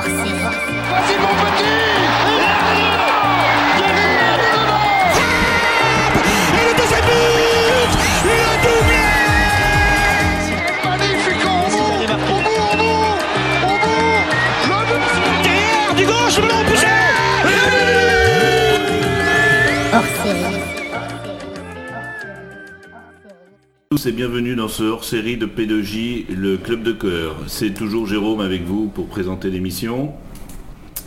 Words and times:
hors 0.00 0.06
série. 0.06 0.32
Petit 1.40 1.79
et 24.06 24.12
bienvenue 24.12 24.54
dans 24.54 24.68
ce 24.68 24.82
hors-série 24.82 25.36
de 25.36 25.46
P2J, 25.46 26.26
le 26.34 26.56
club 26.56 26.82
de 26.82 26.92
cœur. 26.92 27.36
C'est 27.48 27.74
toujours 27.74 28.06
Jérôme 28.06 28.40
avec 28.40 28.62
vous 28.62 28.86
pour 28.86 29.08
présenter 29.08 29.50
l'émission. 29.50 30.12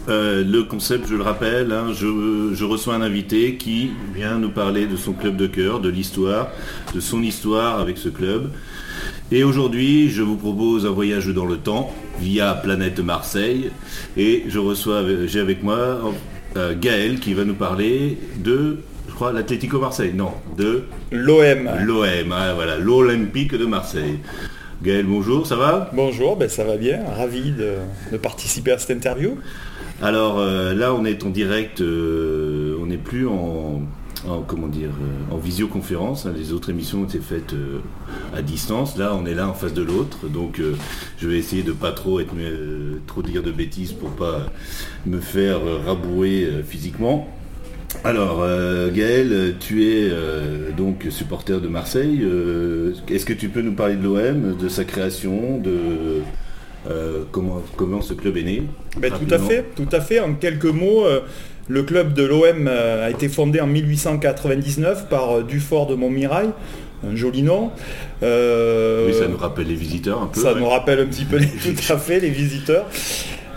Euh, 0.09 0.43
le 0.43 0.63
concept, 0.63 1.07
je 1.07 1.15
le 1.15 1.23
rappelle, 1.23 1.71
hein, 1.71 1.87
je, 1.91 2.51
je 2.53 2.65
reçois 2.65 2.93
un 2.93 3.01
invité 3.01 3.55
qui 3.55 3.91
vient 4.13 4.37
nous 4.37 4.51
parler 4.51 4.85
de 4.85 4.95
son 4.95 5.13
club 5.13 5.37
de 5.37 5.47
cœur, 5.47 5.79
de 5.79 5.89
l'histoire, 5.89 6.49
de 6.93 6.99
son 6.99 7.23
histoire 7.23 7.79
avec 7.79 7.97
ce 7.97 8.09
club. 8.09 8.51
Et 9.31 9.43
aujourd'hui, 9.43 10.09
je 10.09 10.21
vous 10.21 10.37
propose 10.37 10.85
un 10.85 10.91
voyage 10.91 11.27
dans 11.29 11.45
le 11.45 11.57
temps 11.57 11.91
via 12.19 12.53
Planète 12.53 12.99
Marseille. 12.99 13.71
Et 14.17 14.43
je 14.49 14.59
reçois, 14.59 15.03
j'ai 15.25 15.39
avec 15.39 15.63
moi 15.63 16.13
euh, 16.57 16.75
Gaël 16.79 17.19
qui 17.19 17.33
va 17.33 17.43
nous 17.43 17.55
parler 17.55 18.19
de, 18.37 18.77
je 19.07 19.13
crois, 19.13 19.31
l'Atlético 19.31 19.79
Marseille. 19.79 20.13
Non, 20.13 20.31
de 20.57 20.83
L'OM. 21.11 21.69
L'OM, 21.83 22.31
hein, 22.31 22.53
voilà, 22.55 22.77
l'Olympique 22.77 23.55
de 23.55 23.65
Marseille. 23.65 24.19
Gaël, 24.81 25.05
bonjour, 25.05 25.47
ça 25.47 25.55
va? 25.55 25.89
Bonjour, 25.93 26.35
ben 26.35 26.49
ça 26.49 26.63
va 26.65 26.75
bien, 26.75 26.99
ravi 27.17 27.51
de, 27.51 27.75
de 28.11 28.17
participer 28.17 28.71
à 28.71 28.77
cette 28.77 28.95
interview. 28.97 29.37
Alors 30.01 30.39
euh, 30.39 30.73
là, 30.73 30.93
on 30.93 31.05
est 31.05 31.23
en 31.23 31.29
direct, 31.29 31.79
euh, 31.79 32.75
on 32.81 32.87
n'est 32.87 32.97
plus 32.97 33.25
en, 33.25 33.83
en, 34.27 34.41
comment 34.41 34.67
dire, 34.67 34.89
euh, 34.89 35.33
en 35.33 35.37
visioconférence. 35.37 36.25
hein. 36.25 36.33
Les 36.35 36.51
autres 36.51 36.69
émissions 36.71 37.01
ont 37.01 37.05
été 37.05 37.19
faites 37.19 37.53
euh, 37.53 37.79
à 38.35 38.41
distance. 38.41 38.97
Là, 38.97 39.15
on 39.17 39.25
est 39.25 39.35
là 39.35 39.47
en 39.47 39.53
face 39.53 39.73
de 39.73 39.83
l'autre. 39.83 40.27
Donc, 40.27 40.59
je 41.17 41.27
vais 41.27 41.37
essayer 41.37 41.63
de 41.63 41.71
pas 41.71 41.93
trop 41.93 42.19
être, 42.19 42.33
trop 43.07 43.21
dire 43.21 43.43
de 43.43 43.51
bêtises 43.51 43.93
pour 43.93 44.09
pas 44.09 44.47
me 45.05 45.21
faire 45.21 45.59
rabouer 45.85 46.49
physiquement. 46.67 47.29
Alors, 48.03 48.41
euh, 48.41 48.91
Gaël, 48.91 49.55
tu 49.59 49.85
es 49.85 50.09
euh, 50.09 50.71
donc 50.75 51.05
supporter 51.09 51.61
de 51.61 51.67
Marseille. 51.67 52.21
Euh, 52.23 52.93
Est-ce 53.09 53.25
que 53.25 53.33
tu 53.33 53.49
peux 53.49 53.61
nous 53.61 53.73
parler 53.73 53.95
de 53.95 54.03
l'OM, 54.03 54.57
de 54.57 54.69
sa 54.69 54.83
création, 54.83 55.57
de 55.57 56.21
comment, 57.31 57.61
comment 57.77 58.01
ce 58.01 58.13
club 58.13 58.37
est 58.37 58.43
né 58.43 58.63
Ben, 58.97 59.11
tout 59.11 59.33
à 59.33 59.39
fait, 59.39 59.65
tout 59.75 59.87
à 59.91 60.01
fait. 60.01 60.19
En 60.19 60.33
quelques 60.33 60.65
mots, 60.65 61.05
le 61.67 61.83
club 61.83 62.13
de 62.13 62.23
l'OM 62.23 62.67
a 62.67 63.09
été 63.09 63.29
fondé 63.29 63.61
en 63.61 63.67
1899 63.67 65.07
par 65.07 65.43
Dufort 65.43 65.87
de 65.87 65.95
Montmirail, 65.95 66.49
un 67.09 67.15
joli 67.15 67.41
nom. 67.41 67.71
Oui, 68.21 69.13
ça 69.13 69.27
nous 69.29 69.37
rappelle 69.37 69.67
les 69.67 69.75
visiteurs 69.75 70.21
un 70.21 70.27
peu. 70.27 70.41
Ça 70.41 70.53
ouais. 70.53 70.59
nous 70.59 70.67
rappelle 70.67 70.99
un 70.99 71.05
petit 71.05 71.25
peu 71.25 71.39
tout 71.63 71.93
à 71.93 71.97
fait 71.97 72.19
les 72.19 72.29
visiteurs. 72.29 72.85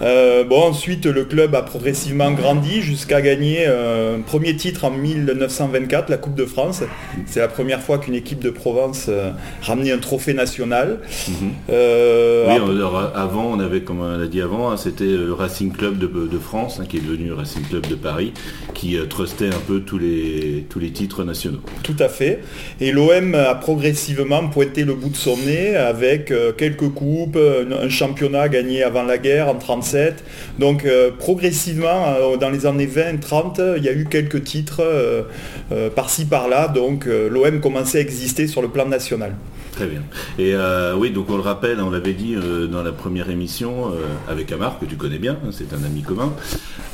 Euh, 0.03 0.45
bon, 0.45 0.63
ensuite, 0.63 1.07
le 1.07 1.25
club 1.25 1.55
a 1.55 1.63
progressivement 1.63 2.31
grandi 2.33 2.83
jusqu'à 2.83 3.23
gagner 3.23 3.65
euh, 3.67 4.19
un 4.19 4.21
premier 4.21 4.55
titre 4.57 4.85
en 4.85 4.91
1924, 4.91 6.11
la 6.11 6.19
Coupe 6.19 6.35
de 6.35 6.45
France. 6.45 6.83
C'est 7.27 7.41
la 7.41 7.49
première 7.49 7.81
fois 7.81 7.99
qu'une 7.99 8.15
équipe 8.15 8.41
de 8.41 8.51
Provence 8.51 9.07
euh, 9.09 9.31
ramenait 9.63 9.93
un 9.93 9.99
trophée 9.99 10.35
national. 10.35 11.01
Mhm. 11.29 11.53
Oui, 11.69 12.75
alors, 12.77 13.13
avant, 13.15 13.51
on 13.53 13.61
avait, 13.61 13.81
comme 13.81 14.01
on 14.01 14.19
l'a 14.19 14.27
dit 14.27 14.41
avant, 14.41 14.71
hein, 14.71 14.77
c'était 14.77 15.05
le 15.05 15.33
Racing 15.33 15.73
Club 15.73 15.99
de, 15.99 16.07
de 16.07 16.39
France, 16.39 16.79
hein, 16.81 16.85
qui 16.89 16.99
est 16.99 17.01
devenu 17.01 17.33
Racing 17.33 17.63
Club 17.63 17.87
de 17.87 17.95
Paris, 17.95 18.33
qui 18.75 18.97
trustait 19.09 19.49
un 19.49 19.61
peu 19.67 19.81
tous 19.81 19.99
les, 19.99 20.67
tous 20.69 20.79
les 20.79 20.91
titres 20.91 21.25
nationaux. 21.25 21.61
Tout 21.83 21.97
à 21.99 22.09
fait. 22.09 22.41
Et 22.81 22.93
l'OM 22.93 23.35
a 23.35 23.55
progressivement 23.55 24.47
pointé 24.49 24.85
le 24.85 24.95
bout 24.95 25.09
de 25.09 25.17
son 25.17 25.37
nez 25.39 25.75
avec 25.75 26.33
quelques 26.57 26.91
coupes, 26.91 27.37
un, 27.37 27.73
un 27.73 27.89
championnat 27.89 28.49
gagné 28.49 28.83
avant 28.83 29.03
la 29.03 29.19
guerre 29.19 29.49
en 29.49 29.55
37. 29.87 30.25
Donc 30.59 30.85
euh, 30.85 31.11
progressivement, 31.17 32.07
euh, 32.09 32.37
dans 32.37 32.51
les 32.51 32.67
années 32.67 32.87
20-30, 32.87 33.75
il 33.77 33.85
y 33.85 33.89
a 33.89 33.93
eu 33.93 34.07
quelques 34.11 34.45
titres 34.45 34.83
euh, 34.83 35.91
par-ci 35.91 36.25
par-là. 36.25 36.69
Donc 36.69 37.07
l'OM 37.07 37.61
commençait 37.61 37.99
à 37.99 38.01
exister 38.01 38.47
sur 38.47 38.63
le 38.63 38.69
plan 38.69 38.87
national. 38.87 39.35
Très 39.77 39.89
bien. 39.89 40.01
Et 40.39 40.55
euh, 40.55 40.97
oui, 40.97 41.11
donc 41.11 41.29
on 41.29 41.37
le 41.37 41.43
rappelle, 41.43 41.83
on 41.83 41.91
l'avait 41.91 42.15
dit 42.15 42.35
euh, 42.35 42.67
dans 42.67 42.83
la 42.83 42.93
première 42.93 43.29
émission 43.29 43.93
euh, 43.93 44.07
avec 44.27 44.51
Amar, 44.51 44.79
que 44.79 44.87
tu 44.87 44.97
connais 44.97 45.19
bien, 45.19 45.37
hein, 45.45 45.51
c'est 45.51 45.75
un 45.75 45.85
ami 45.85 46.01
commun, 46.01 46.33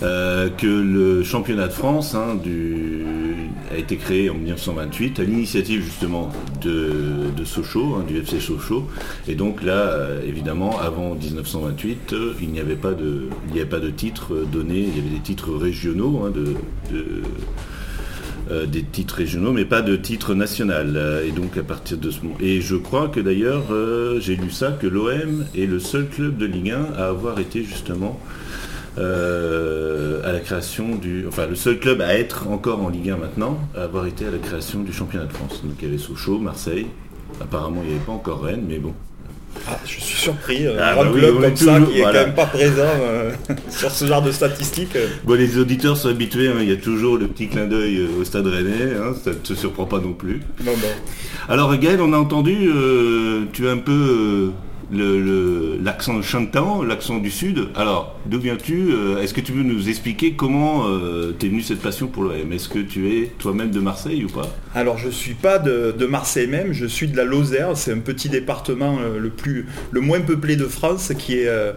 que 0.01 0.67
le 0.67 1.23
championnat 1.23 1.69
de 1.69 1.73
France 1.73 2.17
hein, 2.17 2.41
a 3.71 3.77
été 3.77 3.97
créé 3.99 4.31
en 4.31 4.35
1928 4.35 5.21
à 5.21 5.23
l'initiative 5.23 5.85
justement 5.85 6.33
de, 6.61 7.45
Sochaux, 7.45 7.95
hein, 7.95 8.05
du 8.09 8.19
FC 8.19 8.41
Sochaux. 8.41 8.89
Et 9.29 9.37
donc 9.37 9.63
là, 9.63 10.09
évidemment, 10.27 10.81
avant 10.81 11.15
1928, 11.15 12.13
euh, 12.13 12.35
il 12.41 12.51
n'y 12.51 12.61
avait 12.61 12.75
pas 12.75 12.95
de, 12.95 13.29
il 13.47 13.55
n'y 13.55 13.61
avait 13.61 13.69
pas 13.69 13.79
de 13.79 13.91
titres 13.91 14.35
euh, 14.35 14.45
donnés, 14.45 14.89
il 14.89 14.97
y 14.97 15.01
avait 15.01 15.15
des 15.15 15.23
titres 15.23 15.53
régionaux 15.55 16.29
de 16.31 16.57
euh, 18.51 18.67
des 18.67 18.83
titres 18.83 19.15
régionaux, 19.15 19.53
mais 19.53 19.65
pas 19.65 19.83
de 19.83 19.95
titre 19.95 20.35
national. 20.35 20.95
Euh, 20.97 21.27
et 21.27 21.31
donc 21.31 21.57
à 21.57 21.63
partir 21.63 21.97
de 21.97 22.11
ce 22.11 22.23
moment. 22.23 22.37
Et 22.41 22.61
je 22.61 22.75
crois 22.75 23.09
que 23.09 23.21
d'ailleurs, 23.21 23.67
euh, 23.71 24.19
j'ai 24.21 24.35
lu 24.35 24.51
ça, 24.51 24.73
que 24.73 24.87
l'OM 24.87 25.45
est 25.57 25.67
le 25.67 25.79
seul 25.79 26.09
club 26.09 26.37
de 26.39 26.47
Ligue 26.47 26.71
1 26.71 26.95
à 26.99 27.09
avoir 27.09 27.39
été 27.39 27.63
justement 27.63 28.19
à 28.97 30.33
la 30.33 30.41
création 30.41 30.97
du. 30.97 31.25
Enfin, 31.27 31.47
le 31.47 31.55
seul 31.55 31.79
club 31.79 32.03
à 32.03 32.15
être 32.15 32.49
encore 32.49 32.83
en 32.83 32.89
Ligue 32.89 33.11
1 33.11 33.17
maintenant, 33.17 33.59
à 33.77 33.85
avoir 33.85 34.07
été 34.07 34.27
à 34.27 34.31
la 34.31 34.39
création 34.39 34.83
du 34.83 34.93
championnat 34.93 35.27
de 35.27 35.33
France. 35.33 35.63
Donc 35.65 35.75
il 35.81 35.87
y 35.87 35.89
avait 35.89 35.99
Sochaux, 35.99 36.39
Marseille. 36.39 36.87
Apparemment, 37.41 37.81
il 37.83 37.89
n'y 37.89 37.95
avait 37.95 38.05
pas 38.05 38.13
encore 38.13 38.43
Rennes, 38.43 38.65
mais 38.69 38.79
bon. 38.79 38.93
Ah, 39.69 39.79
je 39.85 39.91
suis 39.91 40.03
surpris, 40.03 40.67
euh, 40.67 40.77
Ah, 40.81 40.91
un 40.91 40.95
grand 40.95 41.05
bah 41.05 41.11
oui, 41.15 41.21
club 41.21 41.35
comme 41.41 41.57
ça 41.57 41.65
toujours- 41.79 41.93
qui 41.93 41.99
est 41.99 42.03
quand 42.03 42.13
même 42.13 42.35
pas 42.35 42.47
présent 42.47 42.83
euh, 43.01 43.31
sur 43.69 43.91
ce 43.91 44.07
genre 44.07 44.23
de 44.23 44.33
statistiques. 44.33 44.97
euh. 44.97 45.07
Bon, 45.25 45.35
les 45.35 45.57
auditeurs 45.59 45.97
sont 45.97 46.09
habitués, 46.09 46.49
hein, 46.49 46.57
il 46.61 46.69
y 46.69 46.73
a 46.73 46.77
toujours 46.77 47.17
le 47.17 47.29
petit 47.29 47.49
clin 47.49 47.67
d'œil 47.67 47.99
euh, 47.99 48.21
au 48.21 48.25
stade 48.25 48.47
rennais, 48.47 48.95
hein, 49.01 49.15
ça 49.23 49.31
ne 49.31 49.37
te 49.37 49.55
surprend 49.55 49.85
pas 49.87 49.99
non 50.01 50.13
plus. 50.15 50.41
Non, 50.65 50.73
non. 50.73 50.89
Alors 51.49 51.77
Gaël, 51.79 52.01
on 52.01 52.13
a 52.13 52.17
entendu, 52.19 52.71
tu 53.53 53.69
as 53.69 53.73
un 53.73 53.79
peu 53.79 54.51
le- 54.93 55.21
le- 55.21 55.79
l'accent 55.83 56.21
chantant, 56.23 56.83
l'accent 56.83 57.19
du 57.19 57.31
sud. 57.31 57.69
Alors, 57.75 58.19
d'où 58.27 58.39
viens-tu 58.39 58.91
euh, 58.93 59.21
Est-ce 59.23 59.33
que 59.33 59.41
tu 59.41 59.53
veux 59.53 59.63
nous 59.63 59.89
expliquer 59.89 60.33
comment 60.35 60.87
euh, 60.89 61.33
t'es 61.39 61.49
venu 61.49 61.63
cette 61.63 61.81
passion 61.81 62.09
pour 62.09 62.25
l'OM 62.25 62.53
Est-ce 62.53 62.69
que 62.69 62.79
tu 62.79 63.11
es 63.11 63.31
toi-même 63.39 63.71
de 63.71 63.81
Marseille 63.81 64.25
ou 64.25 64.29
pas? 64.29 64.55
Alors 64.75 64.99
je 64.99 65.09
suis 65.09 65.35
pas 65.35 65.59
de, 65.59 65.95
de 65.99 66.07
Marseille 66.07 66.47
même, 66.47 66.73
je 66.73 66.87
suis 66.87 67.09
de 67.09 67.17
la 67.17 67.25
Lozère, 67.25 67.77
c'est 67.77 67.93
un 67.93 67.99
petit 68.01 68.29
département 68.29 68.99
euh, 69.01 69.19
le, 69.19 69.31
plus, 69.31 69.67
le 69.91 70.01
moins 70.01 70.21
peuplé 70.21 70.57
de 70.57 70.67
France 70.67 71.13
qui 71.19 71.39
est, 71.39 71.49
euh, 71.49 71.73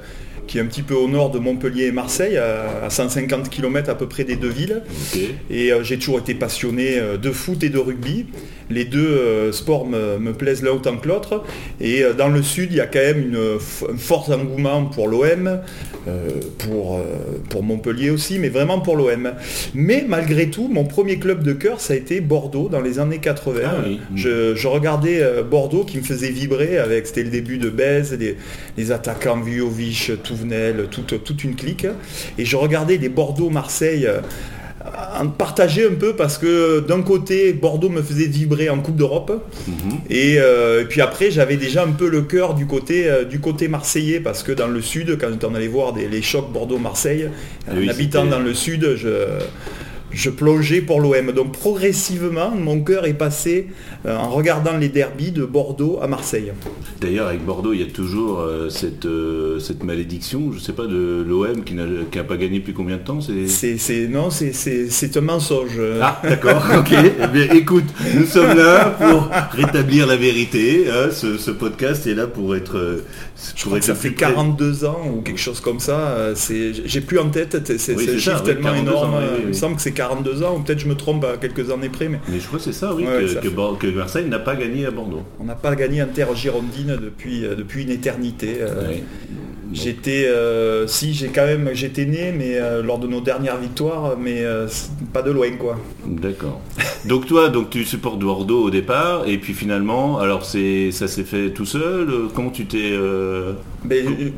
qui 0.48 0.58
est 0.58 0.62
un 0.62 0.66
petit 0.66 0.82
peu 0.84 0.94
au 0.94 1.08
nord 1.08 1.32
de 1.32 1.40
Montpellier 1.40 1.86
et 1.86 1.92
Marseille, 1.92 2.38
à, 2.38 2.84
à 2.86 2.90
150 2.90 3.50
km 3.50 3.90
à 3.90 3.96
peu 3.96 4.08
près 4.08 4.26
des 4.26 4.36
deux 4.36 4.50
villes. 4.50 4.84
Et 5.50 5.72
euh, 5.72 5.84
j'ai 5.84 5.98
toujours 5.98 6.20
été 6.20 6.36
passionné 6.36 7.02
de 7.22 7.32
foot 7.32 7.64
et 7.64 7.70
de 7.70 7.78
rugby. 7.80 8.26
Les 8.70 8.86
deux 8.86 9.08
euh, 9.08 9.52
sports 9.52 9.86
me, 9.86 10.18
me 10.18 10.34
plaisent 10.34 10.64
là 10.64 10.74
autant 10.74 10.98
que 10.98 11.08
l'autre. 11.08 11.44
Et 11.80 12.04
euh, 12.04 12.14
dans 12.14 12.30
le 12.30 12.42
sud, 12.42 12.72
il 12.72 12.78
y 12.78 12.82
a 12.82 12.88
quand 12.88 13.00
même 13.00 13.20
une, 13.20 13.38
un 13.38 13.98
fort 13.98 14.32
engouement 14.32 14.86
pour 14.86 15.08
l'OM, 15.08 15.60
euh, 16.08 16.30
pour, 16.58 17.00
pour 17.50 17.64
Montpellier 17.64 18.10
aussi, 18.10 18.40
mais 18.40 18.50
vraiment 18.50 18.80
pour 18.80 18.96
l'OM. 18.96 19.34
Mais 19.74 20.04
malgré 20.08 20.50
tout, 20.50 20.68
mon 20.68 20.86
premier 20.86 21.20
club 21.20 21.44
de 21.44 21.54
cœur, 21.54 21.80
ça 21.80 21.94
a 21.94 21.96
été 21.96 22.22
Bordeaux 22.22 22.70
dans 22.70 22.82
les 22.82 23.00
années 23.00 23.20
80. 23.20 23.62
Ah 23.64 23.76
oui. 23.86 24.00
je, 24.16 24.56
je 24.56 24.68
regardais 24.68 25.24
Bordeaux 25.44 25.84
qui 25.84 25.98
me 25.98 26.04
faisait 26.04 26.32
vibrer 26.32 26.78
avec, 26.78 27.08
c'était 27.08 27.24
le 27.24 27.30
début 27.30 27.58
de 27.58 27.70
Bèze, 27.70 28.18
les, 28.20 28.38
les 28.78 28.92
attaquants 28.92 29.40
Vujovic, 29.40 30.12
Touvenel, 30.24 30.88
toute, 30.90 31.24
toute 31.24 31.44
une 31.44 31.56
clique. 31.56 31.88
Et 32.38 32.46
je 32.46 32.56
regardais 32.56 32.98
les 32.98 33.10
Bordeaux-Marseille 33.10 34.08
en 35.20 35.28
partager 35.28 35.88
un 35.88 35.94
peu 35.96 36.14
parce 36.16 36.38
que 36.38 36.80
d'un 36.82 37.02
côté 37.02 37.54
Bordeaux 37.54 37.90
me 37.90 38.02
faisait 38.02 38.28
vibrer 38.28 38.70
en 38.70 38.80
Coupe 38.80 38.96
d'Europe 38.98 39.32
Mhm. 39.68 39.74
et, 40.10 40.36
euh, 40.40 40.82
et 40.82 40.86
puis 40.86 41.02
après 41.02 41.32
j'avais 41.32 41.58
déjà 41.58 41.84
un 41.84 41.92
peu 41.92 42.08
le 42.10 42.22
cœur 42.22 42.54
du 42.54 42.66
côté 42.68 43.08
euh, 43.10 43.24
du 43.24 43.40
côté 43.40 43.68
marseillais 43.68 44.20
parce 44.20 44.44
que 44.44 44.52
dans 44.52 44.68
le 44.68 44.82
sud 44.82 45.18
quand 45.20 45.44
on 45.44 45.56
allait 45.56 45.68
voir 45.68 45.94
des, 45.94 46.08
les 46.08 46.22
chocs 46.22 46.52
Bordeaux-Marseille 46.52 47.30
Ah 47.68 47.72
oui, 47.76 47.88
en 47.88 47.92
habitant 47.92 48.26
dans 48.26 48.40
le 48.40 48.54
sud 48.54 48.96
je 48.96 49.10
je 50.16 50.30
plongeais 50.30 50.82
pour 50.82 51.02
l'OM. 51.02 51.32
Donc 51.34 51.52
progressivement, 51.52 52.52
mon 52.52 52.80
cœur 52.82 53.06
est 53.06 53.14
passé 53.14 53.68
euh, 54.06 54.16
en 54.16 54.30
regardant 54.30 54.78
les 54.78 54.88
derbies 54.90 55.32
de 55.32 55.44
Bordeaux 55.46 56.00
à 56.02 56.08
Marseille. 56.08 56.52
D'ailleurs, 57.02 57.28
avec 57.28 57.44
Bordeaux, 57.46 57.74
il 57.74 57.82
y 57.82 57.84
a 57.84 57.88
toujours 57.92 58.40
euh, 58.40 58.70
cette, 58.70 59.06
euh, 59.06 59.60
cette 59.60 59.84
malédiction, 59.84 60.52
je 60.54 60.60
sais 60.60 60.72
pas, 60.72 60.88
de 60.88 61.24
l'OM 61.28 61.64
qui 61.66 61.74
n'a 61.76 62.24
pas 62.24 62.38
gagné 62.38 62.60
depuis 62.60 62.74
combien 62.74 62.96
de 62.98 63.02
temps 63.04 63.20
c'est... 63.22 64.08
Non, 64.10 64.30
c'est, 64.30 65.18
un 65.18 65.22
mensonge. 65.22 65.80
Ah, 66.02 66.22
d'accord, 66.24 66.64
ok. 66.80 66.94
Eh 66.94 67.28
bien, 67.28 67.50
écoute, 67.54 67.84
nous 68.16 68.26
sommes 68.26 68.58
là 68.58 68.86
pour 68.98 69.30
rétablir 69.52 70.08
la 70.08 70.16
vérité. 70.16 70.86
hein. 70.90 71.10
Ce, 71.12 71.38
ce 71.38 71.52
podcast 71.52 72.08
est 72.08 72.14
là 72.16 72.28
pour 72.28 72.56
être. 72.56 72.76
Je 73.58 73.62
pour 73.62 73.64
crois 73.66 73.78
être 73.78 73.82
que 73.82 73.86
ça 73.88 73.96
fait 73.96 74.12
près- 74.12 74.26
42 74.32 74.86
ans 74.86 75.02
ou 75.14 75.22
quelque 75.22 75.40
chose 75.42 75.60
comme 75.60 75.80
ça. 75.80 76.18
C'est, 76.36 76.72
j'ai 76.86 77.02
plus 77.02 77.20
en 77.20 77.30
tête, 77.30 77.58
c'est, 77.78 77.96
Oui, 77.96 78.10
un 78.14 78.18
chiffre 78.18 78.44
tellement 78.44 78.70
42 78.74 78.90
énorme. 78.92 79.14
ans, 79.14 79.18
oui, 79.20 79.26
oui, 79.36 79.40
Il 79.44 79.48
me 79.50 79.54
semble 79.54 79.76
que 79.76 79.82
c'est 79.82 79.92
42 79.92 80.05
ans, 80.12 80.56
ou 80.58 80.60
peut-être 80.62 80.80
je 80.80 80.88
me 80.88 80.96
trompe 80.96 81.24
à 81.26 81.38
quelques 81.38 81.72
années 81.72 81.90
près, 81.90 82.08
mais 82.10 82.20
Mais 82.30 82.40
je 82.40 82.48
crois 82.48 82.60
que 82.60 82.66
c'est 82.66 82.74
ça, 82.74 82.94
oui, 82.94 83.04
Ouais, 83.06 83.22
que, 83.22 83.28
ça 83.28 83.40
que 83.80 83.88
Marseille 83.88 84.26
n'a 84.28 84.40
pas 84.40 84.56
gagné 84.56 84.86
à 84.86 84.92
Bordeaux. 84.92 85.24
on 85.40 85.46
n'a 85.46 85.56
pas 85.56 85.76
gagné 85.76 86.02
en 86.04 86.08
terre 86.08 86.36
girondine 86.36 86.98
depuis, 87.02 87.46
euh, 87.46 87.56
depuis 87.56 87.84
une 87.84 87.90
éternité. 87.92 88.58
euh, 88.62 88.88
Ouais. 88.88 89.04
J'étais, 89.74 90.28
euh, 90.28 90.86
si 90.88 91.14
j'ai 91.14 91.30
quand 91.30 91.46
même, 91.46 91.72
j'étais 91.74 92.06
né, 92.06 92.32
mais 92.32 92.56
euh, 92.56 92.84
lors 92.84 93.00
de 93.00 93.08
nos 93.08 93.20
dernières 93.20 93.58
victoires, 93.58 94.16
mais 94.18 94.46
euh, 94.46 94.68
pas 95.12 95.24
de 95.24 95.32
loin 95.32 95.50
quoi. 95.58 95.78
D'accord. 96.06 96.62
Donc 97.06 97.26
toi, 97.26 97.50
donc 97.50 97.72
tu 97.72 97.84
supportes 97.84 98.20
Bordeaux 98.20 98.64
au 98.64 98.70
départ, 98.70 99.28
et 99.28 99.38
puis 99.40 99.54
finalement, 99.54 100.20
alors 100.20 100.46
c'est 100.46 100.92
ça 100.92 101.08
s'est 101.08 101.24
fait 101.24 101.50
tout 101.50 101.66
seul. 101.66 102.08
Comment 102.34 102.52
tu 102.52 102.66
t'es 102.68 102.92
Mais, 103.84 104.04
euh, 104.04 104.30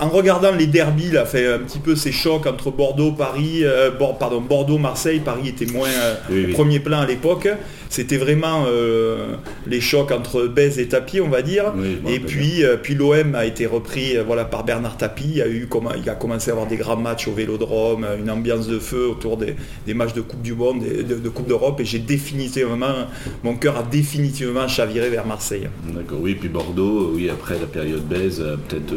en 0.00 0.08
regardant 0.08 0.52
les 0.52 0.66
derbies, 0.66 1.10
là, 1.10 1.24
fait 1.24 1.52
un 1.54 1.58
petit 1.58 1.78
peu 1.78 1.96
ces 1.96 2.12
chocs 2.12 2.46
entre 2.46 2.70
Bordeaux, 2.70 3.12
Paris, 3.12 3.60
euh, 3.64 3.90
pardon, 4.18 4.40
Bordeaux, 4.40 4.78
Marseille, 4.78 5.20
Paris 5.20 5.48
était 5.48 5.66
moins 5.66 5.88
euh, 5.88 6.14
Oui, 6.30 6.44
au 6.44 6.46
oui. 6.48 6.52
premier 6.52 6.80
plan 6.80 7.00
à 7.00 7.06
l'époque. 7.06 7.48
C'était 7.88 8.18
vraiment 8.18 8.64
euh, 8.66 9.34
les 9.66 9.80
chocs 9.80 10.10
entre 10.10 10.46
Bèze 10.46 10.78
et 10.78 10.88
Tapie, 10.88 11.20
on 11.20 11.28
va 11.28 11.42
dire. 11.42 11.72
Oui, 11.76 11.98
et 12.06 12.20
puis, 12.20 12.64
euh, 12.64 12.76
puis 12.76 12.94
l'OM 12.94 13.34
a 13.34 13.46
été 13.46 13.66
repris 13.66 14.16
euh, 14.16 14.22
voilà, 14.24 14.44
par 14.44 14.64
Bernard 14.64 14.96
Tapie. 14.96 15.32
Il 15.36 15.42
a, 15.42 15.48
eu, 15.48 15.68
il 16.02 16.10
a 16.10 16.14
commencé 16.14 16.50
à 16.50 16.52
avoir 16.52 16.66
des 16.66 16.76
grands 16.76 16.96
matchs 16.96 17.28
au 17.28 17.32
Vélodrome, 17.32 18.06
une 18.18 18.30
ambiance 18.30 18.68
de 18.68 18.78
feu 18.78 19.08
autour 19.08 19.36
des, 19.36 19.56
des 19.86 19.94
matchs 19.94 20.12
de 20.12 20.20
Coupe 20.20 20.42
du 20.42 20.54
Monde, 20.54 20.82
et 20.84 21.02
de, 21.02 21.14
de 21.16 21.28
Coupe 21.28 21.48
d'Europe. 21.48 21.80
Et 21.80 21.84
j'ai 21.84 21.98
définitivement, 21.98 23.06
mon 23.42 23.54
cœur 23.54 23.78
a 23.78 23.82
définitivement 23.82 24.68
chaviré 24.68 25.08
vers 25.08 25.26
Marseille. 25.26 25.68
D'accord, 25.94 26.18
oui, 26.20 26.34
puis 26.34 26.48
Bordeaux, 26.48 27.12
oui, 27.14 27.30
après 27.30 27.58
la 27.58 27.66
période 27.66 28.04
euh, 28.12 28.56
peut-être, 28.68 28.94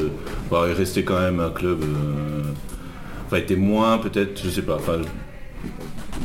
bon, 0.50 0.66
il 0.68 0.74
restait 0.74 1.04
quand 1.04 1.20
même 1.20 1.40
un 1.40 1.50
club, 1.50 1.80
enfin, 3.26 3.38
était 3.38 3.56
moins, 3.56 3.98
peut-être, 3.98 4.42
je 4.44 4.50
sais 4.50 4.62
pas, 4.62 4.76
enfin, 4.76 5.02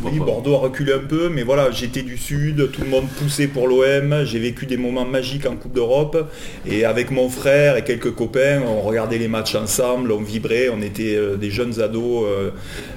Oui, 0.05 0.19
Bordeaux 0.19 0.55
a 0.55 0.59
reculé 0.59 0.93
un 0.93 0.99
peu, 1.07 1.29
mais 1.29 1.43
voilà, 1.43 1.71
j'étais 1.71 2.03
du 2.03 2.17
Sud, 2.17 2.71
tout 2.71 2.83
le 2.83 2.89
monde 2.89 3.07
poussait 3.19 3.47
pour 3.47 3.67
l'OM, 3.67 4.25
j'ai 4.25 4.39
vécu 4.39 4.67
des 4.67 4.77
moments 4.77 5.05
magiques 5.05 5.47
en 5.47 5.57
Coupe 5.57 5.73
d'Europe, 5.73 6.31
et 6.67 6.85
avec 6.85 7.11
mon 7.11 7.29
frère 7.29 7.77
et 7.77 7.85
quelques 7.85 8.13
copains, 8.15 8.63
on 8.67 8.83
regardait 8.83 9.19
les 9.19 9.29
matchs 9.29 9.55
ensemble, 9.55 10.13
on 10.13 10.21
vibrait, 10.21 10.69
on 10.69 10.83
était 10.83 11.17
euh, 11.17 11.37
des 11.37 11.51
jeunes 11.51 11.81
ados, 11.81 12.25
euh, 12.27 12.51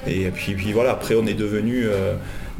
et 0.06 0.30
puis, 0.30 0.54
puis 0.54 0.72
voilà, 0.72 0.90
après 0.92 1.14
on 1.14 1.26
est 1.26 1.34
devenus 1.34 1.86
euh, 1.88 2.14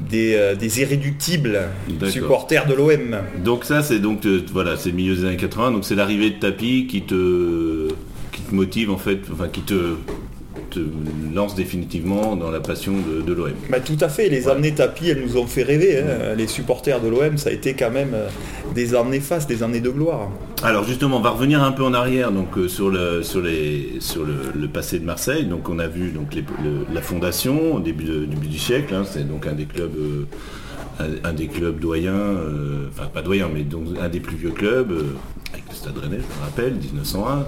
des, 0.09 0.35
euh, 0.35 0.55
des 0.55 0.81
irréductibles 0.81 1.61
supporters 2.09 2.67
de 2.67 2.75
l'OM. 2.75 3.19
Donc 3.45 3.65
ça, 3.65 3.83
c'est 3.83 3.99
donc, 3.99 4.25
euh, 4.27 4.43
voilà, 4.53 4.77
c'est 4.77 4.91
le 4.91 4.97
milieu 4.97 5.15
des 5.15 5.25
années 5.25 5.37
80, 5.37 5.73
donc 5.73 5.85
c'est 5.85 5.95
l'arrivée 5.95 6.31
de 6.31 6.39
Tapi 6.39 6.87
qui 6.87 7.03
te, 7.03 7.89
qui 8.33 8.43
te 8.43 8.55
motive, 8.55 8.91
en 8.91 8.99
fait, 8.99 9.21
enfin, 9.33 9.49
qui 9.49 9.61
te, 9.61 9.97
te 10.71 10.81
lance 11.35 11.55
définitivement 11.55 12.37
dans 12.37 12.51
la 12.51 12.61
passion 12.61 12.93
de, 12.93 13.23
de 13.23 13.33
l'OM. 13.33 13.51
Bah, 13.71 13.81
tout 13.81 13.97
à 14.01 14.09
fait, 14.09 14.29
les 14.29 14.47
Ouais. 14.47 14.53
années 14.53 14.73
tapis, 14.75 15.09
elles 15.11 15.23
nous 15.23 15.37
ont 15.37 15.47
fait 15.47 15.63
rêver, 15.63 15.99
hein. 15.99 16.35
les 16.37 16.47
supporters 16.47 17.01
de 17.01 17.09
l'OM, 17.09 17.37
ça 17.39 17.51
a 17.51 17.53
été 17.53 17.75
quand 17.75 17.91
même 17.91 18.13
euh, 18.15 18.29
des 18.75 18.95
années 18.95 19.21
fastes, 19.21 19.49
des 19.49 19.63
années 19.63 19.81
de 19.81 19.91
gloire. 19.91 20.31
Alors 20.63 20.85
justement, 20.85 21.17
on 21.19 21.21
va 21.23 21.31
revenir 21.31 21.63
un 21.63 21.73
peu 21.73 21.83
en 21.85 21.95
arrière 21.95 22.31
donc 22.33 22.57
euh, 22.59 22.69
sur 22.69 22.91
le 22.91 23.23
sur 23.23 23.41
les 23.41 23.97
sur 24.01 24.25
le, 24.25 24.35
le 24.55 24.69
passé 24.69 24.99
de 24.99 25.05
Marseille. 25.05 25.47
Donc 25.47 25.69
on 25.69 25.79
a 25.79 25.87
vu 25.89 26.11
donc 26.11 26.35
les- 26.35 26.43
le- 26.63 26.85
la 26.93 27.01
fondation 27.01 27.75
au 27.77 27.81
début 27.81 28.05
de- 28.05 28.21
du 28.21 28.27
début 28.27 28.49
du 28.49 28.59
siècle. 28.59 28.95
hein. 28.95 29.05
c'est 29.11 29.27
donc 29.27 29.47
un 29.47 29.55
des 29.55 29.65
clubs 29.65 29.97
euh, 29.99 30.27
un, 31.25 31.33
des 31.33 31.47
clubs 31.47 31.79
doyens, 31.81 32.13
euh, 32.13 32.89
enfin 32.91 33.09
pas 33.13 33.23
doyen, 33.23 33.49
mais 33.53 33.63
donc 33.63 33.85
un 34.01 34.09
des 34.11 34.21
plus 34.21 34.37
vieux 34.37 34.51
clubs. 34.51 34.93
euh, 34.93 35.03
avec 35.53 35.69
le 35.69 35.75
Stade 35.75 35.99
Rennais, 35.99 36.19
je 36.19 36.41
me 36.41 36.45
rappelle, 36.45 36.75
1901. 36.75 37.47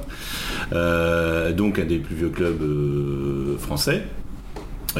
Euh, 0.73 1.53
donc 1.53 1.79
un 1.79 1.85
des 1.85 1.99
plus 1.99 2.15
vieux 2.15 2.31
clubs 2.31 2.63
euh, 2.63 3.57
français. 3.59 4.03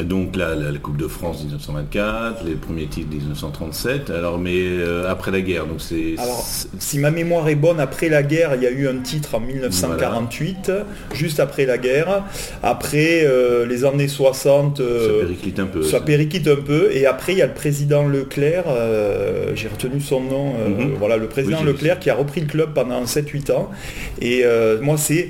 Donc 0.01 0.35
la, 0.35 0.55
la- 0.55 0.71
la 0.71 0.79
Coupe 0.79 0.97
de 0.97 1.07
France 1.07 1.41
1924, 1.43 2.43
les 2.45 2.55
premiers 2.55 2.87
titres 2.87 3.09
1937. 3.11 4.09
Alors 4.09 4.39
mais 4.39 4.55
euh, 4.55 5.07
après 5.09 5.29
la 5.29 5.41
guerre, 5.41 5.67
donc 5.67 5.81
c'est 5.81 6.15
Alors, 6.17 6.43
si 6.79 6.97
ma 6.97 7.11
mémoire 7.11 7.47
est 7.47 7.55
bonne, 7.55 7.79
après 7.79 8.09
la 8.09 8.23
guerre, 8.23 8.55
il 8.55 8.63
y 8.63 8.65
a 8.65 8.71
eu 8.71 8.87
un 8.87 8.97
titre 8.97 9.35
en 9.35 9.39
1948, 9.39 10.71
juste 11.13 11.39
après 11.39 11.65
la 11.67 11.77
guerre. 11.77 12.23
Après 12.63 13.21
euh, 13.23 13.67
les 13.67 13.85
années 13.85 14.07
60, 14.07 14.77
ça 14.77 14.83
euh, 14.83 15.21
périclite 15.21 15.59
un 15.59 15.65
peu. 15.67 15.83
ça 15.83 16.01
périclite 16.01 16.47
un 16.47 16.55
peu. 16.55 16.89
Et 16.91 17.05
après, 17.05 17.33
il 17.33 17.37
y 17.37 17.41
a 17.43 17.47
le 17.47 17.53
président 17.53 18.07
Leclerc, 18.07 18.63
j'ai 19.55 19.67
retenu 19.67 20.01
son 20.01 20.21
nom, 20.21 20.53
Mhm. 20.53 20.93
voilà, 20.97 21.17
le 21.17 21.27
président 21.27 21.59
Oui, 21.61 21.67
Leclerc 21.67 21.99
qui 21.99 22.09
a 22.09 22.15
repris 22.15 22.41
le 22.41 22.47
club 22.47 22.73
pendant 22.73 23.03
7-8 23.05 23.51
ans. 23.51 23.69
Et 24.21 24.43
moi, 24.81 24.97
c'est 24.97 25.29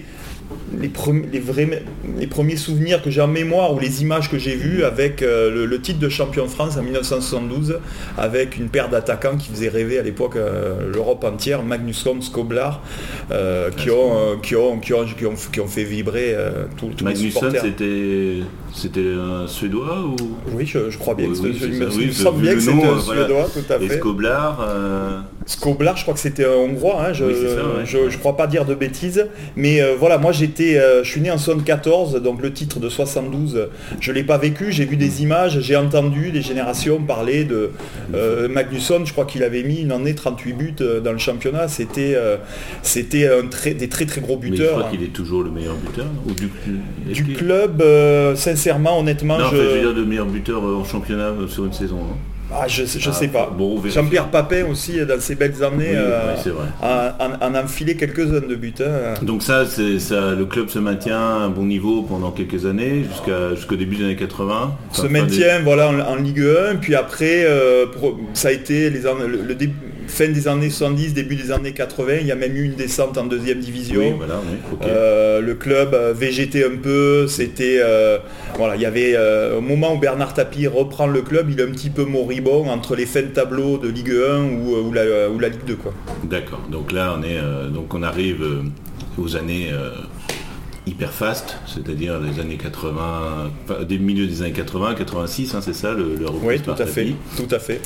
les, 0.80 0.88
premi- 0.90 1.25
les, 1.31 1.40
vrais- 1.40 1.84
les 2.18 2.28
premiers 2.28 2.56
souvenirs 2.56 3.02
que 3.02 3.10
j'ai 3.12 3.22
en 3.22 3.28
mémoire 3.28 3.74
ou 3.74 3.80
les 3.80 4.02
images 4.02 4.30
que 4.30 4.38
j'ai 4.38 4.56
vues 4.56 4.84
avec 4.84 5.22
euh, 5.22 5.52
le, 5.52 5.66
le 5.66 5.81
titre 5.81 6.00
de 6.00 6.10
champion 6.10 6.46
de 6.46 6.50
France 6.50 6.78
en 6.78 6.84
1972 6.84 7.80
avec 8.18 8.58
une 8.58 8.70
paire 8.70 8.90
d'attaquants 8.90 9.38
qui 9.38 9.50
faisaient 9.52 9.70
rêver 9.70 10.00
à 10.00 10.04
l'époque 10.04 10.36
euh, 10.36 10.92
l'Europe 10.92 11.24
entière, 11.24 11.64
Magnusson, 11.64 12.22
Skoblar, 12.22 12.81
euh, 13.31 13.70
qui, 13.72 13.90
ont, 13.92 14.38
qui, 14.42 14.56
ont, 14.56 14.80
qui, 14.80 14.94
ont, 14.94 15.06
qui, 15.06 15.25
ont, 15.25 15.34
qui 15.52 15.60
ont 15.60 15.68
fait 15.68 15.84
vibrer 15.84 16.34
euh, 16.36 16.66
tous 16.78 16.88
tous 16.90 17.06
les 17.06 17.14
Magnusson, 17.14 17.40
supporters. 17.40 17.62
c'était 17.62 18.38
c'était 18.74 19.02
un 19.16 19.46
Suédois 19.48 20.00
ou? 20.02 20.16
Oui, 20.56 20.66
je, 20.66 20.90
je 20.90 20.98
crois 20.98 21.14
bien. 21.14 21.28
Oui, 21.28 21.36
ça. 21.60 21.68
me, 21.68 21.90
Oui, 21.96 22.12
semble 22.14 22.42
bien 22.42 22.56
que 22.56 22.60
c'était 22.60 22.72
un 22.84 22.94
voilà. 22.94 23.25
Suédois, 23.25 23.50
tout 23.54 23.74
à 23.74 23.78
Et 23.78 23.88
fait. 23.88 23.98
Skoblar, 23.98 24.68
euh, 24.68 25.20
Skoblar, 25.46 25.96
je 25.98 26.02
crois 26.02 26.16
que 26.16 26.20
c'était 26.20 26.46
un 26.46 26.54
Hongrois, 26.56 27.06
hein, 27.08 27.14
je, 27.14 27.24
ouais. 27.25 27.34
je, 27.86 28.10
je 28.10 28.18
crois 28.18 28.36
pas 28.36 28.48
dire 28.48 28.66
de 28.66 28.74
bêtises. 28.74 29.28
Mais 29.56 29.80
voilà, 30.00 30.18
moi 30.18 30.31
j'étais, 30.31 30.62
euh, 30.77 31.04
je 31.04 31.10
suis 31.10 31.21
né 31.21 31.31
en 31.31 31.38
74, 31.38 32.21
donc 32.21 32.42
le 32.42 32.51
titre 32.54 32.80
de 32.80 32.89
72, 32.89 33.56
euh, 33.56 33.65
je 34.00 34.12
l'ai 34.12 34.24
pas 34.24 34.38
vécu, 34.38 34.71
j'ai 34.71 34.86
vu 34.86 34.98
des 34.98 35.21
images, 35.21 35.60
j'ai 35.60 35.75
entendu 35.75 36.31
des 36.31 36.42
générations 36.42 37.00
parler 37.04 37.44
de 37.44 37.71
euh, 38.13 38.48
Magnusson, 38.48 39.04
je 39.06 39.12
crois 39.12 39.25
qu'il 39.25 39.44
avait 39.44 39.63
mis 39.63 39.81
une 39.81 39.92
année 39.92 40.15
38 40.15 40.54
buts 40.54 40.75
euh, 40.81 41.00
dans 41.00 41.12
le 41.12 41.18
championnat, 41.18 41.68
c'était 41.68 42.13
euh, 42.15 42.38
c'était 42.81 43.27
un 43.27 43.48
très, 43.48 43.74
des 43.74 43.89
très 43.89 44.06
très 44.06 44.21
gros 44.21 44.38
mais 44.42 44.48
je 44.48 44.51
buteurs. 44.51 44.80
crois 44.80 44.89
qu'il 44.92 45.04
est 45.04 45.13
toujours 45.13 45.44
le 45.44 45.51
meilleur 45.51 45.75
buteur, 45.75 46.06
non? 46.06 46.31
Ou 46.31 46.33
du, 47.13 47.24
club, 47.36 47.83
sincèrement, 48.36 49.00
honnêtement, 49.00 49.38
Non, 49.38 49.45
je... 49.51 49.57
veux 49.57 49.80
dire 49.80 49.94
le 49.94 50.06
meilleur 50.06 50.25
buteur 50.25 50.63
en 50.63 50.83
championnat 50.83 51.31
sur 51.48 51.65
une 51.65 51.74
saison. 51.74 51.98
non 51.98 52.18
Ah, 52.55 52.67
je, 52.67 52.83
je 52.85 53.09
Ah, 53.09 53.13
sais 53.13 53.27
pas. 53.29 53.51
bon, 53.57 53.73
on 53.73 53.79
vérifie. 53.79 53.95
Jean-Pierre 53.95 54.29
Papin 54.29 54.65
aussi, 54.69 55.00
dans 55.05 55.19
ses 55.19 55.35
belles 55.35 55.63
années, 55.63 55.89
Oui, 55.89 55.95
euh, 55.95 56.33
oui, 56.45 56.51
a, 56.81 57.15
a- 57.19 57.47
en 57.50 57.55
a 57.55 57.63
enfilé 57.63 57.95
quelques-uns 57.95 58.47
de 58.47 58.55
buts. 58.55 58.73
hein. 58.79 59.13
Donc 59.23 59.41
ça, 59.44 59.63
le 59.77 60.44
club 60.45 60.69
se 60.69 60.79
maintient 60.79 61.17
à 61.19 61.33
un 61.45 61.50
bon 61.50 61.65
niveau 61.65 62.03
pendant 62.03 62.31
quelques 62.31 62.65
années, 62.65 63.05
jusqu'au 63.55 63.75
début 63.75 63.95
des 63.97 64.03
années 64.05 64.15
80. 64.15 64.75
se 64.91 65.01
Enfin, 65.01 65.10
maintient 65.10 65.60
voilà, 65.63 65.89
en, 65.89 66.00
en 66.00 66.15
Ligue 66.15 66.43
1, 66.72 66.75
puis 66.75 66.95
après, 66.95 67.43
euh, 67.45 67.86
ça 68.33 68.50
a 68.50 68.51
été 68.51 68.89
les 68.89 69.07
an- 69.07 69.15
le, 69.19 69.41
le 69.41 69.55
début- 69.55 69.74
fin 70.07 70.27
des 70.29 70.48
années 70.48 70.69
70, 70.69 71.13
début 71.13 71.36
des 71.36 71.51
années 71.51 71.74
80, 71.74 72.13
il 72.22 72.27
y 72.27 72.31
a 72.31 72.36
même 72.36 72.55
eu 72.55 72.63
une 72.63 72.75
descente 72.75 73.17
en 73.17 73.25
deuxième 73.25 73.60
division. 73.60 74.01
Oui, 74.01 74.13
voilà, 74.17 74.36
oui, 74.43 74.57
ok. 74.72 74.86
Euh, 74.88 75.41
le 75.41 75.55
club 75.55 75.93
euh, 75.93 76.13
végétait 76.13 76.65
un 76.65 76.77
peu, 76.81 77.27
c'était 77.27 77.79
euh, 77.81 78.17
voilà, 78.55 78.75
il 78.75 78.81
y 78.81 78.86
avait 78.86 79.13
euh, 79.15 79.57
au 79.57 79.62
moment 79.62 79.93
où 79.95 80.00
Bernard 80.00 80.33
Tapie 80.33 80.67
reprend 80.67 81.07
le 81.07 81.22
club, 81.22 81.50
il 81.50 81.60
est 81.60 81.63
un 81.63 81.72
petit 81.72 81.89
peu 81.89 82.05
moribond 82.05 82.69
entre 82.69 82.95
les 82.95 83.05
fins 83.05 83.22
de 83.22 83.27
tableau 83.27 83.77
de 83.77 83.89
Ligue 83.89 84.12
1 84.12 84.43
ou, 84.43 84.88
ou 84.88 84.93
la, 84.93 85.29
ou 85.29 85.39
la 85.39 85.50
Ligue 85.50 85.65
2 85.65 85.75
quoi. 85.75 85.93
D'accord. 86.24 86.62
Donc 86.72 86.91
là, 86.91 87.15
on 87.17 87.24
est, 87.24 87.39
donc 87.72 87.93
on 87.93 88.03
arrive 88.03 88.43
aux 89.17 89.36
années 89.36 89.69
hyper 90.86 91.12
fast, 91.12 91.58
c'est-à-dire 91.66 92.20
les 92.20 92.40
années 92.40 92.58
80, 92.58 93.52
enfin, 93.63 93.84
des 93.84 93.98
milieux 93.98 94.28
des 94.28 94.42
années 94.42 94.52
80, 94.52 94.96
86, 94.96 95.56
hein, 95.56 95.62
c'est 95.62 95.74
ça 95.74 95.94
le, 95.94 96.16
le 96.16 96.25
Oui, 96.42 96.60
tout 96.62 96.72
à 96.72 96.86
fait, 96.86 97.13
tout 97.38 97.48
à 97.50 97.60
fait. 97.60 97.82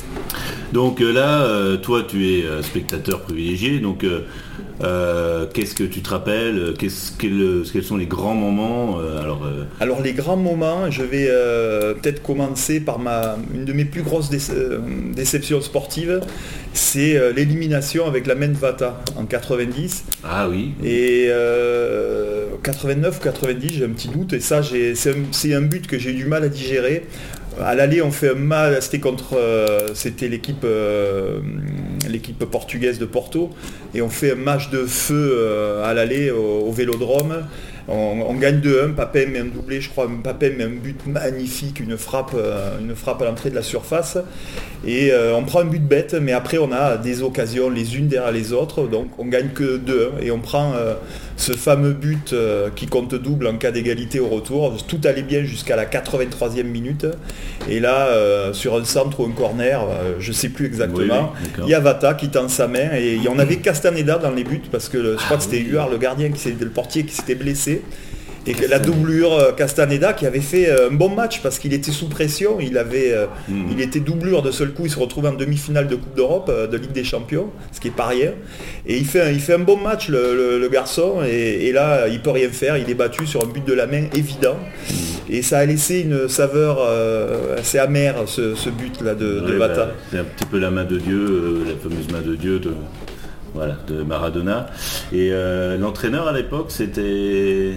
Donc 0.72 1.00
euh, 1.00 1.12
là, 1.12 1.42
euh, 1.42 1.76
toi, 1.76 2.02
tu 2.06 2.26
es 2.28 2.44
euh, 2.44 2.62
spectateur 2.62 3.22
privilégié. 3.22 3.78
Donc, 3.78 4.04
euh, 4.82 4.84
euh, 5.38 5.46
qu'est-ce 5.52 5.74
que 5.74 5.84
tu 5.84 6.00
te 6.00 6.10
rappelles 6.10 6.74
quel- 6.78 6.90
Quels 7.72 7.82
sont 7.84 7.96
les 7.96 8.06
grands 8.06 8.34
moments 8.34 8.98
Euh, 9.00 9.20
Alors, 9.22 9.44
euh, 9.44 9.64
Alors 9.80 10.02
les 10.02 10.12
grands 10.12 10.36
moments, 10.36 10.90
je 10.90 11.02
vais 11.02 11.26
euh, 11.28 11.94
peut-être 11.94 12.22
commencer 12.22 12.80
par 12.80 12.98
ma, 12.98 13.36
une 13.54 13.64
de 13.64 13.72
mes 13.72 13.84
plus 13.84 14.02
grosses 14.02 14.30
déce- 14.30 14.52
euh, 14.54 14.78
déceptions 15.14 15.60
sportives, 15.60 16.20
c'est 16.72 17.16
euh, 17.16 17.32
l'élimination 17.32 18.06
avec 18.06 18.26
la 18.26 18.34
Menvata 18.34 19.02
en 19.16 19.24
90. 19.24 20.04
ah 20.24 20.48
oui. 20.48 20.72
Et 20.84 21.26
euh, 21.28 22.46
89 22.62 23.20
90, 23.20 23.68
j'ai 23.72 23.84
un 23.84 23.90
petit 23.90 24.08
doute. 24.08 24.32
Et 24.32 24.40
ça, 24.40 24.60
c'est 24.62 25.54
un, 25.54 25.58
un 25.58 25.62
but 25.62 25.86
que 25.86 25.98
j'ai 25.98 26.10
eu 26.10 26.14
du 26.14 26.24
mal 26.26 26.44
à 26.44 26.48
digérer. 26.48 27.04
À 27.60 27.74
l'aller, 27.74 28.02
on 28.02 28.10
fait 28.12 28.30
un 28.30 28.34
mal. 28.34 28.80
C'était 28.82 29.00
contre, 29.00 29.34
euh, 29.36 29.88
c'était 29.94 30.28
l'équipe, 30.28 30.62
euh, 30.64 31.40
l'équipe 32.08 32.44
portugaise 32.44 32.98
de 32.98 33.04
Porto, 33.04 33.50
et 33.94 34.02
on 34.02 34.08
fait 34.08 34.32
un 34.32 34.36
match 34.36 34.70
de 34.70 34.84
feu 34.86 35.30
euh, 35.32 35.84
à 35.84 35.94
l'aller 35.94 36.30
au, 36.30 36.70
Vélodrome. 36.72 37.44
On, 37.90 38.34
gagne 38.34 38.60
2-1. 38.60 38.92
Papin 38.92 39.26
met 39.26 39.38
un 39.38 39.46
doublé, 39.46 39.80
je 39.80 39.88
crois. 39.88 40.10
Papin 40.22 40.50
met 40.50 40.64
un 40.64 40.68
but 40.68 41.06
magnifique, 41.06 41.80
une 41.80 41.96
frappe, 41.96 42.32
euh, 42.34 42.78
une 42.80 42.94
frappe 42.94 43.22
à 43.22 43.24
l'entrée 43.24 43.48
de 43.48 43.54
la 43.54 43.62
surface. 43.62 44.18
Et 44.86 45.10
euh, 45.10 45.34
on 45.34 45.42
prend 45.44 45.60
un 45.60 45.64
but 45.64 45.82
bête, 45.82 46.12
mais 46.12 46.32
après 46.32 46.58
on 46.58 46.70
a 46.70 46.98
des 46.98 47.22
occasions 47.22 47.70
les 47.70 47.96
unes 47.96 48.08
derrière 48.08 48.30
les 48.30 48.52
autres, 48.52 48.86
donc 48.86 49.08
on 49.18 49.24
gagne 49.24 49.48
que 49.54 49.78
2 49.78 50.12
et 50.20 50.30
on 50.30 50.38
prend 50.38 50.74
ce 51.38 51.52
fameux 51.52 51.92
but 51.92 52.32
euh, 52.32 52.68
qui 52.74 52.86
compte 52.86 53.14
double 53.14 53.46
en 53.46 53.56
cas 53.56 53.70
d'égalité 53.70 54.18
au 54.18 54.28
retour. 54.28 54.76
Tout 54.86 55.00
allait 55.04 55.22
bien 55.22 55.44
jusqu'à 55.44 55.76
la 55.76 55.86
83e 55.86 56.64
minute. 56.64 57.06
Et 57.68 57.78
là, 57.80 58.08
euh, 58.08 58.52
sur 58.52 58.76
un 58.76 58.84
centre 58.84 59.20
ou 59.20 59.24
un 59.24 59.30
corner, 59.30 59.80
euh, 59.82 60.14
je 60.18 60.32
sais 60.32 60.48
plus 60.48 60.66
exactement, 60.66 61.32
Oui, 61.32 61.38
oui, 61.40 61.48
d'accord. 61.48 61.64
il 61.68 61.70
y 61.70 61.74
a 61.74 61.80
Vata 61.80 62.14
qui 62.14 62.28
tend 62.28 62.48
sa 62.48 62.66
main 62.66 62.90
et 62.96 63.14
il 63.14 63.22
y 63.22 63.28
en 63.28 63.38
avait 63.38 63.56
Castaneda 63.56 64.18
dans 64.18 64.32
les 64.32 64.42
buts 64.42 64.62
parce 64.70 64.88
que 64.88 65.12
je 65.12 65.24
crois 65.24 65.36
que 65.36 65.44
c'était 65.44 65.58
oui. 65.58 65.70
Huard, 65.70 65.90
le 65.90 65.98
gardien, 65.98 66.30
qui 66.30 66.48
le 66.50 66.70
portier 66.70 67.04
qui 67.04 67.14
s'était 67.14 67.36
blessé. 67.36 67.82
Et 68.46 68.54
la 68.66 68.78
doublure 68.78 69.32
euh, 69.34 69.52
Castaneda 69.52 70.14
qui 70.14 70.24
avait 70.24 70.40
fait 70.40 70.70
euh, 70.70 70.88
un 70.88 70.94
bon 70.94 71.10
match 71.10 71.40
parce 71.42 71.58
qu'il 71.58 71.74
était 71.74 71.90
sous 71.90 72.08
pression, 72.08 72.58
il 72.60 72.78
avait, 72.78 73.12
euh, 73.12 73.26
Mhm. 73.48 73.66
il 73.72 73.80
était 73.82 74.00
doublure 74.00 74.40
de 74.42 74.50
seul 74.50 74.72
coup, 74.72 74.82
il 74.86 74.90
se 74.90 74.98
retrouve 74.98 75.26
en 75.26 75.32
demi-finale 75.34 75.86
de 75.86 75.96
Coupe 75.96 76.14
d'Europe, 76.16 76.50
de 76.50 76.76
Ligue 76.78 76.92
des 76.92 77.04
Champions, 77.04 77.50
ce 77.72 77.80
qui 77.80 77.88
est 77.88 77.96
pas 77.96 78.06
rien. 78.06 78.32
Et 78.86 78.96
il 78.96 79.04
fait, 79.04 79.20
un- 79.20 79.30
il 79.30 79.40
fait 79.40 79.54
un 79.54 79.58
bon 79.58 79.76
match 79.76 80.08
le, 80.08 80.34
le- 80.34 80.58
le 80.58 80.68
garçon 80.68 81.16
et, 81.26 81.66
et 81.68 81.72
là 81.72 82.08
il 82.08 82.20
peut 82.20 82.30
rien 82.30 82.48
faire, 82.48 82.78
il 82.78 82.88
est 82.88 82.94
battu 82.94 83.26
sur 83.26 83.42
un 83.42 83.46
but 83.48 83.64
de 83.66 83.74
la 83.74 83.86
main 83.86 84.04
évident. 84.14 84.56
Et 85.28 85.42
ça 85.42 85.58
a 85.58 85.66
laissé 85.66 86.00
une 86.00 86.26
saveur 86.28 86.78
euh, 86.80 87.58
assez 87.58 87.78
amère 87.78 88.14
ce, 88.26 88.54
ce 88.54 88.70
but 88.70 89.02
là 89.02 89.14
de, 89.14 89.40
de 89.40 89.52
Ouais, 89.52 89.58
bah, 89.58 89.90
c'est 90.10 90.18
un 90.18 90.24
petit 90.24 90.46
peu 90.46 90.58
la 90.58 90.70
main 90.70 90.84
de 90.84 90.96
Dieu, 90.96 91.18
euh, 91.20 91.64
la 91.66 91.76
fameuse 91.76 92.08
main 92.10 92.22
de 92.26 92.34
Dieu 92.34 92.58
de, 92.60 92.70
voilà, 93.52 93.76
de 93.88 94.02
Maradona. 94.02 94.68
Et 95.12 95.28
euh, 95.32 95.76
l'entraîneur 95.76 96.28
à 96.28 96.32
l'époque, 96.32 96.66
c'était... 96.70 97.72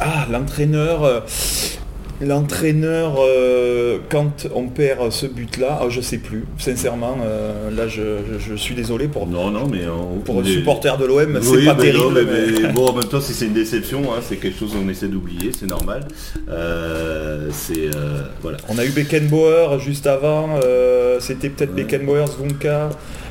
Ah, 0.00 0.26
l'entraîneur. 0.30 1.04
euh, 1.04 1.20
L'entraîneur, 2.20 3.16
euh, 3.18 3.98
quand 4.08 4.46
on 4.54 4.68
perd 4.68 5.10
ce 5.10 5.26
but-là, 5.26 5.80
ah, 5.82 5.86
je 5.88 6.00
sais 6.00 6.18
plus, 6.18 6.44
sincèrement, 6.58 7.16
euh, 7.24 7.70
là 7.72 7.88
je, 7.88 8.02
je- 8.32 8.38
je 8.50 8.54
suis 8.54 8.76
désolé 8.76 9.08
pour, 9.08 9.26
Non, 9.26 9.50
non, 9.50 9.66
mais... 9.66 9.80
on- 9.88 10.20
pour 10.20 10.38
un 10.38 10.42
les- 10.42 10.52
supporter 10.54 10.96
de 10.96 11.06
l'OM, 11.06 11.38
c'est 11.42 11.48
Oui, 11.50 11.64
pas 11.66 11.74
mais 11.74 11.92
non, 11.92 12.12
terrible. 12.12 12.30
mais- 12.32 12.52
mais- 12.52 12.62
mais 12.68 12.72
bon, 12.72 12.86
en 12.86 12.92
même 12.94 13.04
temps, 13.08 13.20
si 13.20 13.34
c'est 13.34 13.46
une 13.46 13.52
déception, 13.52 14.00
hein, 14.14 14.20
c'est 14.22 14.36
quelque 14.36 14.56
chose 14.60 14.72
qu'on 14.74 14.88
essaie 14.88 15.08
d'oublier, 15.08 15.50
c'est 15.58 15.66
normal. 15.68 16.06
Euh, 16.48 17.48
c'est... 17.50 17.90
voilà. 18.42 18.58
On 18.68 18.78
a 18.78 18.84
eu 18.84 18.90
Beckenbauer 18.90 19.80
juste 19.80 20.06
avant, 20.06 20.50
c'était 21.18 21.50
peut-être 21.50 21.74
Ouais. 21.74 21.82
Beckenbauer, 21.82 22.26
Zvonka, 22.28 22.90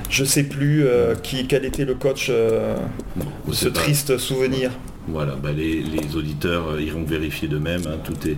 je 0.09 0.25
sais 0.25 0.43
plus 0.43 0.85
euh, 0.85 1.15
qui, 1.15 1.47
quel 1.47 1.63
était 1.63 1.85
le 1.85 1.95
coach 1.95 2.27
euh, 2.29 2.75
Bon, 3.15 3.25
ce 3.53 3.69
pas- 3.69 3.79
triste 3.79 4.17
souvenir. 4.17 4.71
Voilà, 5.09 5.35
bah, 5.41 5.49
les, 5.51 5.81
les 5.83 6.15
auditeurs 6.15 6.69
euh, 6.75 6.81
iront 6.81 7.03
vérifier 7.03 7.49
d'eux-mêmes, 7.49 7.81
hein, 7.87 7.97
tout, 8.05 8.15
est, 8.27 8.37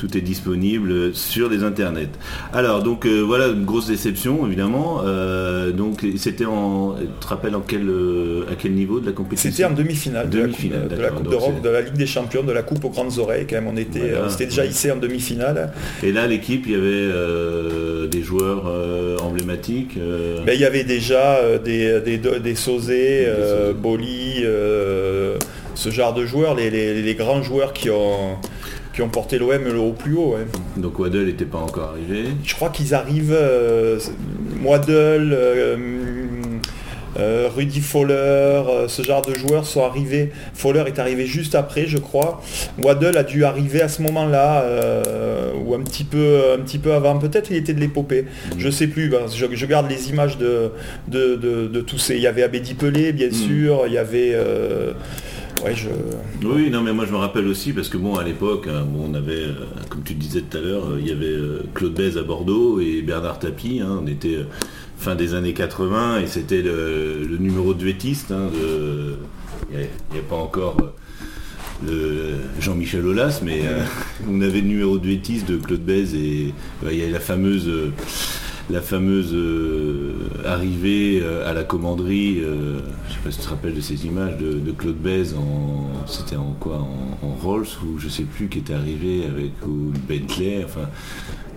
tout 0.00 0.16
est 0.16 0.22
disponible 0.22 1.14
sur 1.14 1.50
les 1.50 1.62
internets. 1.62 2.08
Alors, 2.54 2.82
donc 2.82 3.04
euh, 3.04 3.20
voilà, 3.20 3.48
une 3.48 3.66
grosse 3.66 3.86
déception, 3.88 4.46
évidemment. 4.46 5.02
Euh, 5.04 5.72
donc, 5.72 6.06
c'était 6.16 6.46
en... 6.46 6.94
Tu 6.94 7.06
te 7.20 7.26
rappelles 7.26 7.54
en 7.54 7.60
quel, 7.60 7.86
euh, 7.88 8.44
à 8.50 8.54
quel 8.54 8.72
niveau 8.72 8.98
de 8.98 9.06
la 9.06 9.12
compétition? 9.12 9.50
C'était 9.50 9.64
en 9.64 9.72
demi-finale 9.72 10.30
de, 10.30 10.38
la 10.38 10.44
coupe- 10.44 10.52
Demi-finale, 10.56 10.88
de 10.88 10.96
la 11.02 11.08
Coupe 11.10 11.28
d'Europe, 11.28 11.60
de 11.62 11.68
la 11.68 11.80
Ligue 11.82 11.96
des 11.96 12.06
Champions, 12.06 12.42
de 12.42 12.52
la 12.52 12.62
Coupe 12.62 12.82
aux 12.84 12.90
grandes 12.90 13.18
oreilles, 13.18 13.46
quand 13.48 13.56
même, 13.56 13.68
on 13.68 13.76
était, 13.76 13.98
Voilà. 13.98 14.24
on 14.24 14.30
s'était 14.30 14.46
déjà 14.46 14.64
hissé 14.64 14.90
en 14.90 14.96
demi-finale. 14.96 15.72
Et 16.02 16.12
là, 16.12 16.26
l'équipe, 16.26 16.64
il 16.66 16.72
y 16.72 16.74
avait 16.76 18.08
des 18.08 18.22
joueurs 18.22 18.64
emblématiques. 19.22 19.98
Ben, 20.46 20.52
il 20.54 20.60
y 20.60 20.64
avait 20.64 20.84
déjà 20.84 21.40
des, 21.62 22.00
des, 22.00 22.16
des. 22.18 22.54
Boli, 23.82 24.44
ce 25.76 25.90
genre 25.90 26.12
de 26.14 26.26
joueurs, 26.26 26.54
les, 26.56 26.68
les- 26.70 27.00
les 27.02 27.14
grands 27.14 27.42
joueurs 27.42 27.72
qui 27.72 27.90
ont, 27.90 28.36
qui 28.94 29.02
ont 29.02 29.08
porté 29.08 29.38
l'OM 29.38 29.62
le- 29.62 29.78
au 29.78 29.92
plus 29.92 30.14
haut. 30.14 30.34
ouais. 30.34 30.46
Donc 30.76 30.98
Waddle 30.98 31.26
n'était 31.26 31.44
pas 31.44 31.58
encore 31.58 31.90
arrivé. 31.94 32.24
Je 32.44 32.54
crois 32.54 32.70
qu'ils 32.70 32.92
arrivent, 32.94 33.32
euh, 33.36 33.98
Moidel, 34.60 35.30
euh, 35.32 35.76
euh, 37.18 37.48
Rudy 37.54 37.80
Fowler, 37.80 38.12
euh, 38.14 38.88
ce 38.88 39.02
genre 39.02 39.22
de 39.22 39.34
joueurs 39.34 39.64
sont 39.66 39.82
arrivés. 39.84 40.32
Fowler 40.54 40.84
est 40.86 40.98
arrivé 40.98 41.24
juste 41.26 41.54
après, 41.54 41.86
je 41.86 41.96
crois. 41.98 42.42
Waddle 42.82 43.16
a 43.16 43.22
dû 43.22 43.44
arriver 43.44 43.80
à 43.80 43.88
ce 43.88 44.02
moment-là, 44.02 44.64
ou 45.64 45.74
un 45.74 45.80
petit 45.80 46.04
peu, 46.04 46.40
un 46.54 46.60
petit 46.62 46.78
peu 46.78 46.92
avant. 46.92 47.18
Peut-être 47.18 47.50
il 47.50 47.56
était 47.56 47.72
de 47.74 47.80
l'épopée. 47.80 48.26
Je 48.58 48.68
sais 48.70 48.86
plus. 48.86 49.08
ben, 49.08 49.20
je, 49.34 49.46
je 49.50 49.66
garde 49.66 49.88
les 49.90 50.10
images 50.10 50.36
de, 50.38 50.70
de, 51.08 51.36
de- 51.36 51.66
de 51.68 51.80
tous 51.80 51.98
ces. 51.98 52.16
Il 52.16 52.20
y 52.22 52.26
avait 52.26 52.42
Abedi 52.42 52.74
Pelé, 52.74 53.12
bien 53.12 53.30
sûr. 53.30 53.84
Il 53.86 53.92
y 53.94 53.98
avait. 53.98 54.36
Oui, 56.44 56.70
non, 56.70 56.82
mais 56.82 56.92
moi 56.92 57.06
je 57.06 57.12
me 57.12 57.16
rappelle 57.16 57.46
aussi 57.46 57.72
parce 57.72 57.88
que 57.88 57.96
bon, 57.96 58.16
à 58.16 58.24
l'époque, 58.24 58.68
hein, 58.68 58.86
on 58.98 59.14
avait, 59.14 59.32
euh, 59.44 59.54
comme 59.88 60.02
tu 60.04 60.14
disais 60.14 60.42
tout 60.42 60.56
à 60.58 60.60
l'heure, 60.60 60.90
euh, 60.90 60.98
il 61.00 61.08
y 61.08 61.12
avait 61.12 61.26
euh, 61.26 61.62
Claude 61.74 61.94
Bèze 61.94 62.18
à 62.18 62.22
Bordeaux 62.22 62.78
et 62.80 63.02
Bernard 63.02 63.38
Tapie. 63.38 63.80
hein, 63.82 64.00
on 64.02 64.06
était 64.06 64.38
fin 64.98 65.14
des 65.14 65.34
années 65.34 65.54
80 65.54 66.20
et 66.20 66.26
c'était 66.26 66.62
le, 66.62 67.24
le 67.28 67.36
numéro 67.38 67.74
de 67.74 67.78
duettiste. 67.78 68.30
hein, 68.32 68.48
de- 68.52 69.16
il 69.72 69.78
n'y 69.78 69.84
avait 70.12 70.20
pas 70.28 70.36
encore 70.36 70.76
le 71.84 72.34
Jean-Michel 72.60 73.04
Aulas, 73.06 73.40
mais 73.44 73.62
on 74.30 74.40
avait 74.40 74.60
le 74.60 74.68
numéro 74.68 74.98
de 74.98 75.02
duettiste 75.02 75.48
de 75.50 75.56
Claude 75.56 75.84
Bèze 75.84 76.14
et 76.14 76.52
il 76.90 76.96
y 76.98 77.02
a 77.04 77.10
la 77.10 77.20
fameuse. 77.20 77.70
La 78.68 78.80
fameuse 78.80 79.32
euh, 79.32 80.14
arrivée 80.44 81.20
euh, 81.22 81.48
à 81.48 81.52
la 81.52 81.62
commanderie, 81.62 82.40
euh, 82.40 82.80
je 83.08 83.12
sais 83.14 83.20
pas 83.24 83.30
si 83.30 83.38
tu 83.38 83.44
te 83.44 83.48
rappelles 83.50 83.74
de 83.74 83.80
ces 83.80 84.06
images 84.06 84.36
de, 84.38 84.54
de 84.54 84.72
Claude 84.72 84.96
Bèze 85.00 85.34
en 85.38 85.86
c'était 86.06 86.36
en 86.36 86.52
quoi 86.58 86.78
en, 86.78 87.26
en 87.26 87.30
Rolls 87.30 87.66
ou 87.84 87.98
je 87.98 88.08
sais 88.08 88.24
plus 88.24 88.48
qui 88.48 88.58
était 88.58 88.74
arrivé 88.74 89.22
avec 89.26 89.52
ou 89.66 89.92
Bentley, 90.08 90.62
enfin 90.64 90.88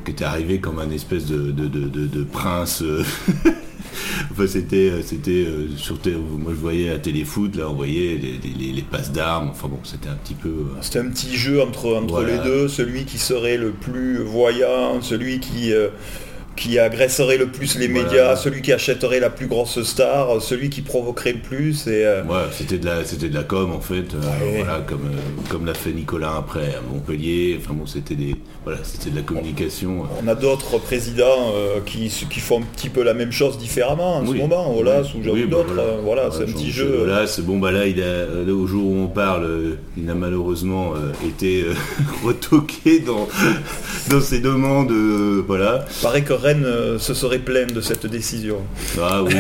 qui 0.06 0.12
était 0.12 0.24
arrivé 0.26 0.60
comme 0.60 0.80
un 0.80 0.90
espèce 0.92 1.26
de, 1.26 1.52
prince. 2.32 2.84
enfin 4.32 4.46
c'était 4.48 5.02
c'était 5.04 5.46
euh, 5.48 5.68
sur 5.78 6.00
té- 6.00 6.14
moi 6.16 6.52
je 6.56 6.60
voyais 6.60 6.90
à 6.92 7.00
téléfoot 7.00 7.56
là 7.56 7.70
on 7.70 7.74
voyait 7.74 8.18
les, 8.22 8.40
les- 8.58 8.72
les 8.74 8.82
passes 8.84 9.12
d'armes, 9.12 9.50
enfin 9.50 9.68
bon 9.68 9.80
c'était 9.84 10.10
un 10.10 10.16
petit 10.16 10.36
peu 10.36 10.50
euh, 10.50 10.78
C'était 10.82 11.00
un 11.00 11.10
petit 11.10 11.36
jeu 11.36 11.62
entre, 11.62 11.96
entre 11.96 12.14
Voilà. 12.22 12.38
les 12.38 12.44
deux, 12.50 12.68
celui 12.68 13.06
qui 13.06 13.18
serait 13.18 13.58
le 13.58 13.72
plus 13.72 14.18
voyant, 14.24 15.02
celui 15.02 15.40
qui, 15.40 15.74
euh, 15.74 15.90
qui 16.60 16.78
agresserait 16.78 17.38
le 17.38 17.48
plus 17.48 17.78
les 17.80 17.88
Voilà. 17.88 18.04
médias, 18.04 18.36
celui 18.36 18.62
qui 18.62 18.74
achèterait 18.74 19.20
la 19.22 19.30
plus 19.30 19.48
grosse 19.48 19.82
star, 19.84 20.42
celui 20.42 20.70
qui 20.70 20.82
provoquerait 20.82 21.32
le 21.34 21.40
plus. 21.40 21.88
Et, 21.88 22.06
euh, 22.06 22.24
Ouais, 22.24 22.44
c'était 22.52 22.78
de 22.78 22.86
la, 22.86 23.06
c'était 23.06 23.30
de 23.30 23.36
la 23.36 23.44
com 23.44 23.72
en 23.72 23.80
fait, 23.80 24.14
euh, 24.14 24.20
Ouais. 24.44 24.58
voilà, 24.58 24.82
comme, 24.86 25.06
euh, 25.06 25.50
comme 25.50 25.66
l'a 25.66 25.74
fait 25.74 25.92
Nicolas 25.94 26.36
après 26.38 26.76
à 26.76 26.82
Montpellier. 26.92 27.58
Enfin 27.62 27.74
bon, 27.74 27.86
c'était 27.86 28.16
des, 28.16 28.36
voilà, 28.66 28.80
c'était 28.84 29.10
de 29.10 29.16
la 29.16 29.22
communication. 29.22 30.04
on 30.22 30.28
a 30.28 30.36
d'autres 30.36 30.78
présidents 30.80 31.54
qui, 31.86 32.12
qui 32.30 32.40
font 32.42 32.60
un 32.60 32.66
petit 32.76 32.90
peu 32.90 33.04
la 33.04 33.14
même 33.14 33.32
chose 33.32 33.58
différemment 33.58 34.18
en 34.18 34.26
Oui. 34.26 34.38
ce 34.38 34.42
moment, 34.42 34.76
Olas 34.78 35.04
ou 35.16 35.20
Oui, 35.32 35.46
bah, 35.46 35.58
d'autres. 35.58 35.82
Voilà, 36.04 36.30
c'est 36.32 36.44
un 36.44 36.46
petit 36.54 36.72
jeu. 36.72 37.04
Aulas, 37.04 37.40
bon 37.44 37.58
bah 37.58 37.72
là, 37.72 37.88
il 37.88 38.02
a, 38.04 38.52
au 38.52 38.68
jour 38.68 38.92
où 38.92 38.96
on 39.04 39.08
parle, 39.08 39.78
il 39.98 40.10
a 40.10 40.14
malheureusement 40.16 40.94
été 41.26 41.64
retoqué 42.24 43.00
dans, 43.00 43.28
dans 44.10 44.22
ses 44.22 44.40
demandes, 44.40 44.92
voilà. 45.48 45.86
paraît 46.02 46.22
que 46.24 46.34
Rennes 46.50 46.66
euh, 46.66 46.98
se 46.98 47.14
serait 47.14 47.38
plein 47.40 47.66
de 47.68 47.80
cette 47.82 48.06
décision. 48.08 48.58
Ah 49.02 49.22
oui, 49.24 49.34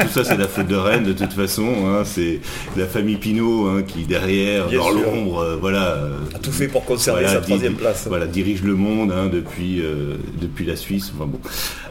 tout 0.00 0.08
ça 0.08 0.22
c'est 0.24 0.36
la 0.36 0.46
faute 0.46 0.68
de 0.68 0.76
Rennes 0.76 1.04
de 1.04 1.12
toute 1.12 1.32
façon. 1.32 1.66
hein, 1.86 2.02
c'est 2.04 2.40
la 2.76 2.86
famille 2.86 3.16
Pinot 3.16 3.66
hein, 3.68 3.82
qui 3.82 4.04
derrière, 4.04 4.68
Bien 4.68 4.78
dans 4.78 4.90
l'ombre, 4.90 5.38
euh, 5.40 5.56
voilà. 5.60 5.98
A 6.34 6.38
tout 6.38 6.52
fait 6.52 6.68
pour 6.68 6.84
conserver 6.84 7.22
Voilà, 7.22 7.34
sa 7.40 7.40
troisième 7.44 7.74
place. 7.74 8.04
Voilà, 8.08 8.26
dirige 8.26 8.62
le 8.62 8.74
monde 8.74 9.10
hein, 9.12 9.28
depuis, 9.32 9.80
euh, 9.80 10.14
depuis 10.40 10.64
la 10.66 10.76
Suisse. 10.76 11.10
Enfin, 11.16 11.26
bon. 11.26 11.40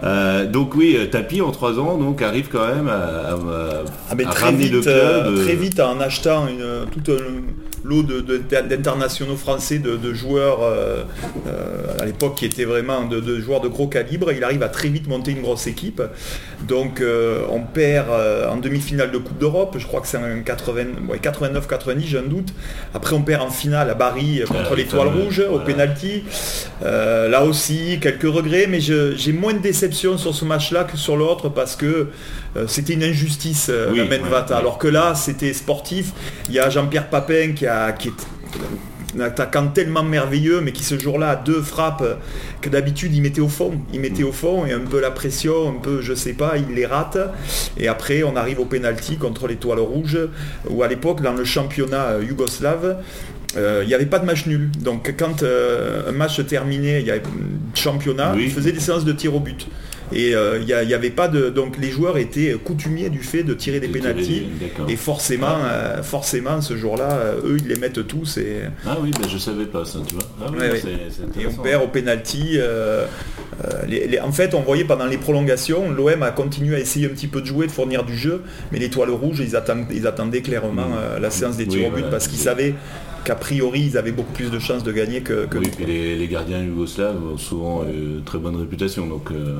Euh, 0.03 0.45
donc 0.45 0.75
oui, 0.75 0.97
Tapi 1.11 1.41
en 1.41 1.51
trois 1.51 1.77
ans 1.79 1.97
donc 1.97 2.21
arrive 2.21 2.47
quand 2.49 2.65
même 2.67 2.87
à, 2.87 2.93
à- 2.93 3.33
à- 3.33 3.83
Ah, 4.09 4.15
mais 4.15 4.25
à 4.25 4.29
très 4.29 4.45
ramener 4.45 4.65
vite, 4.65 4.73
le 4.73 4.81
club. 4.81 5.43
très 5.43 5.55
vite 5.55 5.79
en 5.81 5.99
achetant 5.99 6.47
une, 6.47 6.85
tout 6.91 7.11
un 7.11 7.25
lot 7.83 8.03
d'internationaux 8.03 9.35
français, 9.35 9.79
de, 9.79 9.95
de 9.95 10.13
joueurs 10.13 10.63
euh, 10.63 11.03
euh, 11.47 11.97
à 11.99 12.05
l'époque 12.05 12.35
qui 12.35 12.45
étaient 12.45 12.65
vraiment 12.65 13.05
de, 13.05 13.19
de 13.19 13.39
joueurs 13.39 13.61
de 13.61 13.67
gros 13.67 13.87
calibre, 13.87 14.31
il 14.31 14.43
arrive 14.43 14.63
à 14.63 14.69
très 14.69 14.89
vite 14.89 15.07
monter 15.07 15.31
une 15.31 15.41
grosse 15.41 15.67
équipe. 15.67 16.01
Donc 16.67 17.01
euh, 17.01 17.43
on 17.49 17.61
perd 17.61 18.09
en 18.49 18.57
demi-finale 18.57 19.11
de 19.11 19.17
Coupe 19.17 19.37
d'Europe, 19.37 19.75
je 19.77 19.87
crois 19.87 20.01
que 20.01 20.07
c'est 20.07 20.17
en 20.17 20.21
89-90, 20.43 21.99
j'ai 22.05 22.17
un 22.17 22.23
doute. 22.23 22.53
Après 22.93 23.15
on 23.15 23.21
perd 23.21 23.41
en 23.41 23.49
finale 23.49 23.89
à 23.89 23.95
euh, 24.17 24.45
contre 24.45 24.75
l'Étoile 24.75 25.07
Rouge 25.07 25.39
au. 25.39 25.59
Euh, 26.81 27.27
là 27.27 27.43
aussi, 27.43 27.99
quelques 28.01 28.23
regrets, 28.23 28.67
mais 28.67 28.79
j'ai 28.79 29.33
moins 29.33 29.53
de 29.53 29.59
déception 29.59 30.17
sur 30.17 30.33
ce 30.33 30.45
match-là 30.45 30.83
que 30.85 30.97
sur 30.97 31.17
l'autre 31.17 31.49
parce 31.49 31.75
que 31.75 32.07
c'était 32.67 32.93
une 32.93 33.03
injustice, 33.03 33.67
euh, 33.69 33.89
Oui, 33.91 33.97
la 33.99 34.05
main 34.05 34.17
de 34.17 34.23
ouais, 34.23 34.29
Vata. 34.29 34.55
ouais. 34.55 34.59
Alors 34.59 34.77
que 34.77 34.87
là, 34.87 35.13
c'était 35.15 35.53
sportif. 35.53 36.11
Il 36.49 36.55
y 36.55 36.59
a 36.59 36.69
Jean-Pierre 36.69 37.09
Papin 37.09 37.53
qui, 37.55 37.65
a, 37.67 37.91
qui, 37.91 38.09
est, 38.09 39.17
un 39.17 39.21
attaquant 39.21 39.67
tellement 39.67 40.03
merveilleux, 40.03 40.61
mais 40.61 40.71
qui 40.71 40.83
ce 40.83 40.97
jour-là 40.99 41.31
a 41.31 41.35
deux 41.35 41.61
frappes 41.61 42.03
que 42.61 42.69
d'habitude 42.69 43.13
il 43.13 43.21
mettait 43.21 43.41
au 43.41 43.47
fond. 43.47 43.71
Il 43.93 43.99
mettait 44.01 44.23
au 44.23 44.31
fond 44.31 44.65
et 44.65 44.71
un 44.73 44.79
peu 44.79 44.99
la 44.99 45.11
pression, 45.11 45.69
un 45.69 45.81
peu 45.81 46.01
je 46.01 46.13
sais 46.13 46.33
pas, 46.33 46.53
il 46.57 46.75
les 46.75 46.85
rate. 46.85 47.17
Et 47.77 47.87
après 47.87 48.23
on 48.23 48.35
arrive 48.35 48.59
au 48.59 48.65
penalty 48.65 49.17
contre 49.17 49.47
l'étoile 49.47 49.79
rouge, 49.79 50.17
où 50.69 50.83
à 50.83 50.87
l'époque 50.87 51.21
dans 51.21 51.33
le 51.33 51.43
championnat 51.43 52.03
euh, 52.03 52.23
yougoslave, 52.23 52.97
euh, 53.57 53.79
il 53.83 53.87
n'y 53.87 53.95
avait 53.95 54.05
pas 54.05 54.19
de 54.19 54.25
match 54.25 54.45
nul. 54.45 54.69
Donc 54.79 55.13
quand 55.17 55.41
euh, 55.41 56.09
un 56.09 56.11
match 56.11 56.35
se 56.37 56.43
terminait, 56.43 57.01
il 57.01 57.07
y 57.07 57.11
avait 57.11 57.23
championnat, 57.73 58.33
Oui. 58.35 58.43
il 58.45 58.51
faisait 58.51 58.71
des 58.71 58.79
séances 58.79 59.05
de 59.05 59.13
tir 59.13 59.35
au 59.35 59.39
but. 59.39 59.67
Et 60.11 60.33
euh, 60.35 60.59
il 60.59 60.65
n'y 60.87 60.93
avait 60.93 61.09
pas 61.11 61.27
de. 61.27 61.49
Donc 61.49 61.77
les 61.77 61.89
joueurs 61.91 62.17
étaient 62.17 62.53
coutumiers 62.63 63.09
du 63.09 63.19
fait 63.19 63.43
de 63.43 63.53
tirer 63.53 63.79
des 63.79 63.87
pénalties. 63.89 64.47
Et 64.87 64.95
forcément, 64.95 65.57
euh, 65.65 66.01
forcément, 66.03 66.61
ce 66.61 66.75
jour-là, 66.75 67.09
euh, 67.11 67.41
eux, 67.45 67.57
ils 67.59 67.67
les 67.67 67.75
mettent 67.75 68.07
tous 68.07 68.37
et, 68.37 68.61
Ah 68.87 68.97
oui, 69.01 69.11
ben, 69.11 69.27
je 69.29 69.37
savais 69.37 69.65
pas 69.65 69.85
ça, 69.85 69.99
tu 70.07 70.15
vois. 70.15 70.23
Ah 70.41 70.45
oui, 70.51 70.57
Ouais, 70.59 70.79
c'est- 70.79 70.87
ouais. 70.87 71.07
c'est 71.09 71.41
et 71.41 71.45
on 71.47 71.53
perd 71.61 71.83
au 71.83 71.87
euh, 72.57 73.05
euh, 73.65 73.67
les- 73.87 74.07
les- 74.07 74.19
en 74.19 74.31
fait, 74.31 74.53
on 74.55 74.61
voyait 74.61 74.83
pendant 74.85 75.05
les 75.05 75.17
prolongations, 75.17 75.91
l'OM 75.91 76.23
a 76.23 76.31
continué 76.31 76.75
à 76.75 76.79
essayer 76.79 77.05
un 77.05 77.09
petit 77.09 77.27
peu 77.27 77.41
de 77.41 77.45
jouer, 77.45 77.67
de 77.67 77.71
fournir 77.71 78.03
du 78.03 78.17
jeu, 78.17 78.41
mais 78.71 78.79
l'étoile 78.79 79.09
rouge, 79.11 79.41
ils, 79.45 79.55
attendent- 79.55 79.85
ils 79.91 80.07
attendaient 80.07 80.41
clairement 80.41 80.87
Mm. 80.89 80.93
euh, 80.97 81.19
la 81.19 81.29
séance 81.29 81.55
des 81.57 81.65
Oui, 81.65 81.69
tirs 81.69 81.87
au 81.87 81.89
but 81.91 81.95
voilà. 81.99 82.09
parce 82.09 82.27
qu'ils 82.27 82.39
savaient 82.39 82.73
qu'a 83.23 83.35
priori, 83.35 83.81
ils 83.81 83.97
avaient 83.97 84.11
beaucoup 84.11 84.31
plus 84.33 84.49
de 84.51 84.59
chances 84.59 84.83
de 84.83 84.91
gagner 84.91 85.21
que, 85.21 85.45
que 85.45 85.57
Oui, 85.57 85.65
nous. 85.67 85.75
puis 85.75 85.85
les, 85.85 86.15
les 86.15 86.27
gardiens 86.27 86.63
yougoslaves 86.63 87.17
ont 87.33 87.37
souvent 87.37 87.83
euh, 87.83 88.19
très 88.25 88.37
bonne 88.39 88.55
réputation, 88.55 89.05
donc 89.07 89.31
euh, 89.31 89.55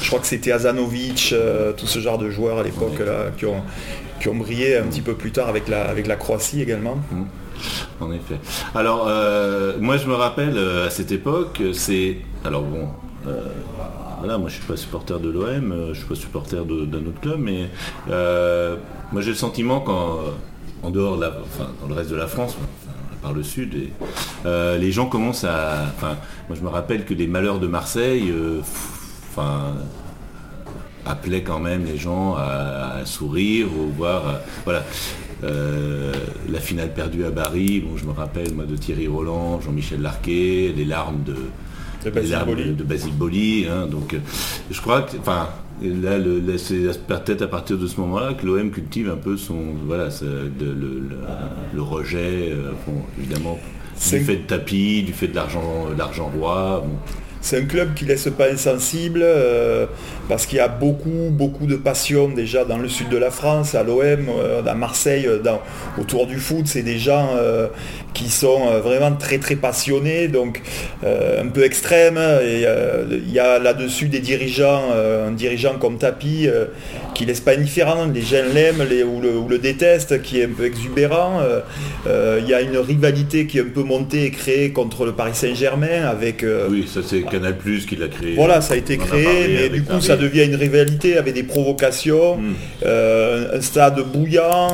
Je 0.00 0.06
crois 0.08 0.20
que 0.20 0.26
c'était 0.26 0.52
Azanovic, 0.52 1.30
euh, 1.32 1.72
tout 1.72 1.86
ce 1.86 1.98
genre 1.98 2.18
de 2.18 2.30
joueurs 2.30 2.58
à 2.58 2.62
l'époque 2.62 2.98
Ouais. 2.98 3.06
là, 3.06 3.30
qui 3.36 3.46
ont, 3.46 3.62
qui 4.20 4.28
ont 4.28 4.36
brillé 4.36 4.76
un 4.76 4.84
petit 4.84 5.00
peu 5.02 5.14
plus 5.14 5.30
tard 5.32 5.48
avec 5.48 5.68
la, 5.68 5.82
avec 5.88 6.06
la 6.06 6.16
Croatie 6.16 6.60
également. 6.62 6.98
En 8.00 8.10
effet. 8.12 8.36
Alors, 8.74 9.06
euh, 9.08 9.74
moi, 9.80 9.96
je 9.98 10.06
me 10.06 10.14
rappelle 10.14 10.56
à 10.58 10.88
cette 10.90 11.12
époque, 11.12 11.60
c'est. 11.74 12.16
Alors, 12.44 12.62
bon. 12.62 12.88
voilà, 14.20 14.38
moi 14.38 14.48
je 14.48 14.54
suis 14.54 14.64
pas 14.64 14.76
supporter 14.76 15.18
de 15.20 15.28
l'OM, 15.30 15.90
je 15.92 15.98
suis 15.98 16.08
pas 16.08 16.14
supporter 16.14 16.64
de- 16.64 16.84
d'un 16.86 16.98
autre 17.00 17.20
club, 17.20 17.38
mais 17.38 17.68
euh, 18.10 18.76
moi 19.12 19.20
j'ai 19.22 19.30
le 19.30 19.36
sentiment 19.36 19.80
qu'en 19.80 20.18
en 20.82 20.90
dehors 20.90 21.16
de 21.16 21.22
la, 21.22 21.28
enfin, 21.42 21.70
dans 21.82 21.88
le 21.88 21.94
reste 21.94 22.10
de 22.10 22.16
la 22.16 22.26
France, 22.26 22.56
par 23.22 23.32
le 23.32 23.42
sud, 23.42 23.74
et, 23.74 23.90
euh, 24.46 24.78
les 24.78 24.92
gens 24.92 25.06
commencent 25.06 25.44
à. 25.44 25.86
Enfin, 25.96 26.16
moi 26.48 26.56
je 26.58 26.62
me 26.64 26.68
rappelle 26.68 27.04
que 27.04 27.14
les 27.14 27.26
malheurs 27.26 27.58
de 27.60 27.66
Marseille, 27.66 28.30
euh, 28.30 28.60
enfin, 29.30 29.74
appelait 31.06 31.42
quand 31.42 31.60
même 31.60 31.84
les 31.84 31.96
gens 31.98 32.34
à, 32.36 32.98
à 33.00 33.06
sourire 33.06 33.68
ou 33.76 33.90
voir 33.96 34.26
euh, 34.28 34.32
voilà 34.64 34.84
Euh, 35.42 36.12
la 36.50 36.60
finale 36.60 36.92
perdue 36.92 37.24
à 37.24 37.30
Paris 37.30 37.80
bon 37.80 37.96
je 37.96 38.04
me 38.04 38.12
rappelle 38.12 38.52
moi 38.52 38.66
de 38.66 38.76
Thierry 38.76 39.08
Roland 39.08 39.58
Jean-Michel 39.62 40.02
Larquet 40.02 40.74
les 40.76 40.84
larmes 40.84 41.22
de 41.24 41.34
De 42.04 42.10
Basile 42.10 42.42
Boli. 42.44 42.64
de, 42.66 42.72
de 42.74 42.84
Basile 42.84 43.14
Boli 43.14 43.66
hein, 43.66 43.86
donc 43.86 44.14
je 44.70 44.80
crois 44.82 45.00
que 45.00 45.16
enfin 45.16 45.48
là, 45.82 46.18
c'est 46.58 47.06
peut-être 47.06 47.42
à 47.42 47.48
partir 47.48 47.78
de 47.78 47.86
ce 47.86 48.00
moment-là 48.00 48.34
que 48.34 48.46
l'OM 48.46 48.70
cultive 48.70 49.10
un 49.10 49.16
peu 49.16 49.36
son 49.36 49.56
voilà 49.86 50.08
le, 50.22 50.66
le- 50.66 50.74
le- 50.74 51.18
le 51.74 51.82
rejet 51.82 52.50
euh, 52.52 52.72
bon, 52.86 53.02
évidemment 53.18 53.58
du 54.18 54.20
fait 54.20 54.36
de 54.36 54.42
tapis 54.46 55.02
du 55.02 55.12
fait 55.12 55.28
de 55.28 55.34
l'argent 55.34 55.86
l'argent 55.96 56.30
roi 56.34 56.82
bon. 56.86 56.94
C'est 57.42 57.62
un 57.62 57.64
club 57.64 57.94
qui 57.94 58.04
laisse 58.04 58.28
pas 58.36 58.52
insensible 58.52 59.20
euh, 59.22 59.86
parce 60.28 60.44
qu'il 60.44 60.58
y 60.58 60.60
a 60.60 60.68
beaucoup, 60.68 61.30
beaucoup 61.30 61.64
de 61.66 61.76
passion 61.76 62.28
déjà 62.28 62.66
dans 62.66 62.76
le 62.76 62.86
sud 62.86 63.08
de 63.08 63.16
la 63.16 63.30
France, 63.30 63.74
à 63.74 63.82
l'OM, 63.82 64.02
euh, 64.28 64.62
à 64.62 64.74
Marseille, 64.74 65.26
euh, 65.26 65.38
dans- 65.38 65.62
autour 65.98 66.26
du 66.26 66.36
foot. 66.38 66.66
C'est 66.66 66.82
des 66.82 66.98
gens 66.98 67.30
euh, 67.38 67.68
qui 68.14 68.28
sont 68.30 68.62
euh, 68.68 68.80
vraiment 68.80 69.12
très, 69.12 69.38
très 69.38 69.56
passionnés, 69.56 70.28
donc 70.28 70.60
euh, 71.04 71.42
un 71.42 71.48
peu 71.48 71.64
extrêmes. 71.64 72.16
Et 72.18 72.64
euh, 72.66 73.04
il 73.10 73.32
y 73.32 73.38
a 73.38 73.58
là-dessus 73.58 74.08
des 74.08 74.20
dirigeants, 74.20 74.90
euh, 74.94 75.28
un 75.28 75.32
dirigeant 75.32 75.74
comme 75.78 75.98
Tapi, 75.98 76.48
qui 77.14 77.24
laisse 77.26 77.40
pas 77.40 77.52
indifférent. 77.52 78.06
Les 78.12 78.22
gens 78.22 78.42
l'aiment 78.54 78.84
les- 78.88 79.02
ou, 79.04 79.20
le, 79.20 79.36
ou 79.36 79.48
le 79.48 79.58
détestent, 79.58 80.20
qui 80.22 80.40
est 80.40 80.44
un 80.44 80.54
peu 80.56 80.64
exubérant. 80.64 81.40
Il 82.06 82.48
y 82.48 82.54
a 82.54 82.60
une 82.62 82.76
rivalité 82.78 83.46
qui 83.46 83.58
est 83.58 83.62
un 83.62 83.72
peu 83.74 83.82
montée 83.82 84.24
et 84.24 84.30
créée 84.30 84.70
contre 84.72 85.04
le 85.04 85.12
Paris 85.12 85.34
Saint-Germain 85.34 86.04
avec... 86.06 86.44
oui 86.70 86.86
ça 86.92 87.00
c'est 87.06 87.22
Canal 87.22 87.56
Plus 87.56 87.86
qui 87.86 87.96
l'a 87.96 88.08
créé 88.08 88.34
voilà, 88.34 88.60
ça 88.60 88.74
a 88.74 88.76
été 88.76 88.94
a 88.94 88.96
créé, 88.96 89.26
mais 89.48 89.68
du 89.68 89.82
coup, 89.82 89.88
Paris. 89.92 90.02
ça 90.02 90.16
devient 90.16 90.44
une 90.44 90.54
rivalité 90.56 91.16
avec 91.18 91.34
des 91.34 91.42
provocations, 91.42 92.36
Mm. 92.36 92.54
euh, 92.86 93.58
un 93.58 93.60
stade 93.60 94.00
bouillant, 94.12 94.68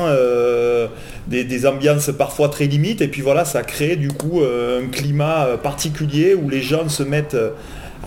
des, 1.27 1.65
ambiances 1.65 2.09
parfois 2.17 2.49
très 2.49 2.65
limites, 2.65 3.01
et 3.01 3.07
puis 3.07 3.21
voilà, 3.21 3.45
ça 3.45 3.63
crée 3.63 3.95
du 3.95 4.09
coup 4.09 4.41
euh, 4.41 4.83
un 4.83 4.87
climat 4.87 5.45
euh, 5.45 5.57
particulier 5.57 6.33
où 6.33 6.49
les 6.49 6.61
gens 6.61 6.87
se 6.89 7.03
mettent 7.03 7.33
euh, 7.33 7.51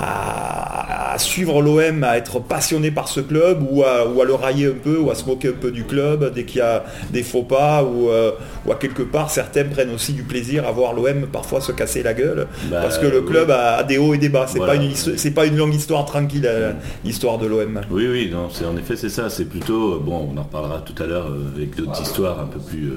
à, 0.00 1.12
à 1.14 1.19
suivre 1.19 1.60
l'OM, 1.63 2.04
à 2.04 2.17
être 2.17 2.41
passionnés 2.41 2.91
par 2.91 3.08
ce 3.08 3.21
club, 3.21 3.58
ou 3.69 3.82
à, 3.84 4.06
ou 4.06 4.21
à 4.21 4.25
le 4.25 4.34
railler 4.34 4.67
un 4.69 4.78
peu, 4.82 4.99
ou 4.99 5.10
à 5.10 5.15
se 5.15 5.25
moquer 5.26 5.49
un 5.49 5.60
peu 5.60 5.71
du 5.71 5.84
club 5.84 6.32
dès 6.34 6.45
qu'il 6.45 6.58
y 6.58 6.63
a 6.63 6.84
des 7.10 7.23
faux 7.23 7.43
pas, 7.43 7.82
ou, 7.84 8.08
euh, 8.10 8.32
ou 8.67 8.73
à 8.73 8.76
quelque 8.76 9.02
part, 9.02 9.30
certains 9.30 9.65
prennent 9.65 9.93
aussi 9.95 10.13
du 10.13 10.23
plaisir 10.23 10.67
à 10.67 10.73
voir 10.73 10.93
l'OM 10.95 11.26
parfois 11.32 11.60
se 11.60 11.73
casser 11.73 12.02
la 12.02 12.15
gueule, 12.15 12.47
Bah, 12.71 12.78
parce 12.82 12.99
que 12.99 13.06
le 13.06 13.21
oui. 13.21 13.26
club 13.26 13.50
a, 13.50 13.76
a 13.76 13.82
des 13.84 13.99
hauts 13.99 14.15
et 14.15 14.19
des 14.19 14.28
bas. 14.28 14.47
C'est 14.49 14.58
Voilà. 14.58 14.75
pas 14.75 14.82
une 14.82 14.95
c'est 14.95 15.30
pas 15.32 15.47
une 15.47 15.56
longue 15.56 15.75
histoire 15.75 16.04
tranquille, 16.04 16.47
euh, 16.47 16.73
l'histoire 17.04 17.39
de 17.39 17.47
l'OM. 17.47 17.80
Oui, 17.91 18.06
oui, 18.08 18.30
non, 18.32 18.49
c'est 18.50 18.65
en 18.65 18.76
effet 18.76 18.97
c'est 18.97 19.08
ça. 19.08 19.28
C'est 19.30 19.45
plutôt 19.45 19.95
euh, 19.95 19.99
bon, 20.02 20.30
on 20.34 20.39
en 20.39 20.43
reparlera 20.43 20.80
tout 20.84 21.00
à 21.02 21.06
l'heure 21.06 21.26
avec 21.56 21.75
d'autres 21.76 22.00
histoires 22.02 22.41
un 22.41 22.47
peu 22.47 22.58
plus 22.60 22.93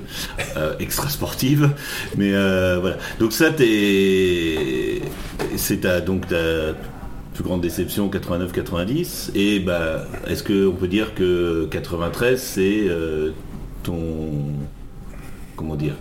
euh, 0.58 0.74
extra 0.80 1.10
sportives, 1.10 1.70
mais 2.18 2.32
euh, 2.34 2.78
voilà. 2.82 2.98
Donc 3.20 3.34
ça, 3.34 3.50
t'es, 3.52 5.02
c'est 5.56 5.82
ta 5.82 6.02
donc 6.02 6.28
ta 6.28 6.36
plus 7.34 7.44
grande 7.44 7.62
déception 7.62 8.10
89-90 8.10 9.32
et 9.36 9.60
bah 9.60 10.06
est-ce 10.28 10.44
que 10.44 10.68
on 10.68 10.74
peut 10.74 10.88
dire 10.88 11.16
que 11.16 11.68
93 11.72 12.40
c'est 12.42 12.84
euh, 12.88 13.32
ton 13.84 13.98
comment 15.56 15.76
dire 15.76 15.94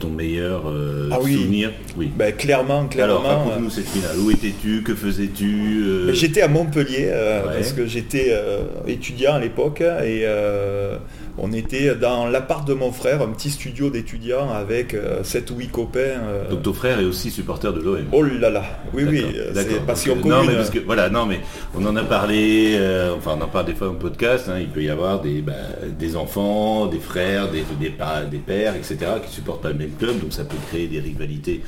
ton 0.00 0.08
meilleur 0.10 0.64
euh, 0.68 1.08
Ah 1.12 1.18
oui. 1.22 1.34
souvenir? 1.34 1.72
Oui. 1.96 2.10
Ben, 2.14 2.30
clairement, 2.34 2.78
Alors 2.80 2.88
clairement. 2.90 3.20
raconte-nous 3.44 3.70
cette 3.70 3.86
finale. 3.88 4.18
Où 4.18 4.30
étais-tu? 4.30 4.82
Que 4.82 4.94
faisais-tu? 4.94 5.82
Euh, 5.82 6.08
euh, 6.08 6.12
J'étais 6.12 6.42
à 6.42 6.48
Montpellier 6.48 7.08
euh, 7.10 7.46
Ouais. 7.46 7.54
parce 7.54 7.72
que 7.72 7.86
j'étais 7.86 8.26
euh, 8.32 8.64
étudiant 8.86 9.34
à 9.34 9.40
l'époque 9.40 9.80
et 9.80 10.22
euh, 10.24 10.96
on 11.38 11.52
était 11.52 11.94
dans 11.94 12.26
l'appart 12.26 12.66
de 12.66 12.74
mon 12.74 12.92
frère, 12.92 13.22
un 13.22 13.28
petit 13.28 13.50
studio 13.50 13.90
d'étudiants 13.90 14.50
avec 14.52 14.96
7 15.22 15.50
ou 15.50 15.56
8 15.56 15.68
copains. 15.68 15.98
euh, 16.00 16.48
Donc 16.50 16.62
ton 16.62 16.72
frère 16.72 16.98
est 17.00 17.04
aussi 17.04 17.30
supporter 17.30 17.72
de 17.72 17.80
l'OM. 17.80 17.98
oh 18.12 18.22
là 18.22 18.50
là, 18.50 18.62
oui 18.94 19.04
oui, 19.08 19.24
euh, 19.36 19.50
c'est 19.54 19.84
passion 19.86 20.14
Donc, 20.14 20.22
commune. 20.24 20.38
Non, 20.38 20.44
mais 20.46 20.54
parce 20.54 20.70
que 20.70 20.78
voilà, 20.78 21.08
non, 21.10 21.26
mais 21.26 21.40
on 21.74 21.84
en 21.86 21.94
a 21.96 22.02
parlé. 22.04 22.74
euh, 22.78 23.14
enfin, 23.16 23.36
on 23.38 23.42
en 23.44 23.48
parle 23.48 23.66
des 23.66 23.74
fois 23.74 23.88
en 23.90 23.94
podcast. 23.94 24.48
hein, 24.48 24.56
il 24.60 24.68
peut 24.68 24.82
y 24.82 24.88
avoir 24.90 25.20
des, 25.20 25.42
bah, 25.42 25.52
des 25.98 26.16
enfants, 26.16 26.86
des 26.86 26.98
frères, 26.98 27.50
des, 27.50 27.64
des, 27.80 27.90
pa- 27.90 28.22
des 28.22 28.38
pères, 28.38 28.74
etc. 28.74 28.96
qui 29.26 29.32
supportent 29.32 29.62
pas 29.62 29.68
le 29.70 29.74
même 29.74 29.92
club, 29.98 30.18
donc 30.20 30.32
ça 30.32 30.44
peut 30.44 30.56
créer 30.68 30.86
des 30.86 31.00
rivalités 31.00 31.62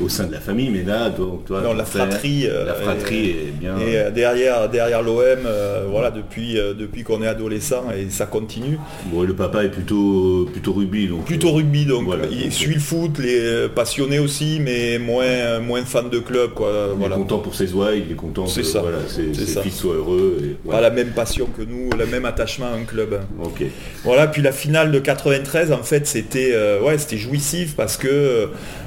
au 0.00 0.08
sein 0.08 0.24
de 0.24 0.32
la 0.32 0.40
famille. 0.40 0.70
Mais 0.70 0.82
là, 0.84 1.10
toi, 1.10 1.38
toi 1.46 1.60
Non, 1.60 1.74
la 1.74 1.84
frère, 1.84 2.06
fratrie, 2.08 2.46
euh, 2.46 2.64
la 2.64 2.74
fratrie 2.74 3.30
est, 3.30 3.52
bien. 3.58 3.76
Et 3.78 3.96
euh, 3.98 4.10
derrière, 4.10 4.68
derrière 4.68 5.02
l'OM, 5.02 5.22
euh, 5.46 5.86
voilà, 5.90 6.10
depuis, 6.10 6.58
euh, 6.58 6.74
depuis 6.74 7.02
qu'on 7.02 7.22
est 7.22 7.26
adolescent 7.28 7.84
et 7.96 8.08
ça 8.10 8.26
continue. 8.26 8.78
Bon, 9.06 9.24
et 9.24 9.26
le 9.26 9.34
papa 9.34 9.64
est 9.64 9.68
plutôt, 9.68 10.48
plutôt 10.52 10.72
rugby, 10.72 11.08
donc. 11.08 11.24
Plutôt 11.24 11.48
euh, 11.48 11.52
rugby, 11.56 11.84
donc 11.86 12.04
voilà, 12.04 12.24
il 12.30 12.44
donc, 12.44 12.52
suit 12.52 12.74
le 12.74 12.80
foot, 12.80 13.18
les 13.18 13.38
euh, 13.40 13.68
passionnés 13.68 14.18
aussi, 14.20 14.58
mais 14.60 14.98
moins, 14.98 15.58
moins 15.60 15.84
fan 15.84 16.08
de 16.08 16.18
club, 16.20 16.52
quoi. 16.54 16.90
Il 16.92 16.98
Voilà. 17.00 17.16
est 17.16 17.18
content 17.18 17.38
pour 17.38 17.54
ses 17.54 17.72
oies, 17.74 17.94
il 17.94 18.12
est 18.12 18.14
content 18.16 18.46
C'est 18.46 18.60
que 18.60 18.66
ça. 18.66 18.80
voilà, 18.80 18.98
ses, 19.08 19.34
C'est 19.34 19.44
ses 19.46 19.52
ça. 19.54 19.62
fils 19.62 19.74
soient 19.76 19.94
heureux. 19.94 20.38
Et, 20.64 20.68
Pas 20.70 20.80
la 20.80 20.90
même 20.90 21.10
passion 21.10 21.46
que 21.46 21.62
nous, 21.62 21.90
le 21.98 22.06
même 22.06 22.24
attachement 22.24 22.66
à 22.66 22.76
un 22.76 22.84
club. 22.84 23.20
Ok. 23.42 23.62
Voilà, 24.04 24.28
puis 24.28 24.40
la 24.40 24.52
finale 24.52 24.92
de 24.92 24.98
93, 25.00 25.72
en 25.72 25.82
fait, 25.82 26.06
c'était 26.06 26.50
euh, 26.52 26.80
ouais, 26.80 26.96
c'était 26.98 27.18
jouissif 27.18 27.74
parce 27.76 27.96
que 27.96 28.08
euh, 28.08 28.46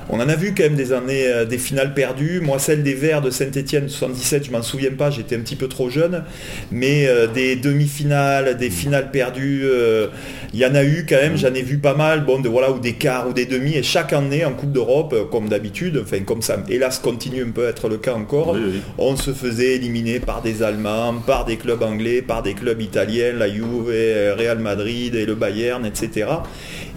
on 0.09 0.17
en 0.19 0.29
a 0.29 0.35
vu 0.35 0.53
quand 0.55 0.63
même 0.63 0.75
des 0.75 0.93
années, 0.93 1.25
euh, 1.27 1.45
des 1.45 1.57
finales 1.57 1.93
perdues. 1.93 2.39
Moi, 2.39 2.59
celle 2.59 2.83
des 2.83 2.93
Verts 2.93 3.21
de 3.21 3.31
Saint-Etienne 3.31 3.89
77, 3.89 4.45
je 4.45 4.51
m'en 4.51 4.61
souviens 4.61 4.91
pas, 4.91 5.09
j'étais 5.09 5.35
un 5.35 5.39
petit 5.39 5.55
peu 5.55 5.67
trop 5.67 5.89
jeune. 5.89 6.23
Mais 6.71 7.07
euh, 7.07 7.27
des 7.27 7.55
demi-finales, 7.55 8.55
des 8.57 8.69
finales 8.69 9.09
perdues, 9.11 9.63
euh, 9.65 10.04
il 10.53 10.59
y 10.59 10.65
en 10.65 10.75
a 10.75 10.83
eu 10.83 11.05
quand 11.07 11.15
même, 11.15 11.37
j'en 11.37 11.53
ai 11.53 11.61
vu 11.61 11.77
pas 11.77 11.93
mal, 11.95 12.25
bon, 12.25 12.39
de, 12.39 12.49
voilà, 12.49 12.71
ou 12.71 12.79
des 12.79 12.93
quarts 12.93 13.27
ou 13.29 13.33
des 13.33 13.45
demi. 13.45 13.73
Et 13.75 13.83
chaque 13.83 14.13
année 14.13 14.45
en 14.45 14.53
Coupe 14.53 14.71
d'Europe, 14.71 15.13
euh, 15.13 15.25
comme 15.25 15.49
d'habitude, 15.49 15.99
enfin 16.03 16.19
comme 16.21 16.41
ça, 16.41 16.57
hélas, 16.69 16.99
continue 16.99 17.43
un 17.43 17.51
peu 17.51 17.67
à 17.67 17.69
être 17.69 17.89
le 17.89 17.97
cas 17.97 18.13
encore, 18.13 18.53
Oui, 18.53 18.61
oui. 18.65 18.81
on 18.97 19.15
se 19.15 19.31
faisait 19.31 19.75
éliminer 19.75 20.19
par 20.19 20.41
des 20.41 20.63
Allemands, 20.63 21.15
par 21.25 21.45
des 21.45 21.57
clubs 21.57 21.81
anglais, 21.83 22.21
par 22.21 22.43
des 22.43 22.53
clubs 22.53 22.81
italiens, 22.81 23.33
la 23.37 23.47
Juve, 23.49 23.87
Real 23.87 24.59
Madrid 24.59 25.15
et 25.15 25.25
le 25.25 25.35
Bayern, 25.35 25.85
etc. 25.85 26.27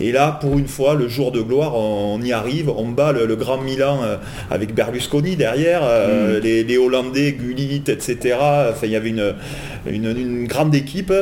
Et 0.01 0.13
là, 0.13 0.39
pour 0.41 0.59
une 0.59 0.69
fois, 0.69 0.95
le 0.95 1.09
jour 1.09 1.33
de 1.33 1.41
gloire, 1.41 1.75
on, 1.75 2.21
y 2.23 2.33
arrive, 2.33 2.71
on 2.71 2.89
bat 2.89 3.13
le, 3.13 3.37
Grand 3.37 3.59
Milan 3.59 4.01
euh, 4.03 4.17
avec 4.51 4.75
Berlusconi 4.75 5.37
derrière, 5.37 5.83
euh, 5.85 6.41
les, 6.41 6.65
les, 6.65 6.79
Hollandais, 6.79 7.33
Gullit, 7.33 7.85
etc. 7.87 8.37
Enfin, 8.71 8.87
il 8.87 8.91
y 8.91 8.97
avait 8.97 9.11
une, 9.11 9.35
une, 9.87 10.47
grande 10.47 10.75
équipe. 10.75 11.13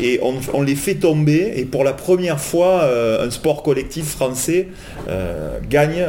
Et 0.00 0.20
on, 0.22 0.62
les 0.62 0.74
fait 0.74 0.94
tomber. 0.94 1.52
Et 1.56 1.64
pour 1.64 1.84
la 1.84 1.92
première 1.92 2.40
fois 2.40 2.82
euh, 2.82 3.26
un 3.26 3.30
sport 3.30 3.62
collectif 3.62 4.06
français 4.06 4.68
euh, 5.08 5.58
gagne, 5.68 6.04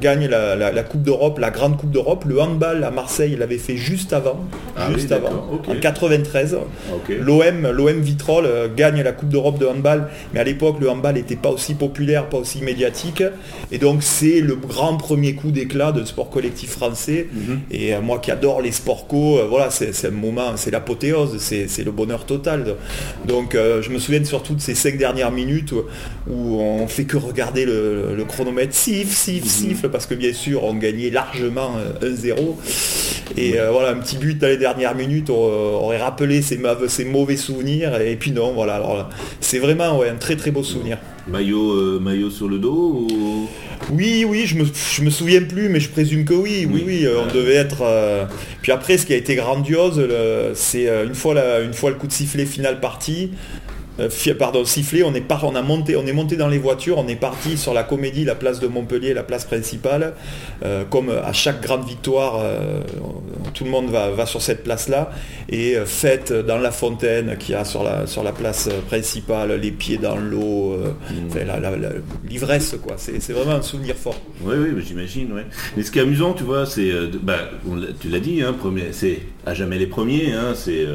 gagne 0.00 0.26
la, 0.26 0.82
Coupe 0.82 1.02
d'Europe, 1.02 1.38
la 1.38 1.50
grande 1.50 1.76
Coupe 1.76 1.90
d'Europe. 1.90 2.24
Le 2.26 2.40
handball 2.40 2.84
à 2.84 2.90
Marseille 2.90 3.36
l'avait 3.38 3.58
fait 3.58 3.76
juste 3.76 4.12
avant, 4.12 4.40
ah 4.76 4.88
juste 4.92 5.12
avant, 5.12 5.30
en 5.68 5.74
93. 5.80 6.56
L'OM, 7.20 7.70
l'OM 7.70 8.00
Vitrolles 8.00 8.70
gagne 8.76 9.02
la 9.02 9.12
Coupe 9.12 9.28
d'Europe 9.28 9.58
de 9.58 9.66
handball, 9.66 10.08
mais 10.32 10.40
à 10.40 10.44
l'époque 10.44 10.76
le 10.80 10.90
handball 10.90 11.16
n'était 11.32 11.42
pas 11.42 11.50
aussi 11.50 11.74
populaire, 11.74 12.28
pas 12.28 12.38
aussi 12.38 12.62
médiatique 12.62 13.22
et 13.70 13.78
donc 13.78 14.02
c'est 14.02 14.40
le 14.40 14.56
grand 14.56 14.96
premier 14.96 15.34
coup 15.34 15.50
d'éclat 15.50 15.92
de 15.92 16.04
sport 16.04 16.30
collectif 16.30 16.70
français 16.70 17.28
mhm. 17.32 17.60
et 17.70 17.96
moi 17.98 18.18
qui 18.18 18.30
adore 18.30 18.60
les 18.60 18.72
sports 18.72 19.06
co, 19.06 19.40
voilà 19.48 19.70
c'est 19.70 20.06
un 20.06 20.10
moment, 20.10 20.56
c'est 20.56 20.70
l'apothéose 20.70 21.38
c'est 21.38 21.84
le 21.84 21.90
bonheur 21.90 22.26
total. 22.26 22.76
Donc 23.26 23.54
euh, 23.54 23.82
je 23.82 23.90
me 23.90 23.98
souviens 23.98 24.24
surtout 24.24 24.54
de 24.54 24.60
ces 24.60 24.74
cinq 24.74 24.96
dernières 24.96 25.30
minutes 25.30 25.72
où, 25.72 26.60
on 26.60 26.86
fait 26.86 27.04
que 27.04 27.16
regarder 27.16 27.64
le, 27.64 28.24
chronomètre 28.28 28.74
siffle, 28.74 29.12
siffle, 29.12 29.44
mhm. 29.44 29.50
siffle, 29.50 29.88
parce 29.88 30.06
que 30.06 30.14
bien 30.14 30.32
sûr 30.32 30.64
on 30.64 30.74
gagnait 30.74 31.10
largement 31.10 31.72
1-0. 32.02 32.36
Euh, 32.38 32.52
Et 33.36 33.58
euh, 33.58 33.70
voilà, 33.70 33.90
un 33.90 33.96
petit 33.96 34.16
but 34.16 34.38
dans 34.38 34.48
les 34.48 34.56
dernières 34.56 34.94
minutes 34.94 35.30
aurait 35.30 35.98
rappelé 36.00 36.42
ces, 36.42 36.58
mauvais 37.04 37.36
souvenirs. 37.36 38.00
Et 38.00 38.16
puis 38.16 38.32
non, 38.32 38.52
voilà, 38.52 38.76
alors 38.76 39.08
c'est 39.40 39.58
vraiment 39.58 40.02
un 40.02 40.16
très 40.16 40.36
très 40.36 40.50
beau 40.50 40.62
souvenir. 40.62 40.98
Maillot, 41.28 42.00
maillot 42.00 42.30
sur 42.30 42.48
le 42.48 42.58
dos 42.58 43.06
oui, 43.90 44.24
oui, 44.26 44.46
je 44.46 44.56
me, 44.56 44.64
me 45.04 45.10
souviens 45.10 45.42
plus, 45.42 45.68
mais 45.68 45.80
je 45.80 45.88
présume 45.88 46.24
que 46.24 46.34
oui, 46.34 46.68
oui, 46.70 46.84
oui, 46.86 47.04
euh, 47.04 47.22
on 47.22 47.32
devait 47.32 47.54
être. 47.54 47.82
Euh, 47.82 48.24
puis 48.62 48.72
après, 48.72 48.96
ce 48.96 49.06
qui 49.06 49.12
a 49.12 49.16
été 49.16 49.34
grandiose, 49.34 50.06
c'est 50.54 50.88
euh, 50.88 51.06
une 51.06 51.14
fois, 51.14 51.60
une 51.60 51.74
fois 51.74 51.90
le 51.90 51.96
coup 51.96 52.06
de 52.06 52.12
sifflet 52.12 52.46
final 52.46 52.80
parti, 52.80 53.32
euh, 54.00 54.08
pardon, 54.38 54.64
sifflé, 54.64 55.02
on 55.02 55.14
est, 55.14 55.24
on, 55.42 55.54
a 55.54 55.62
monté, 55.62 55.96
on 55.96 56.06
est 56.06 56.12
monté 56.12 56.36
dans 56.36 56.48
les 56.48 56.58
voitures, 56.58 56.98
on 56.98 57.08
est 57.08 57.16
parti 57.16 57.58
sur 57.58 57.74
la 57.74 57.82
comédie, 57.82 58.24
la 58.24 58.34
place 58.34 58.60
de 58.60 58.66
Montpellier, 58.66 59.14
la 59.14 59.22
place 59.22 59.44
principale. 59.44 60.14
Euh, 60.64 60.84
comme 60.84 61.10
à 61.10 61.32
chaque 61.32 61.60
grande 61.60 61.84
victoire, 61.84 62.40
euh, 62.40 62.80
tout 63.54 63.64
le 63.64 63.70
monde 63.70 63.90
va, 63.90 64.26
sur 64.26 64.40
cette 64.40 64.64
place-là. 64.64 65.10
Et 65.48 65.76
fête 65.84 66.32
dans 66.32 66.58
la 66.58 66.70
fontaine 66.70 67.36
qui 67.38 67.54
a 67.54 67.64
sur 67.64 67.82
la, 67.82 68.06
sur 68.06 68.22
la 68.22 68.32
place 68.32 68.68
principale, 68.86 69.52
les 69.60 69.70
pieds 69.70 69.98
dans 69.98 70.16
l'eau, 70.16 70.76
mmh. 70.76 72.28
l'ivresse, 72.28 72.76
quoi. 72.82 72.94
C'est 72.96 73.32
vraiment 73.32 73.56
un 73.56 73.62
souvenir 73.62 73.96
fort. 73.96 74.20
Oui, 74.42 74.54
oui, 74.58 74.82
j'imagine. 74.86 75.28
Mais 75.76 75.82
ce 75.82 75.90
qui 75.90 75.98
est 75.98 76.02
amusant, 76.02 76.32
tu 76.32 76.44
vois, 76.44 76.64
c'est, 76.66 76.90
bah, 77.22 77.50
tu 78.00 78.08
l'as 78.08 78.20
dit, 78.20 78.42
hein, 78.42 78.54
c'est 78.92 79.20
à 79.44 79.54
jamais 79.54 79.78
les 79.78 79.86
premiers, 79.86 80.32
hein, 80.32 80.54
c'est 80.54 80.86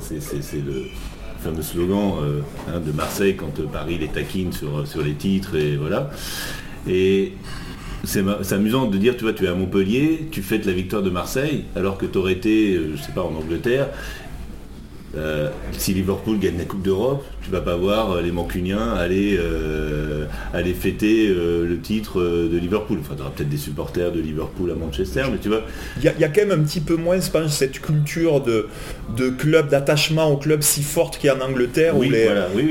c'est 0.00 0.64
le 0.64 0.84
slogan 1.62 2.14
euh, 2.22 2.40
hein, 2.68 2.80
de 2.80 2.92
Marseille 2.92 3.36
quand 3.36 3.58
euh, 3.58 3.64
Paris 3.64 3.98
les 3.98 4.08
taquine 4.08 4.52
sur, 4.52 4.78
euh, 4.78 4.84
sur 4.84 5.02
les 5.02 5.14
titres 5.14 5.56
et 5.56 5.76
voilà. 5.76 6.10
Et 6.88 7.32
c'est 8.04 8.22
amusant 8.52 8.86
de 8.86 8.96
dire, 8.98 9.16
tu 9.16 9.24
vois, 9.24 9.32
tu 9.32 9.44
es 9.44 9.48
à 9.48 9.54
Montpellier, 9.54 10.28
tu 10.30 10.42
fêtes 10.42 10.64
la 10.64 10.72
victoire 10.72 11.02
de 11.02 11.10
Marseille, 11.10 11.64
alors 11.74 11.98
que 11.98 12.06
tu 12.06 12.18
aurais 12.18 12.34
été, 12.34 12.78
je 12.94 13.02
sais 13.02 13.10
pas, 13.10 13.22
en 13.22 13.34
Angleterre, 13.34 13.88
euh, 15.16 15.48
si 15.72 15.94
Liverpool 15.94 16.38
gagne 16.38 16.58
la 16.58 16.64
Coupe 16.64 16.82
d'Europe, 16.82 17.24
tu 17.42 17.50
vas 17.50 17.60
pas 17.60 17.76
voir 17.76 18.12
euh, 18.12 18.22
les 18.22 18.32
Mancuniens 18.32 18.94
aller, 18.94 19.38
euh, 19.38 20.26
aller 20.52 20.74
fêter 20.74 21.28
le 21.28 21.78
titre 21.80 22.20
de 22.20 22.58
Liverpool. 22.58 22.98
Enfin, 23.00 23.14
tu 23.14 23.22
auras 23.22 23.30
peut-être 23.30 23.48
des 23.48 23.56
supporters 23.56 24.12
de 24.12 24.20
Liverpool 24.20 24.70
à 24.70 24.74
Manchester, 24.74 25.24
mais 25.30 25.38
tu 25.38 25.48
vois. 25.48 25.62
Il 25.98 26.04
y, 26.04 26.24
a 26.24 26.28
quand 26.28 26.46
même 26.46 26.60
un 26.60 26.64
petit 26.64 26.80
peu 26.80 26.96
moins, 26.96 27.20
je 27.20 27.30
pense, 27.30 27.56
cette 27.56 27.80
culture 27.80 28.40
de, 28.40 28.68
de 29.16 29.28
club, 29.28 29.68
d'attachement 29.68 30.30
au 30.30 30.36
club 30.36 30.62
si 30.62 30.82
forte 30.82 31.18
qu'il 31.18 31.28
y 31.28 31.30
a 31.30 31.36
en 31.36 31.40
Angleterre, 31.40 31.96
où, 31.96 32.02
les, 32.02 32.28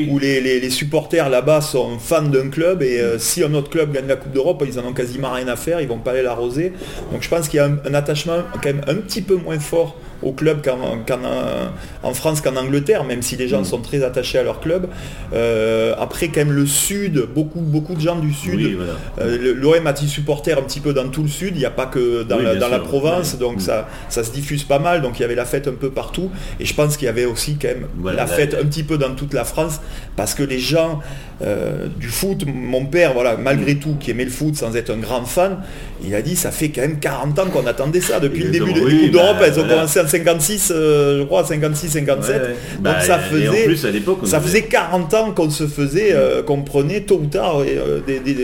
où 0.09 0.19
les, 0.19 0.69
supporters 0.69 1.29
là-bas 1.29 1.61
sont 1.61 1.97
fans 1.99 2.21
d'un 2.21 2.49
club, 2.49 2.83
et 2.83 3.01
si 3.17 3.43
un 3.43 3.53
autre 3.53 3.69
club 3.69 3.91
gagne 3.93 4.07
la 4.07 4.15
Coupe 4.17 4.33
d'Europe, 4.33 4.63
ils 4.67 4.79
en 4.79 4.85
ont 4.85 4.93
quasiment 4.93 5.31
rien 5.31 5.47
à 5.47 5.55
faire, 5.55 5.81
ils 5.81 5.87
vont 5.87 5.99
pas 5.99 6.11
aller 6.11 6.23
l'arroser. 6.23 6.73
Donc 7.11 7.23
je 7.23 7.29
pense 7.29 7.47
qu'il 7.47 7.57
y 7.57 7.61
a 7.61 7.65
un 7.65 7.93
attachement 7.93 8.43
quand 8.53 8.65
même 8.65 8.81
un 8.87 8.95
petit 8.95 9.21
peu 9.21 9.35
moins 9.35 9.59
fort 9.59 9.97
au 10.25 10.31
club 10.31 10.65
qu'en 10.65 12.13
France 12.13 12.41
qu'en 12.41 12.55
Angleterre, 12.55 13.03
même 13.03 13.21
si 13.21 13.37
les 13.37 13.47
gens 13.47 13.61
mm. 13.61 13.65
sont 13.65 13.79
très 13.79 14.03
attachés 14.03 14.39
à 14.39 14.43
leur 14.43 14.59
club. 14.59 14.87
Euh, 15.33 15.93
après, 15.97 16.27
quand 16.29 16.41
même, 16.41 16.51
le 16.51 16.65
Sud, 16.65 17.27
beaucoup, 17.33 17.61
beaucoup 17.61 17.93
de 17.93 18.01
gens 18.01 18.17
du 18.17 18.33
Sud, 18.33 18.77
euh, 19.19 19.53
l'OM 19.55 19.87
a-t-il 19.87 20.09
supporter 20.09 20.53
un 20.53 20.63
petit 20.63 20.79
peu 20.79 20.93
dans 20.93 21.07
tout 21.09 21.21
le 21.21 21.29
Sud, 21.29 21.55
il 21.55 21.59
n'y 21.59 21.65
a 21.65 21.69
pas 21.69 21.85
que 21.85 22.23
dans, 22.23 22.39
la, 22.39 22.55
dans 22.55 22.67
la, 22.67 22.79
province, 22.79 23.37
donc 23.37 23.57
mm. 23.57 23.61
ça, 23.61 23.87
ça 24.09 24.23
se 24.23 24.31
diffuse 24.31 24.63
pas 24.63 24.79
mal, 24.79 25.01
donc 25.01 25.19
il 25.19 25.21
y 25.21 25.25
avait 25.25 25.35
la 25.35 25.45
fête 25.45 25.67
un 25.67 25.73
peu 25.73 25.91
partout, 25.91 26.31
et 26.59 26.65
je 26.65 26.73
pense 26.73 26.97
qu'il 26.97 27.05
y 27.05 27.09
avait 27.09 27.25
aussi 27.25 27.57
quand 27.61 27.67
même 27.67 27.85
la 28.03 28.25
fête 28.25 28.55
un 28.59 28.65
petit 28.65 28.83
peu 28.83 28.97
dans 28.97 29.13
toute 29.13 29.33
la 29.33 29.43
France, 29.43 29.79
parce 30.15 30.33
que 30.33 30.43
les 30.43 30.59
gens 30.59 30.99
euh, 31.41 31.87
du 31.99 32.07
foot, 32.07 32.45
mon 32.47 32.85
père, 32.85 33.13
voilà, 33.13 33.35
malgré 33.35 33.75
mm. 33.75 33.79
tout, 33.79 33.95
qui 33.99 34.11
aimait 34.11 34.25
le 34.25 34.31
foot 34.31 34.55
sans 34.55 34.75
être 34.75 34.89
un 34.89 34.97
grand 34.97 35.25
fan, 35.25 35.57
il 36.05 36.15
a 36.15 36.21
dit 36.21 36.35
ça 36.35 36.51
fait 36.51 36.69
quand 36.69 36.81
même 36.81 36.99
40 36.99 37.39
ans 37.39 37.45
qu'on 37.47 37.65
attendait 37.65 38.01
ça 38.01 38.19
depuis 38.19 38.43
le 38.43 38.51
début 38.51 38.73
de, 38.73 38.79
des 38.79 38.99
Coupes 38.99 39.11
d'Europe, 39.11 39.37
elles 39.43 39.59
ont 39.59 39.67
commencé 39.67 39.99
en 39.99 40.07
56, 40.07 40.71
euh, 40.75 41.19
je 41.19 41.23
crois, 41.23 41.43
56, 41.43 41.89
57. 41.89 42.41
Donc 42.41 42.49
bah, 42.79 42.99
ça 43.01 43.19
faisait, 43.19 43.65
plus, 43.65 43.85
à 43.85 43.89
ça 44.23 44.39
faisait 44.39 44.63
40 44.63 45.13
ans 45.13 45.31
qu'on 45.31 45.49
se 45.49 45.67
faisait, 45.67 46.13
euh, 46.13 46.43
qu'on 46.43 46.61
prenait 46.61 47.01
tôt 47.01 47.21
ou 47.23 47.27
tard, 47.27 47.63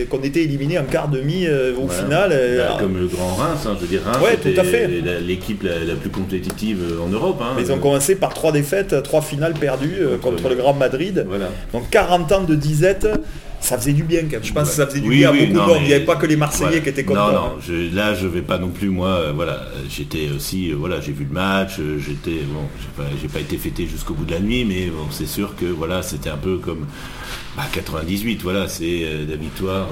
qu'on 0.09 0.21
était 0.23 0.43
éliminé 0.43 0.79
en 0.79 0.83
quart 0.83 1.07
demi 1.07 1.47
au 1.47 1.87
final. 1.87 2.29
Bah, 2.29 2.77
comme 2.79 2.97
le 2.97 3.07
Grand 3.07 3.35
Reims, 3.35 3.59
hein, 3.65 3.75
je 3.75 3.81
veux 3.81 3.87
dire, 3.87 4.01
Reims, 4.05 4.17
ouais, 4.23 4.37
tout 4.37 4.59
à 4.59 4.63
fait. 4.63 4.87
l'équipe 5.25 5.63
la, 5.63 5.95
plus 5.95 6.09
compétitive 6.09 6.79
en 7.05 7.09
Europe. 7.09 7.41
Hein. 7.41 7.57
ils 7.59 7.71
ont 7.71 7.79
commencé 7.79 8.15
par 8.15 8.33
trois 8.33 8.51
défaites, 8.51 9.03
trois 9.03 9.21
finales 9.21 9.53
perdues 9.53 10.01
contre 10.21 10.49
le 10.49 10.55
Grand 10.55 10.73
Madrid. 10.73 11.25
Donc 11.73 11.89
40 11.89 12.31
ans 12.31 12.43
de 12.43 12.55
disette 12.55 13.07
ça 13.61 13.77
faisait 13.77 13.93
du 13.93 14.03
bien 14.03 14.21
Je 14.41 14.51
pense 14.51 14.69
que 14.69 14.75
ça 14.75 14.87
faisait 14.87 14.99
du 14.99 15.09
bien 15.09 15.29
à 15.29 15.31
beaucoup 15.31 15.45
de 15.45 15.57
monde. 15.57 15.77
Il 15.81 15.87
n'y 15.87 15.93
avait 15.93 16.05
pas 16.05 16.15
que 16.15 16.25
les 16.25 16.35
Marseillais 16.35 16.81
qui 16.81 16.89
étaient 16.89 17.03
contents. 17.03 17.31
Non, 17.31 17.55
non, 17.69 17.93
là 17.93 18.13
je 18.15 18.27
vais 18.27 18.41
pas 18.41 18.57
non 18.57 18.69
plus 18.69 18.89
moi. 18.89 19.09
Euh, 19.09 19.31
voilà, 19.33 19.61
j'étais 19.89 20.29
aussi, 20.35 20.71
euh, 20.71 20.75
voilà, 20.75 20.99
j'ai 20.99 21.11
vu 21.11 21.25
le 21.25 21.33
match. 21.33 21.79
Euh, 21.79 21.99
j'étais, 21.99 22.41
bon, 22.41 22.63
j'ai 23.21 23.27
pas, 23.27 23.39
été 23.39 23.57
fêté 23.57 23.87
jusqu'au 23.87 24.13
bout 24.13 24.25
de 24.25 24.31
la 24.31 24.39
nuit, 24.39 24.65
mais 24.65 24.87
bon, 24.87 25.05
c'est 25.11 25.27
sûr 25.27 25.55
que 25.55 25.65
voilà, 25.65 26.01
c'était 26.01 26.29
un 26.29 26.37
peu 26.37 26.57
comme 26.57 26.85
98. 27.71 28.35
Bah, 28.35 28.41
voilà, 28.43 28.67
c'est 28.67 29.05
la 29.29 29.35
victoire. 29.35 29.89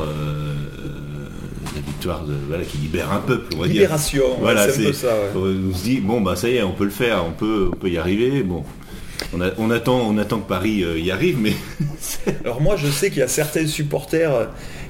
la 1.76 1.82
victoire 1.82 2.26
voilà, 2.48 2.64
qui 2.64 2.78
libère 2.78 3.12
un 3.14 3.20
peuple, 3.20 3.56
on 3.56 3.62
va 3.62 3.68
Libération, 3.68 4.24
voilà, 4.40 4.68
c'est 4.70 4.82
un 4.82 4.88
peu 4.88 4.94
ça. 4.94 5.16
On 5.36 5.74
se 5.74 5.84
dit, 5.84 6.00
bon, 6.00 6.22
bah 6.22 6.36
ça 6.36 6.50
y 6.50 6.56
est, 6.56 6.64
on 6.64 6.74
peut 6.74 6.86
le 6.86 6.90
faire, 6.90 7.24
on 7.26 7.32
peut, 7.32 7.70
on 7.72 7.76
peut 7.76 7.90
y 7.90 7.98
arriver. 7.98 8.42
Bon, 8.42 8.64
on, 9.34 9.70
attend, 9.72 10.18
attend 10.18 10.40
que 10.40 10.48
Paris 10.48 10.84
euh, 10.84 11.00
y 11.00 11.12
arrive, 11.12 11.40
mais... 11.40 11.54
Alors 12.44 12.62
moi, 12.62 12.76
je 12.78 12.88
sais 12.88 13.10
qu'il 13.10 13.20
y 13.20 13.24
a 13.24 13.28
certains 13.28 13.68
supporters 13.68 14.50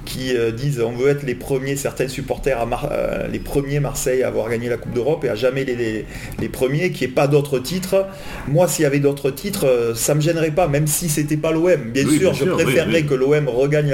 qui 0.09 0.35
euh, 0.35 0.51
disent 0.51 0.81
on 0.81 0.91
veut 0.91 1.09
être 1.09 1.23
les 1.23 1.35
premiers, 1.35 1.75
certains 1.75 2.07
supporters, 2.07 2.59
à 2.59 2.67
euh, 2.91 3.27
les 3.27 3.39
premiers 3.39 3.79
Marseille 3.79 4.23
à 4.23 4.27
avoir 4.27 4.49
gagné 4.49 4.67
la 4.67 4.77
Coupe 4.77 4.93
d'Europe 4.93 5.23
et 5.23 5.29
à 5.29 5.35
jamais 5.35 5.63
les, 5.63 6.05
les, 6.39 6.49
premiers, 6.49 6.91
qui 6.91 7.05
n'y 7.05 7.11
ait 7.11 7.13
pas 7.13 7.27
d'autres 7.27 7.59
titres. 7.59 8.07
Moi, 8.47 8.67
s'il 8.67 8.83
y 8.83 8.85
avait 8.85 8.99
d'autres 8.99 9.29
titres, 9.29 9.67
euh, 9.67 9.93
ça 9.93 10.15
me 10.15 10.21
gênerait 10.21 10.51
pas, 10.51 10.67
même 10.67 10.87
si 10.87 11.09
c'était 11.09 11.37
pas 11.37 11.51
l'OM. 11.51 11.91
Bien, 11.93 12.09
sûr, 12.09 12.33
je 12.33 12.45
préférerais 12.45 13.03
que 13.03 13.13
l'OM 13.13 13.47
regagne 13.47 13.93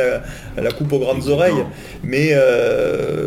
la, 0.58 0.71
Coupe 0.71 0.93
aux 0.93 0.99
grandes 0.99 1.28
oreilles. 1.28 1.63
Mais 2.04 2.34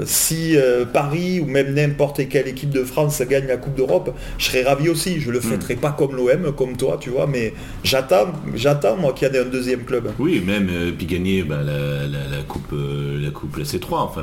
si 0.04 0.56
Paris 0.92 1.40
ou 1.40 1.46
même 1.46 1.74
n'importe 1.74 2.28
quelle 2.28 2.48
équipe 2.48 2.70
de 2.70 2.84
France 2.84 3.22
gagne 3.28 3.46
la 3.46 3.56
Coupe 3.56 3.74
d'Europe, 3.74 4.14
je 4.38 4.46
serais 4.46 4.62
ravi 4.62 4.88
aussi. 4.88 5.20
Je 5.20 5.30
le 5.30 5.38
hmm. 5.38 5.42
fêterai 5.42 5.76
pas 5.76 5.94
comme 5.96 6.16
l'OM, 6.16 6.52
comme 6.56 6.76
toi, 6.76 6.98
tu 7.00 7.10
vois, 7.10 7.26
mais 7.26 7.52
j'attends, 7.84 8.32
j'attends 8.54 8.96
moi 8.96 9.12
qu'il 9.12 9.28
y 9.28 9.36
ait 9.36 9.40
un 9.40 9.44
deuxième 9.44 9.84
club. 9.84 10.10
Oui, 10.18 10.42
même 10.44 10.70
puis 10.96 11.06
gagner 11.06 11.42
bah, 11.42 11.60
la 11.62 12.42
Coupe 12.46 12.74
euh, 12.78 13.20
la 13.22 13.30
coupe 13.30 13.56
la 13.56 13.64
C3. 13.64 13.86
Enfin, 13.90 14.22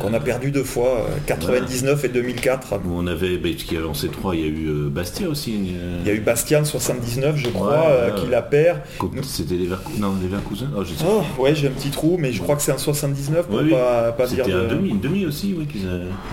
Qu'on 0.00 0.12
a 0.12 0.20
perdu 0.20 0.50
deux 0.50 0.64
fois, 0.64 1.06
99 1.26 2.04
et 2.04 2.08
2004. 2.08 2.80
on 2.88 3.06
avait, 3.06 3.36
bah, 3.38 3.48
qui 3.56 3.76
en 3.78 3.92
C3, 3.92 4.34
il 4.34 4.40
y 4.40 4.44
a 4.44 4.46
eu 4.46 4.68
euh, 4.68 4.88
Bastia 4.88 5.28
aussi. 5.28 5.54
Il 5.54 6.06
y 6.06 6.10
a 6.10 6.14
eu 6.14 6.20
Bastia 6.20 6.60
en 6.60 6.64
79, 6.64 7.36
je 7.36 7.48
crois, 7.48 7.86
euh, 7.88 8.10
qui 8.12 8.26
la 8.26 8.42
perd. 8.42 8.80
C'était 9.22 9.54
les, 9.54 9.68
non, 9.98 10.14
les 10.20 10.28
Vercousins 10.28 10.70
oh, 10.76 10.82
oh, 11.06 11.42
Ouais, 11.42 11.54
j'ai 11.54 11.68
un 11.68 11.72
petit 11.72 11.90
trou, 11.90 12.16
mais 12.18 12.32
je 12.32 12.42
crois 12.42 12.56
que 12.56 12.62
c'est 12.62 12.72
en 12.72 12.78
79 12.78 13.46
pour 13.46 13.60
pas, 13.70 14.12
pas 14.12 14.26
dire. 14.26 14.44
C'était 14.44 14.56
un 14.56 14.68
demi, 14.68 14.94
demi 14.94 15.26
aussi, 15.26 15.54
oui. 15.56 15.66
Qu'ils 15.66 15.88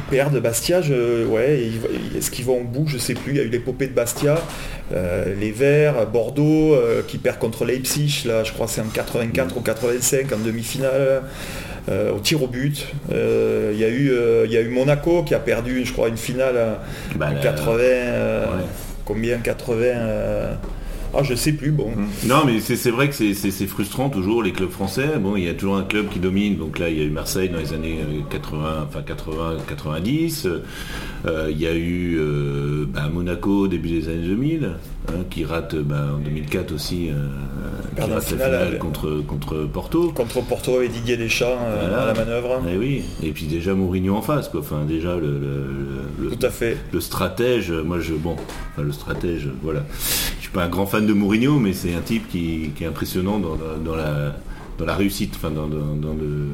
perdent 0.09 0.39
Bastia, 0.39 0.81
je... 0.81 1.25
ouais, 1.25 1.71
est-ce 2.15 2.31
qu'ils 2.31 2.45
vont 2.45 2.61
au 2.61 2.63
bout 2.63 2.87
Je 2.87 2.97
sais 2.97 3.13
plus. 3.13 3.31
Il 3.31 3.37
y 3.37 3.39
a 3.39 3.43
eu 3.43 3.49
l'épopée 3.49 3.87
de 3.87 3.93
Bastia, 3.93 4.35
les 5.39 5.51
Verts, 5.51 6.07
Bordeaux, 6.07 6.75
qui 7.07 7.17
perd 7.17 7.39
contre 7.39 7.65
Leipzig, 7.65 8.23
là, 8.25 8.43
je 8.43 8.51
crois 8.51 8.65
que 8.65 8.73
c'est 8.73 8.81
en 8.81 8.85
84 8.85 9.57
ou 9.57 9.61
85 9.61 10.31
en 10.33 10.37
demi-finale. 10.37 11.23
Euh, 11.89 12.11
au 12.11 12.19
tir 12.19 12.43
au 12.43 12.47
but. 12.47 12.87
Euh, 13.11 13.71
il 13.73 13.79
y, 13.79 13.83
a 13.83 13.87
eu, 13.87 14.11
euh, 14.11 14.45
y 14.47 14.55
a 14.55 14.61
eu 14.61 14.69
Monaco 14.69 15.23
qui 15.23 15.33
a 15.33 15.39
perdu, 15.39 15.83
je 15.83 15.93
crois, 15.93 16.09
une 16.09 16.17
finale 16.17 16.77
en 17.15 17.41
80. 17.41 17.75
Bah, 17.75 18.49
combien 19.03 19.37
80 19.39 20.57
Ah, 21.13 21.23
je 21.23 21.35
sais 21.35 21.51
plus, 21.53 21.71
bon. 21.71 21.91
Non, 22.25 22.43
mais 22.45 22.59
c'est 22.59 22.89
vrai 22.91 23.09
que 23.09 23.15
c'est- 23.15 23.67
frustrant 23.67 24.09
toujours 24.09 24.41
les 24.43 24.51
clubs 24.51 24.69
français. 24.69 25.17
Bon, 25.19 25.35
il 25.35 25.43
y 25.43 25.49
a 25.49 25.53
toujours 25.53 25.75
un 25.77 25.83
club 25.83 26.07
qui 26.09 26.19
domine. 26.19 26.55
Donc 26.57 26.79
là, 26.79 26.89
il 26.89 26.97
y 26.97 27.01
a 27.01 27.03
eu 27.03 27.09
Marseille 27.09 27.49
dans 27.49 27.59
les 27.59 27.73
années 27.73 27.99
euh, 28.01 28.21
80, 28.29 28.85
enfin 28.87 29.01
80, 29.01 29.57
90. 29.67 30.47
Euh, 31.25 31.49
il 31.51 31.59
y 31.59 31.67
a 31.67 31.73
eu 31.75 32.17
euh, 32.17 32.85
bah, 32.87 33.09
Monaco 33.13 33.67
début 33.67 33.89
des 33.89 34.07
années 34.09 34.27
2000, 34.27 34.69
hein, 35.09 35.11
qui 35.29 35.45
rate 35.45 35.75
bah, 35.75 36.07
en 36.15 36.17
2004 36.19 36.71
aussi, 36.73 37.09
euh, 37.09 37.13
qui 37.95 38.01
rate 38.01 38.09
la 38.09 38.15
la 38.15 38.21
finale, 38.21 38.53
euh, 38.73 38.77
contre 38.77 39.21
contre 39.27 39.55
Porto. 39.71 40.11
Contre 40.11 40.41
Porto 40.41 40.81
et 40.81 40.87
Didier 40.87 41.17
Deschamps 41.17 41.45
euh, 41.67 41.87
Voilà. 41.87 42.03
à 42.03 42.05
la 42.07 42.13
manœuvre. 42.13 42.61
Eh 42.73 42.77
oui. 42.77 43.03
Et 43.21 43.31
puis 43.31 43.45
déjà 43.45 43.73
Mourinho 43.75 44.15
en 44.15 44.21
face, 44.21 44.49
quoi. 44.49 44.61
Enfin 44.61 44.83
déjà 44.87 45.15
le, 45.15 45.21
le- 45.27 46.23
le- 46.29 46.29
Tout 46.35 46.45
à 46.45 46.49
fait. 46.49 46.77
le 46.91 46.99
stratège, 46.99 47.71
moi 47.71 47.99
je 47.99 48.13
bon, 48.13 48.33
enfin, 48.73 48.81
le 48.83 48.91
stratège, 48.91 49.47
voilà. 49.61 49.83
Je 50.37 50.43
suis 50.43 50.51
pas 50.51 50.63
un 50.65 50.69
grand 50.69 50.85
fan 50.87 51.00
de 51.07 51.13
Mourinho, 51.13 51.59
mais 51.59 51.73
c'est 51.73 51.93
un 51.93 52.01
type 52.01 52.27
qui, 52.29 52.71
qui 52.75 52.83
est 52.83 52.87
impressionnant 52.87 53.39
dans, 53.39 53.55
la- 53.55 53.77
dans 53.83 53.95
la 53.95 54.35
dans 54.77 54.85
la 54.85 54.95
réussite, 54.95 55.33
enfin 55.35 55.51
dans, 55.51 55.67
dans- 55.67 55.95
dans 55.95 56.13
le 56.13 56.47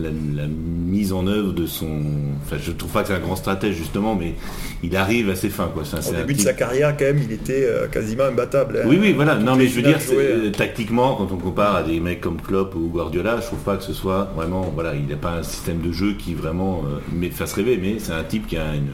la, 0.00 0.08
la 0.08 0.48
mise 0.48 1.12
en 1.12 1.26
œuvre 1.26 1.52
de 1.52 1.66
son. 1.66 2.00
Enfin, 2.44 2.56
je 2.60 2.72
trouve 2.72 2.90
pas 2.90 3.02
que 3.02 3.08
c'est 3.08 3.14
un 3.14 3.18
grand 3.20 3.36
stratège 3.36 3.74
justement, 3.76 4.16
mais 4.16 4.34
il 4.82 4.96
arrive 4.96 5.28
à 5.28 5.36
ses 5.36 5.50
fins, 5.50 5.70
quoi. 5.72 5.82
Un- 5.92 5.98
Au 6.10 6.14
début 6.14 6.32
de 6.34 6.40
sa 6.40 6.54
carrière, 6.54 6.96
quand 6.96 7.04
même, 7.04 7.20
il 7.22 7.30
était 7.30 7.64
euh, 7.68 7.86
quasiment 7.88 8.24
imbattable. 8.24 8.78
hein. 8.82 8.86
oui, 8.88 8.98
oui, 9.00 9.12
voilà. 9.12 9.36
Non, 9.36 9.54
mais 9.54 9.68
je 9.68 9.76
veux 9.76 9.82
dire, 9.82 9.98
hein. 9.98 10.50
tactiquement, 10.56 11.14
quand 11.16 11.28
on 11.30 11.36
compare 11.36 11.76
à 11.76 11.82
des 11.82 12.00
mecs 12.00 12.22
comme 12.22 12.40
Klopp 12.40 12.74
ou 12.74 12.88
Guardiola, 12.88 13.36
je 13.42 13.46
trouve 13.46 13.60
pas 13.60 13.76
que 13.76 13.84
ce 13.84 13.92
soit 13.92 14.32
vraiment, 14.34 14.62
voilà, 14.74 14.94
il 14.94 15.06
n'a 15.06 15.16
pas 15.16 15.32
un 15.34 15.42
système 15.42 15.80
de 15.82 15.92
jeu 15.92 16.14
qui 16.18 16.34
vraiment 16.34 16.82
euh, 17.22 17.30
fasse 17.30 17.52
rêver, 17.52 17.78
mais 17.80 17.96
c'est 17.98 18.12
un 18.12 18.24
type 18.24 18.46
qui 18.46 18.56
a 18.56 18.74
une, 18.74 18.88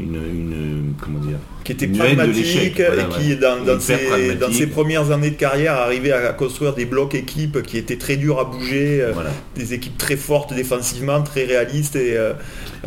une, 0.00 0.14
une- 0.16 0.92
comment 1.00 1.18
dire, 1.18 1.38
qui 1.64 1.72
était 1.72 1.86
pragmatique 1.88 2.76
voilà, 2.84 3.02
et 3.02 3.08
qui, 3.08 3.30
ouais. 3.32 3.36
dans, 3.36 3.78
ses, 3.80 4.34
dans 4.34 4.50
ses 4.50 4.66
premières 4.66 5.10
années 5.10 5.30
de 5.30 5.36
carrière, 5.36 5.74
arrivait 5.74 6.12
à 6.12 6.32
construire 6.32 6.74
des 6.74 6.86
blocs 6.86 7.14
équipes 7.14 7.62
qui 7.62 7.76
étaient 7.78 7.98
très 7.98 8.16
durs 8.16 8.38
à 8.40 8.44
bouger, 8.44 9.02
euh, 9.02 9.12
Voilà. 9.12 9.30
des 9.56 9.74
équipes 9.74 9.96
très 9.98 10.16
fortes 10.16 10.54
défensivement, 10.54 11.22
très 11.22 11.44
réalistes. 11.44 11.96
Et, 11.96 12.16
euh, 12.16 12.32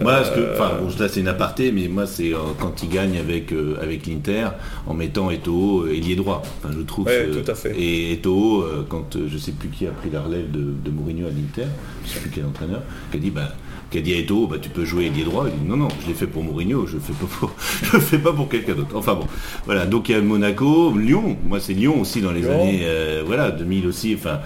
Moi, 0.01 0.23
ce 0.25 0.31
que, 0.31 0.39
euh, 0.39 0.53
enfin, 0.55 0.71
bon, 0.81 0.87
là 0.99 1.07
c'est 1.07 1.19
une 1.19 1.27
aparté, 1.27 1.71
mais 1.71 1.87
moi 1.87 2.07
c'est 2.07 2.33
euh, 2.33 2.37
quand 2.59 2.81
il 2.83 2.89
gagne 2.89 3.17
avec 3.17 3.51
euh, 3.53 3.77
avec 3.81 4.07
l'Inter 4.07 4.47
en 4.87 4.93
mettant 4.95 5.29
Eto'o 5.29 5.87
ailier 5.87 6.15
droit. 6.15 6.41
Enfin, 6.63 6.73
je 6.75 6.81
trouve. 6.83 7.05
Ouais, 7.05 7.27
tout 7.29 7.49
à 7.49 7.55
fait. 7.55 7.73
Et 7.79 8.13
Eto'o, 8.13 8.65
quand 8.89 9.17
je 9.31 9.37
sais 9.37 9.51
plus 9.51 9.69
qui 9.69 9.85
a 9.87 9.91
pris 9.91 10.09
la 10.11 10.21
relève 10.21 10.49
de, 10.51 10.59
de 10.83 10.89
Mourinho 10.91 11.27
à 11.27 11.29
l'Inter, 11.29 11.69
je 12.05 12.09
sais 12.11 12.19
plus 12.19 12.31
quel 12.33 12.45
entraîneur, 12.45 12.81
qui 13.11 13.17
a 13.17 13.19
dit 13.19 13.29
bah 13.29 13.53
qui 13.93 13.99
a 13.99 14.01
dit 14.01 14.13
à 14.13 14.17
Eto'o, 14.17 14.47
bah 14.47 14.57
tu 14.61 14.69
peux 14.69 14.83
jouer 14.83 15.05
ailier 15.05 15.23
droit. 15.23 15.45
Il 15.47 15.57
dit 15.63 15.69
non 15.69 15.77
non, 15.77 15.87
je 16.01 16.07
l'ai 16.07 16.13
fait 16.13 16.27
pour 16.27 16.43
Mourinho, 16.43 16.85
je 16.87 16.95
le 16.95 16.99
fais 16.99 17.13
pas 17.13 17.27
pour, 17.39 17.53
je 17.83 17.97
fais 17.99 18.17
pas 18.17 18.33
pour 18.33 18.49
quelqu'un 18.49 18.73
d'autre. 18.73 18.95
Enfin 18.95 19.13
bon, 19.13 19.27
voilà. 19.65 19.85
Donc 19.85 20.09
il 20.09 20.13
y 20.13 20.15
a 20.15 20.21
Monaco, 20.21 20.97
Lyon. 20.97 21.37
Moi 21.47 21.59
c'est 21.61 21.73
Lyon 21.73 22.01
aussi 22.01 22.19
dans 22.21 22.31
les 22.31 22.41
Lyon. 22.41 22.61
années 22.61 22.81
euh, 22.83 23.23
voilà 23.25 23.51
2000 23.51 23.87
aussi. 23.87 24.15
Enfin. 24.17 24.39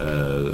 euh, 0.00 0.50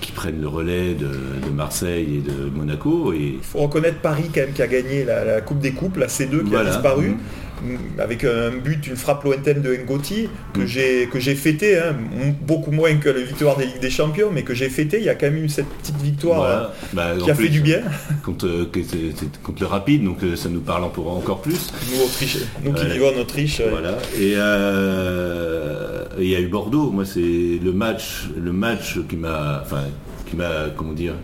qui 0.00 0.12
prennent 0.12 0.40
le 0.40 0.48
relais 0.48 0.94
de, 0.94 1.06
de 1.08 1.50
Marseille 1.54 2.16
et 2.16 2.20
de 2.20 2.50
Monaco 2.50 3.12
et 3.12 3.34
Il 3.36 3.42
faut 3.42 3.58
reconnaître 3.58 3.98
Paris 4.00 4.24
quand 4.34 4.40
même 4.40 4.52
qui 4.52 4.62
a 4.62 4.66
gagné 4.66 5.04
la, 5.04 5.24
la 5.24 5.40
Coupe 5.40 5.60
des 5.60 5.72
Coupes, 5.72 5.96
la 5.98 6.06
C2 6.08 6.42
qui 6.42 6.50
Voilà. 6.50 6.70
a 6.70 6.72
disparu, 6.72 7.08
Mhm. 7.10 7.16
Mm, 7.62 8.00
avec 8.00 8.24
un 8.24 8.50
but, 8.50 8.86
une 8.86 8.96
frappe 8.96 9.24
lointaine 9.24 9.62
de 9.62 9.74
Ngoti, 9.74 10.28
que 10.54 10.60
Mhm. 10.60 10.66
j'ai 10.66 11.06
que 11.12 11.18
j'ai 11.20 11.34
fêté, 11.34 11.78
hein, 11.78 11.94
beaucoup 12.42 12.70
moins 12.70 12.94
que 12.96 13.08
la 13.08 13.20
victoire 13.20 13.56
des 13.56 13.66
Ligues 13.66 13.80
des 13.80 13.90
Champions, 13.90 14.30
mais 14.32 14.42
que 14.42 14.54
j'ai 14.54 14.68
fêté. 14.68 14.98
Il 14.98 15.04
y 15.04 15.08
a 15.08 15.14
quand 15.14 15.26
même 15.26 15.44
eu 15.44 15.48
cette 15.48 15.68
petite 15.68 16.00
victoire 16.00 16.38
Voilà. 16.40 16.74
Bah, 16.92 17.02
euh, 17.08 17.20
en 17.20 17.24
qui 17.24 17.30
a 17.30 17.34
plus, 17.34 17.44
fait 17.46 17.50
du 17.50 17.60
bien. 17.60 17.80
Contre, 18.24 18.46
euh, 18.46 18.70
c'est- 18.74 19.12
c'est 19.16 19.42
contre 19.42 19.60
le 19.62 19.66
rapide, 19.66 20.04
donc 20.04 20.22
euh, 20.22 20.36
ça 20.36 20.48
nous 20.48 20.60
parle 20.60 20.84
encore, 20.84 21.40
plus. 21.42 21.72
Nous, 21.92 22.02
Autriche, 22.02 22.38
nous 22.64 22.72
qui 22.72 22.86
vivons 22.86 23.14
en 23.14 23.20
Autriche, 23.20 23.60
euh, 23.60 23.68
Voilà. 23.70 23.98
Et 24.18 24.34
euh, 24.36 26.04
et 26.18 26.24
il 26.24 26.30
y 26.30 26.36
a 26.36 26.40
eu 26.40 26.48
Bordeaux. 26.48 26.90
Moi, 26.90 27.04
c'est 27.04 27.20
le 27.62 27.72
match, 27.72 28.28
le 28.36 28.52
match 28.52 28.98
qui 29.08 29.16
m'a, 29.16 29.62
enfin, 29.64 29.82
qui 30.26 30.36
m'a, 30.36 30.66
comment 30.76 30.92
dire, 30.92 31.14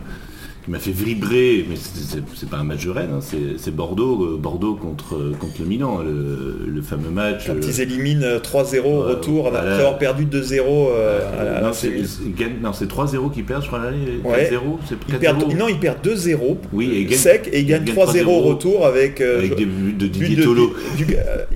qui 0.64 0.70
m'a 0.70 0.79
fait 0.79 0.90
vibrer. 0.92 1.66
Mais 1.68 1.77
c'est- 1.77 2.48
pas 2.48 2.57
un 2.59 2.64
match 2.64 2.85
de 2.85 2.90
Rennes, 2.90 3.11
hein, 3.14 3.20
c'est 3.57 3.74
Bordeaux, 3.74 4.22
euh, 4.24 4.37
Bordeaux 4.38 4.74
contre 4.74 5.33
contre 5.38 5.55
le 5.61 5.66
Milan, 5.66 6.00
le, 6.05 6.59
le 6.70 6.83
fameux 6.83 7.09
match. 7.11 7.46
quand 7.46 7.55
euh, 7.55 7.61
ils 7.62 7.81
éliminent 7.81 8.22
euh, 8.22 8.38
3-0 8.38 8.85
au 8.85 9.00
retour, 9.03 9.48
après 9.48 9.61
avoir 9.74 9.98
perdu 9.98 10.24
2-0 10.27 10.88
euh, 10.90 11.61
non, 11.62 11.72
c'est 11.72 11.88
Séville. 11.88 12.07
c'est- 12.07 12.37
gagne- 12.37 12.61
non, 12.62 12.72
c'est 12.72 12.87
3-0 12.87 13.31
qui 13.31 13.42
perdent, 13.42 13.62
je 13.62 13.68
crois, 13.68 13.79
l'année. 13.81 14.18
Ouais. 14.24 14.48
4-0, 14.50 14.79
c'est 14.88 14.94
Ils 15.09 15.14
4-0. 15.14 15.18
perdent, 15.20 15.59
non, 15.59 15.68
ils 15.68 15.79
perdent 15.79 16.03
2-0 16.03 16.59
Oui, 16.72 17.07
et 17.11 17.14
sec 17.14 17.48
et 17.53 17.61
ils 17.61 17.66
gagnent 17.66 17.85
gagnent 17.85 17.94
3-0 17.94 18.31
au 18.31 18.40
3-0 18.42 18.42
retour 18.42 18.87
avec, 18.87 19.20
euh, 19.20 19.38
avec 19.38 19.53
je- 19.53 19.57
des 19.57 19.64
buts 19.66 19.92
de 19.98 20.07
Didier 20.07 20.42
Tolo. 20.44 20.74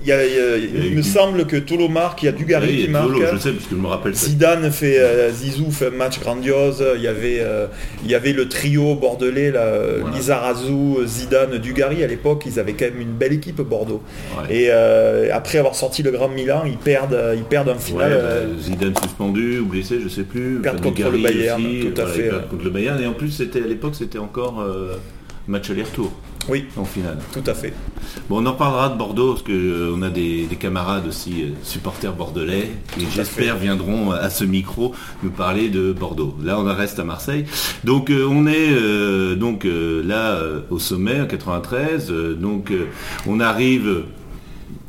euh, 0.08 0.58
il, 0.90 0.96
me 0.96 1.02
semble 1.02 1.46
que 1.46 1.56
Tolo 1.56 1.88
marque, 1.88 2.22
il 2.22 2.26
y 2.26 2.28
a 2.28 2.32
Dugarry 2.32 2.68
Oui, 2.68 2.84
qui 2.84 2.90
marque. 2.90 3.06
Tolo, 3.12 3.20
je 3.32 3.36
sais, 3.38 3.52
parce 3.52 3.66
que 3.66 3.74
je 3.76 3.80
me 3.80 3.86
rappelle. 3.86 4.14
Zidane 4.14 4.70
fait 4.70 4.98
euh, 4.98 5.30
Zizou 5.32 5.70
fait 5.70 5.88
un 5.88 5.90
match 5.90 6.18
grandiose. 6.20 6.82
Il 6.96 7.02
y 7.02 7.06
avait 7.08 7.38
euh, 7.40 7.66
il 8.04 8.10
y 8.10 8.14
avait 8.14 8.32
le 8.32 8.48
trio 8.48 8.94
bordelais 8.98 9.50
là, 9.50 9.66
Voilà. 10.00 10.16
Lizarazu, 10.16 11.06
Zidane, 11.06 11.58
Dugarry. 11.58 12.02
À 12.04 12.06
l'époque, 12.06 12.44
ils 12.46 12.58
avaient 12.61 12.74
quand 12.74 12.87
même 12.87 13.00
une 13.00 13.12
belle 13.12 13.32
équipe 13.32 13.61
Bordeaux. 13.61 14.02
Ouais. 14.38 14.54
Et 14.54 14.68
euh, 14.70 15.28
après 15.32 15.58
avoir 15.58 15.74
sorti 15.74 16.02
le 16.02 16.11
Grand 16.11 16.28
Milan, 16.28 16.62
ils 16.66 16.76
perdent 16.76 17.18
ils 17.37 17.42
perdent 17.44 17.68
en 17.70 17.72
Ouais, 17.72 17.78
finale. 17.78 18.11
bah, 18.12 18.16
euh, 18.18 18.58
Zidane 18.61 18.94
suspendu 19.02 19.58
ou 19.61 19.66
blessé, 19.66 19.98
je 20.02 20.08
sais 20.08 20.22
plus. 20.24 20.56
Ils 20.56 20.61
perdent 20.62 20.80
contre 20.80 21.11
le 21.11 21.18
Bayern, 21.18 21.64
aussi, 21.64 21.80
tout 21.80 22.00
à 22.00 22.04
voilà, 22.04 22.11
fait, 22.12 22.20
ils 22.24 22.28
perdent 22.30 22.42
ouais. 22.42 22.48
contre 22.50 22.64
le 22.64 22.70
Bayern. 22.70 23.00
Et 23.02 23.06
en 23.06 23.12
plus, 23.14 23.30
c'était 23.30 23.62
à 23.62 23.66
l'époque, 23.66 23.94
c'était 23.94 24.18
encore 24.18 24.61
euh, 24.61 24.96
match 25.46 25.70
aller-retour 25.70 26.12
oui, 26.48 26.64
en 26.76 26.84
finale. 26.84 27.18
tout 27.32 27.42
à 27.46 27.54
fait. 27.54 27.72
Bon, 28.28 28.42
on 28.42 28.46
en 28.46 28.52
parlera 28.54 28.88
de 28.88 28.96
Bordeaux 28.96 29.32
parce 29.32 29.42
que 29.42 29.52
euh, 29.52 29.92
a 30.02 30.11
des, 30.11 30.46
des 30.46 30.56
camarades 30.56 31.06
aussi 31.06 31.42
euh, 31.42 31.48
supporters 31.62 32.12
bordelais 32.14 32.70
qui 32.96 33.06
j'espère 33.14 33.56
viendront 33.56 34.11
à 34.12 34.30
ce 34.30 34.44
micro 34.44 34.94
nous 35.22 35.30
parler 35.30 35.68
de 35.68 35.92
Bordeaux. 35.92 36.37
Là, 36.42 36.58
on 36.58 36.68
en 36.68 36.74
reste 36.74 36.98
à 36.98 37.04
Marseille. 37.04 37.44
Donc, 37.84 38.11
euh, 38.11 38.26
on 38.30 38.46
est 38.46 38.70
euh, 38.70 39.34
donc 39.37 39.64
euh, 39.64 40.02
là 40.04 40.32
euh, 40.37 40.61
au 40.70 40.78
sommet 40.78 41.20
en 41.20 41.26
93. 41.26 42.11
euh, 42.11 42.34
donc, 42.34 42.70
euh, 42.70 42.87
on 43.26 43.40
arrive 43.40 44.04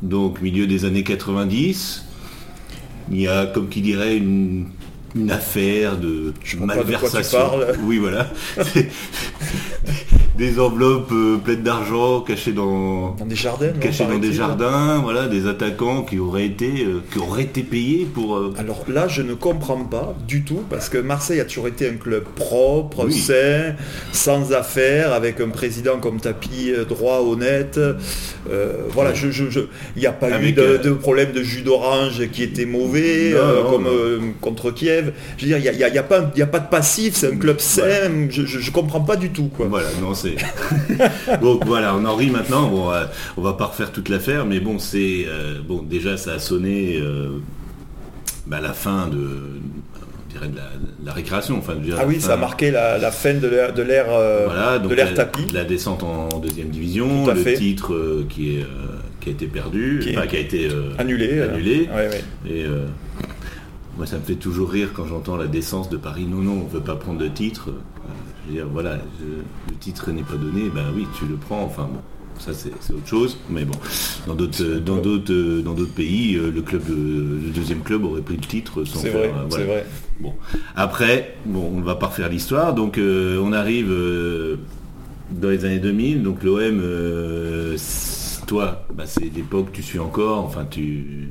donc 0.02 0.40
milieu 0.40 0.66
des 0.66 0.84
années 0.84 1.04
90. 1.04 2.04
Il 3.12 3.20
y 3.20 3.28
a, 3.28 3.46
comme 3.46 3.68
qui 3.68 3.80
dirait, 3.80 4.16
une, 4.16 4.68
une 5.16 5.30
affaire 5.30 5.96
de 5.98 6.32
vois 6.56 6.66
pas 6.68 6.74
de 6.76 6.78
quoi 6.82 6.84
tu 6.84 6.92
malversation. 6.92 7.38
parles. 7.38 7.66
Oui, 7.82 7.98
voilà. 7.98 8.30
des 10.40 10.58
enveloppes 10.58 11.12
euh, 11.12 11.36
pleines 11.36 11.62
d'argent 11.62 12.22
cachées 12.22 12.52
dans, 12.52 13.14
Dans 13.18 13.26
des 13.26 13.36
jardins. 13.36 13.66
non, 13.74 13.78
cachés 13.78 14.06
dans 14.06 14.18
des 14.18 14.32
jardins, 14.32 14.98
voilà, 15.02 15.28
des 15.28 15.46
attaquants 15.46 16.02
qui 16.02 16.18
auraient 16.18 16.46
été, 16.46 16.82
euh, 16.86 17.02
qui 17.12 17.18
auraient 17.18 17.42
été 17.42 17.62
payés 17.62 18.06
pour. 18.12 18.36
euh, 18.36 18.54
Alors 18.56 18.84
là, 18.88 19.06
je 19.06 19.20
ne 19.20 19.34
comprends 19.34 19.84
pas 19.84 20.14
du 20.26 20.42
tout, 20.42 20.62
parce 20.70 20.88
que 20.88 20.96
Marseille 20.96 21.40
a 21.40 21.44
toujours 21.44 21.68
été 21.68 21.86
un 21.90 21.96
club 21.96 22.24
propre, 22.34 23.04
Oui. 23.04 23.12
sain, 23.12 23.74
sans 24.12 24.52
affaires, 24.54 25.12
avec 25.12 25.40
un 25.42 25.50
président 25.50 25.98
comme 26.00 26.20
Tapi, 26.20 26.70
euh, 26.72 26.86
droit, 26.86 27.20
honnête. 27.20 27.78
Voilà, 28.92 29.10
Ouais. 29.10 29.16
je, 29.16 29.30
je, 29.30 29.60
il 29.94 30.00
n'y 30.00 30.06
a 30.06 30.12
pas 30.12 30.40
eu 30.40 30.52
de, 30.52 30.78
de 30.78 30.90
problème 30.92 31.32
de 31.32 31.42
jus 31.42 31.60
d'orange 31.62 32.26
qui 32.32 32.42
était 32.42 32.64
mauvais, 32.64 33.34
Non, 33.34 33.62
non, 33.64 33.70
comme 33.70 33.84
non. 33.84 34.32
contre 34.40 34.70
Kiev. 34.70 35.12
Je 35.36 35.42
veux 35.44 35.48
dire, 35.48 35.58
il 35.58 35.62
n'y 35.62 35.68
a, 35.84 35.88
y 35.88 35.90
a- 35.90 35.94
y 35.94 35.98
a 35.98 36.02
pas, 36.02 36.30
y 36.34 36.40
a 36.42 36.46
pas 36.46 36.60
de 36.60 36.68
passif, 36.68 37.14
c'est 37.14 37.30
un 37.30 37.36
club 37.36 37.60
sain, 37.60 37.82
Voilà. 37.82 38.08
je, 38.30 38.46
je 38.46 38.70
comprends 38.70 39.00
pas 39.02 39.16
du 39.16 39.28
tout. 39.30 39.50
Quoi. 39.54 39.66
Voilà, 39.68 39.88
non, 40.00 40.14
c'est. 40.14 40.29
Donc 41.40 41.64
voilà, 41.66 41.94
on 41.96 42.04
en 42.04 42.16
rit 42.16 42.30
maintenant. 42.30 42.68
Bon, 42.68 42.90
euh, 42.90 43.04
on 43.36 43.42
va 43.42 43.52
pas 43.54 43.66
refaire 43.66 43.92
toute 43.92 44.08
l'affaire, 44.08 44.44
mais 44.46 44.60
bon, 44.60 44.78
c'est 44.78 45.24
euh, 45.28 45.60
bon. 45.66 45.82
Déjà, 45.82 46.16
ça 46.16 46.34
a 46.34 46.38
sonné 46.38 46.98
euh, 47.00 47.38
bah, 48.46 48.60
la 48.60 48.72
fin 48.72 49.08
de, 49.08 49.16
on 49.18 50.32
dirait 50.32 50.48
de 50.48 50.56
la, 50.56 50.62
de 50.62 51.06
la 51.06 51.12
récréation. 51.12 51.58
Enfin, 51.58 51.74
Ah 51.98 52.04
oui, 52.06 52.20
ça 52.20 52.34
a 52.34 52.36
marqué 52.36 52.70
la, 52.70 52.98
la 52.98 53.10
fin 53.10 53.34
de 53.34 53.48
l'ère 53.48 53.72
de 53.74 53.82
l'ère 53.82 54.06
euh, 54.10 54.46
Voilà, 54.46 54.78
de 54.78 54.88
l'ère 54.94 55.12
la, 55.52 55.64
descente 55.64 56.02
en 56.02 56.28
deuxième 56.40 56.68
division, 56.68 57.26
le 57.26 57.34
fait. 57.34 57.54
titre 57.54 58.24
qui 58.28 58.56
est 58.56 58.66
qui 59.20 59.28
a 59.28 59.32
été 59.32 59.46
perdu, 59.48 60.00
Qui 60.02 60.10
est- 60.10 60.16
enfin, 60.16 60.26
qui 60.26 60.36
a 60.36 60.40
été 60.40 60.68
Annulé. 60.98 61.42
annulé. 61.42 61.88
ouais, 61.94 62.08
ouais. 62.08 62.24
Et 62.50 62.64
moi, 63.98 64.06
ça 64.06 64.16
me 64.16 64.22
fait 64.22 64.36
toujours 64.36 64.70
rire 64.70 64.92
quand 64.94 65.04
j'entends 65.06 65.36
la 65.36 65.46
décence 65.46 65.90
de 65.90 65.98
Paris. 65.98 66.24
Non, 66.26 66.38
non, 66.38 66.62
on 66.64 66.66
veut 66.74 66.80
pas 66.80 66.94
prendre 66.96 67.18
de 67.18 67.28
titre. 67.28 67.68
Je 68.50 68.56
veux 68.56 68.62
dire, 68.64 68.68
voilà, 68.72 68.98
je- 69.20 69.70
le 69.72 69.78
titre 69.78 70.10
n'est 70.10 70.22
pas 70.22 70.34
donné. 70.36 70.68
Ben 70.74 70.84
oui, 70.94 71.06
tu 71.18 71.26
le 71.26 71.36
prends. 71.36 71.62
Enfin 71.62 71.84
bon, 71.92 72.00
ça 72.38 72.52
c'est 72.52 72.92
autre 72.92 73.06
chose. 73.06 73.38
Mais 73.48 73.64
bon, 73.64 73.76
dans 74.26 74.34
d'autres 74.34 74.62
euh, 74.62 74.80
dans 74.80 74.96
d'autres 74.96 75.32
euh, 75.32 75.62
dans 75.62 75.74
d'autres 75.74 75.92
pays, 75.94 76.34
euh, 76.36 76.50
le 76.50 76.62
club, 76.62 76.82
le 76.88 77.50
deuxième 77.54 77.80
club 77.82 78.04
aurait 78.04 78.22
pris 78.22 78.36
le 78.36 78.40
titre 78.46 78.84
sans 78.84 79.00
faire. 79.00 79.12
vrai, 79.12 79.32
voilà. 79.48 79.64
vrai. 79.64 79.86
Bon, 80.20 80.34
après, 80.74 81.36
bon, 81.46 81.70
on 81.74 81.78
ne 81.78 81.84
va 81.84 81.94
pas 81.94 82.06
refaire 82.08 82.28
l'histoire. 82.28 82.74
Donc, 82.74 82.98
euh, 82.98 83.38
on 83.42 83.52
arrive 83.52 83.90
euh, 83.90 84.56
dans 85.30 85.48
les 85.50 85.64
années 85.64 85.78
2000. 85.78 86.22
Donc, 86.22 86.42
l'OM, 86.42 86.58
euh, 86.82 87.76
toi, 88.46 88.84
bah, 88.92 89.04
c'est 89.06 89.32
l'époque, 89.34 89.68
tu 89.72 89.82
suis 89.82 89.98
encore. 89.98 90.44
Enfin, 90.44 90.66
tu. 90.68 91.28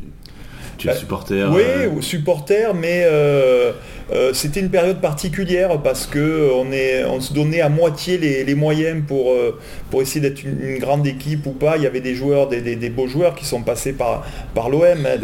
Tu 0.80 0.88
es 0.88 0.92
Bah, 0.92 0.98
supporter 0.98 1.44
Oui, 1.54 1.62
euh, 1.66 2.02
supporter, 2.02 2.74
mais 2.74 3.04
euh, 3.04 3.72
euh, 4.12 4.34
c'était 4.34 4.60
une 4.62 4.70
période 4.72 5.00
particulière 5.02 5.80
parce 5.84 6.08
que 6.08 6.50
on, 6.56 6.72
est, 6.72 7.04
on 7.06 7.22
se 7.22 7.32
donnait 7.34 7.62
à 7.62 7.70
moitié 7.70 8.18
les, 8.18 8.44
les 8.44 8.56
moyens 8.56 9.04
pour, 9.08 9.32
euh, 9.34 9.60
pour 9.92 10.02
essayer 10.02 10.22
d'être 10.22 10.44
une, 10.44 10.60
une 10.62 10.80
grande 10.80 11.06
équipe 11.06 11.46
ou 11.46 11.52
pas. 11.52 11.78
Il 11.78 11.84
y 11.84 11.88
avait 11.88 12.00
des 12.02 12.16
joueurs, 12.16 12.48
des, 12.48 12.62
des- 12.62 12.76
des 12.76 12.90
beaux 12.90 13.08
joueurs 13.08 13.36
qui 13.36 13.46
sont 13.46 13.62
passés 13.62 13.94
par, 13.94 14.26
par 14.56 14.70
l'OM, 14.70 14.84
hein, 15.06 15.18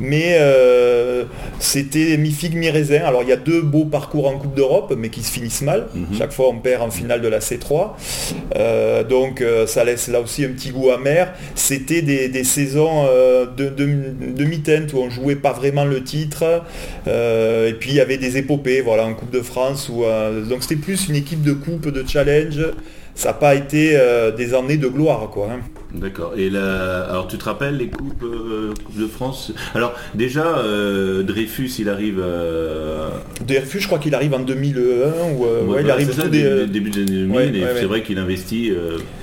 mais 0.00 0.38
c'était 1.58 2.16
mi-figue, 2.16 2.54
mi-raisin. 2.56 3.00
Alors 3.04 3.22
il 3.22 3.28
y 3.28 3.32
a 3.32 3.36
deux 3.36 3.62
beaux 3.62 3.84
parcours 3.84 4.26
en 4.28 4.38
Coupe 4.38 4.54
d'Europe, 4.54 4.94
mais 4.96 5.08
qui 5.08 5.22
se 5.22 5.32
finissent 5.32 5.62
mal. 5.62 5.88
Chaque 6.16 6.32
fois 6.32 6.48
on 6.50 6.58
perd 6.58 6.82
en 6.82 6.90
finale 6.90 7.20
de 7.20 7.28
la 7.28 7.40
C3. 7.40 7.90
Euh, 8.56 9.02
donc 9.04 9.42
ça 9.66 9.84
laisse 9.84 10.08
là 10.08 10.20
aussi 10.20 10.44
un 10.44 10.48
petit 10.48 10.70
goût 10.70 10.90
amer. 10.90 11.32
C'était 11.54 12.02
des, 12.02 12.28
des 12.28 12.44
saisons 12.44 13.04
de, 13.56 13.68
de, 13.68 13.86
de 14.34 14.44
où 14.92 14.98
on 14.98 15.10
jouait 15.10 15.36
pas 15.36 15.52
vraiment 15.52 15.84
le 15.84 16.02
titre. 16.02 16.62
Euh, 17.06 17.68
et 17.68 17.74
puis 17.74 17.90
il 17.90 17.96
y 17.96 18.00
avait 18.00 18.18
des 18.18 18.36
épopées 18.36 18.80
voilà, 18.80 19.04
en 19.04 19.14
Coupe 19.14 19.30
de 19.30 19.42
France. 19.42 19.88
Où, 19.88 20.04
euh, 20.04 20.44
donc 20.44 20.62
c'était 20.62 20.76
plus 20.76 21.08
une 21.08 21.16
équipe 21.16 21.42
de 21.42 21.52
coupe, 21.52 21.88
de 21.88 22.06
challenge. 22.06 22.60
Ça 23.14 23.28
n'a 23.28 23.34
pas 23.34 23.54
été 23.54 23.92
euh, 23.94 24.30
des 24.30 24.54
années 24.54 24.76
de 24.78 24.88
gloire. 24.88 25.28
Quoi, 25.30 25.48
hein. 25.52 25.60
D'accord. 25.94 26.32
Et 26.38 26.48
là, 26.48 27.02
alors 27.10 27.28
tu 27.28 27.36
te 27.36 27.44
rappelles 27.44 27.76
les 27.76 27.88
coupes, 27.88 28.22
euh, 28.22 28.72
de 28.96 29.06
France? 29.06 29.52
Alors 29.74 29.92
déjà, 30.14 30.58
euh, 30.58 31.22
Dreyfus, 31.22 31.70
il 31.78 31.88
arrive. 31.90 32.18
euh, 32.18 33.08
DRFU, 33.46 33.78
je 33.80 33.86
crois 33.88 33.98
qu'il 33.98 34.14
arrive 34.14 34.32
en 34.32 34.38
2001. 34.40 34.80
Ou, 35.36 35.42
ouais, 35.44 35.48
il 35.60 35.66
voilà, 35.66 35.92
arrive 35.94 36.12
ça, 36.12 36.28
des- 36.28 36.42
dé- 36.42 36.66
début 36.66 36.90
des 36.90 37.00
années 37.02 37.10
2000, 37.26 37.36
Ouais, 37.36 37.48
et 37.48 37.62
ouais, 37.62 37.70
c'est 37.78 37.84
vrai 37.84 38.02
qu'il 38.02 38.18
investit. 38.18 38.72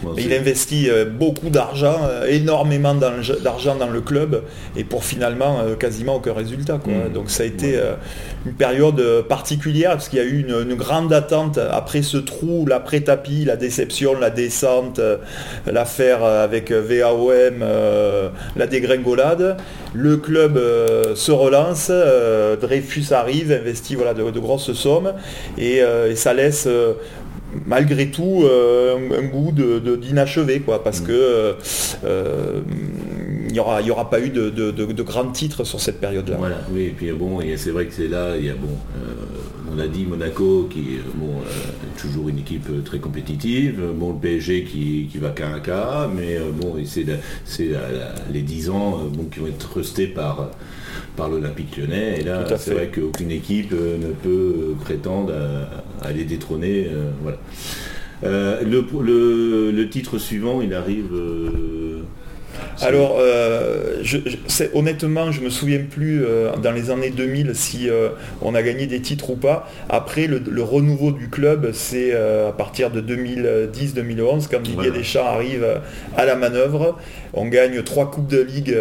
bon, 0.04 0.14
il 0.18 0.32
investit 0.34 0.90
beaucoup 1.18 1.50
d'argent, 1.50 2.02
énormément 2.28 2.94
d'argent 2.94 3.76
dans 3.76 3.90
le 3.90 4.02
club, 4.02 4.44
et 4.78 4.84
pour 4.84 5.04
finalement 5.04 5.62
quasiment 5.80 6.18
aucun 6.18 6.34
résultat. 6.34 6.78
quoi. 6.84 6.94
Mhm. 6.94 7.14
Donc 7.14 7.30
ça 7.32 7.44
a 7.44 7.46
été 7.48 7.80
une 8.46 8.54
période 8.54 9.02
particulière, 9.28 9.92
parce 9.92 10.08
qu'il 10.08 10.20
y 10.20 10.22
a 10.22 10.26
eu 10.26 10.40
une, 10.42 10.70
une 10.70 10.76
grande 10.76 11.12
attente 11.14 11.58
après 11.58 12.04
ce 12.04 12.18
trou, 12.18 12.66
l'après-tapis, 12.68 13.44
la 13.46 13.56
déception, 13.56 14.20
la 14.20 14.30
descente, 14.30 15.02
l'affaire 15.66 16.24
euh, 16.24 16.44
avec 16.60 16.72
euh, 16.72 16.82
VAOM, 16.82 17.62
euh, 17.62 18.30
la 18.56 18.68
dégringolade. 18.68 19.58
Le 19.94 20.18
club 20.18 20.58
euh, 20.58 21.16
se 21.16 21.32
relance, 21.32 21.90
Dreyfus 22.62 23.12
arrive, 23.14 23.52
investit 23.52 23.96
voilà, 23.96 24.14
de, 24.14 24.30
de 24.30 24.40
grosses 24.40 24.74
sommes, 24.74 25.14
et, 25.58 25.78
et 25.80 26.16
ça 26.16 26.34
laisse... 26.34 26.68
malgré 27.66 28.12
tout 28.12 28.44
euh, 28.44 28.96
un, 28.98 29.24
un 29.24 29.26
goût 29.28 29.52
de, 29.52 29.80
de- 29.80 29.96
d'inachevé 29.96 30.60
quoi 30.60 30.84
parce 30.84 31.00
que 31.02 31.12
euh, 31.12 31.54
euh, 32.06 32.62
il 33.50 33.54
n'y 33.54 33.60
aura, 33.60 33.82
il 33.82 33.88
y 33.88 33.92
aura 33.92 34.10
pas 34.10 34.22
eu 34.22 34.30
de, 34.30 34.50
de, 34.50 34.72
de- 34.72 34.86
de 34.94 35.04
grands 35.04 35.30
titres 35.32 35.64
sur 35.66 35.82
cette 35.82 36.00
période 36.00 36.30
là 36.30 36.38
Voilà, 36.38 36.60
oui, 36.72 36.84
et 36.84 36.90
puis 36.96 37.12
bon, 37.12 37.42
et 37.42 37.58
c'est 37.58 37.72
vrai 37.72 37.86
que 37.88 37.94
c'est 37.94 38.08
là, 38.08 38.38
il 38.38 38.46
y 38.46 38.50
a 38.50 38.54
bon, 38.54 38.68
euh, 38.96 39.74
on 39.76 39.80
a 39.80 39.88
dit 39.88 40.06
Monaco 40.06 40.68
qui 40.72 40.80
est 40.96 41.02
bon, 41.16 41.40
euh, 41.42 41.72
toujours 42.02 42.30
une 42.30 42.40
équipe 42.40 42.68
euh, 42.70 42.82
très 42.82 43.00
compétitive, 43.00 43.80
euh, 43.82 43.92
bon 43.94 44.14
le 44.14 44.20
PSG 44.20 44.64
qui, 44.64 45.08
qui 45.12 45.18
va 45.18 45.30
qu'à 45.30 45.48
un 45.50 45.60
cas, 45.60 46.10
mais 46.14 46.38
euh, 46.38 46.52
bon, 46.54 46.76
c'est 46.86 47.06
les 48.32 48.42
10 48.42 48.70
ans 48.70 49.00
euh, 49.04 49.10
bon, 49.16 49.26
qui 49.26 49.40
vont 49.40 49.48
être 49.48 49.58
trustés 49.70 50.08
par, 50.08 50.50
par 51.16 51.30
l'Olympique 51.30 51.76
lyonnais, 51.78 52.20
et 52.20 52.24
là 52.24 52.46
c'est 52.58 52.74
vrai 52.74 52.90
qu'aucune 52.94 53.32
équipe 53.32 53.74
euh, 53.74 53.98
ne 53.98 54.08
peut 54.14 54.30
euh, 54.30 54.74
prétendre 54.80 55.34
à, 55.34 56.08
à 56.08 56.12
les 56.12 56.24
détrôner, 56.24 56.88
euh, 56.88 57.10
voilà. 57.24 57.38
Euh, 58.26 58.62
le, 58.64 58.86
le, 59.02 59.72
le 59.72 59.90
titre 59.90 60.18
suivant, 60.18 60.62
il 60.62 60.74
arrive. 60.74 61.14
euh, 61.14 62.02
alors 62.82 63.18
euh, 63.20 63.98
je, 64.04 64.18
je- 64.26 64.38
c'est- 64.48 64.72
honnêtement 64.74 65.32
je 65.32 65.42
me 65.42 65.50
souviens 65.50 65.80
plus 65.90 66.24
euh, 66.24 66.56
dans 66.58 66.72
les 66.72 66.90
années 66.92 67.10
2000 67.10 67.52
si 67.54 67.90
euh, 67.90 68.10
on 68.42 68.56
a 68.56 68.62
gagné 68.64 68.88
des 68.88 69.02
titres 69.02 69.30
ou 69.32 69.36
pas. 69.36 69.70
Après 69.90 70.28
le, 70.28 70.42
le 70.50 70.64
renouveau 70.64 71.12
du 71.12 71.30
club 71.30 71.72
c'est 71.74 72.14
à 72.14 72.52
partir 72.52 72.90
de 72.92 73.02
2010-2011 73.02 74.48
quand 74.50 74.60
Didier 74.62 74.76
Voilà. 74.76 74.92
Deschamps 74.92 75.26
arrive 75.26 75.66
à 76.18 76.26
la 76.26 76.36
manœuvre. 76.36 76.98
On 77.34 77.46
gagne 77.48 77.82
trois 77.84 78.10
coupes 78.10 78.28
de 78.28 78.42
ligue 78.42 78.76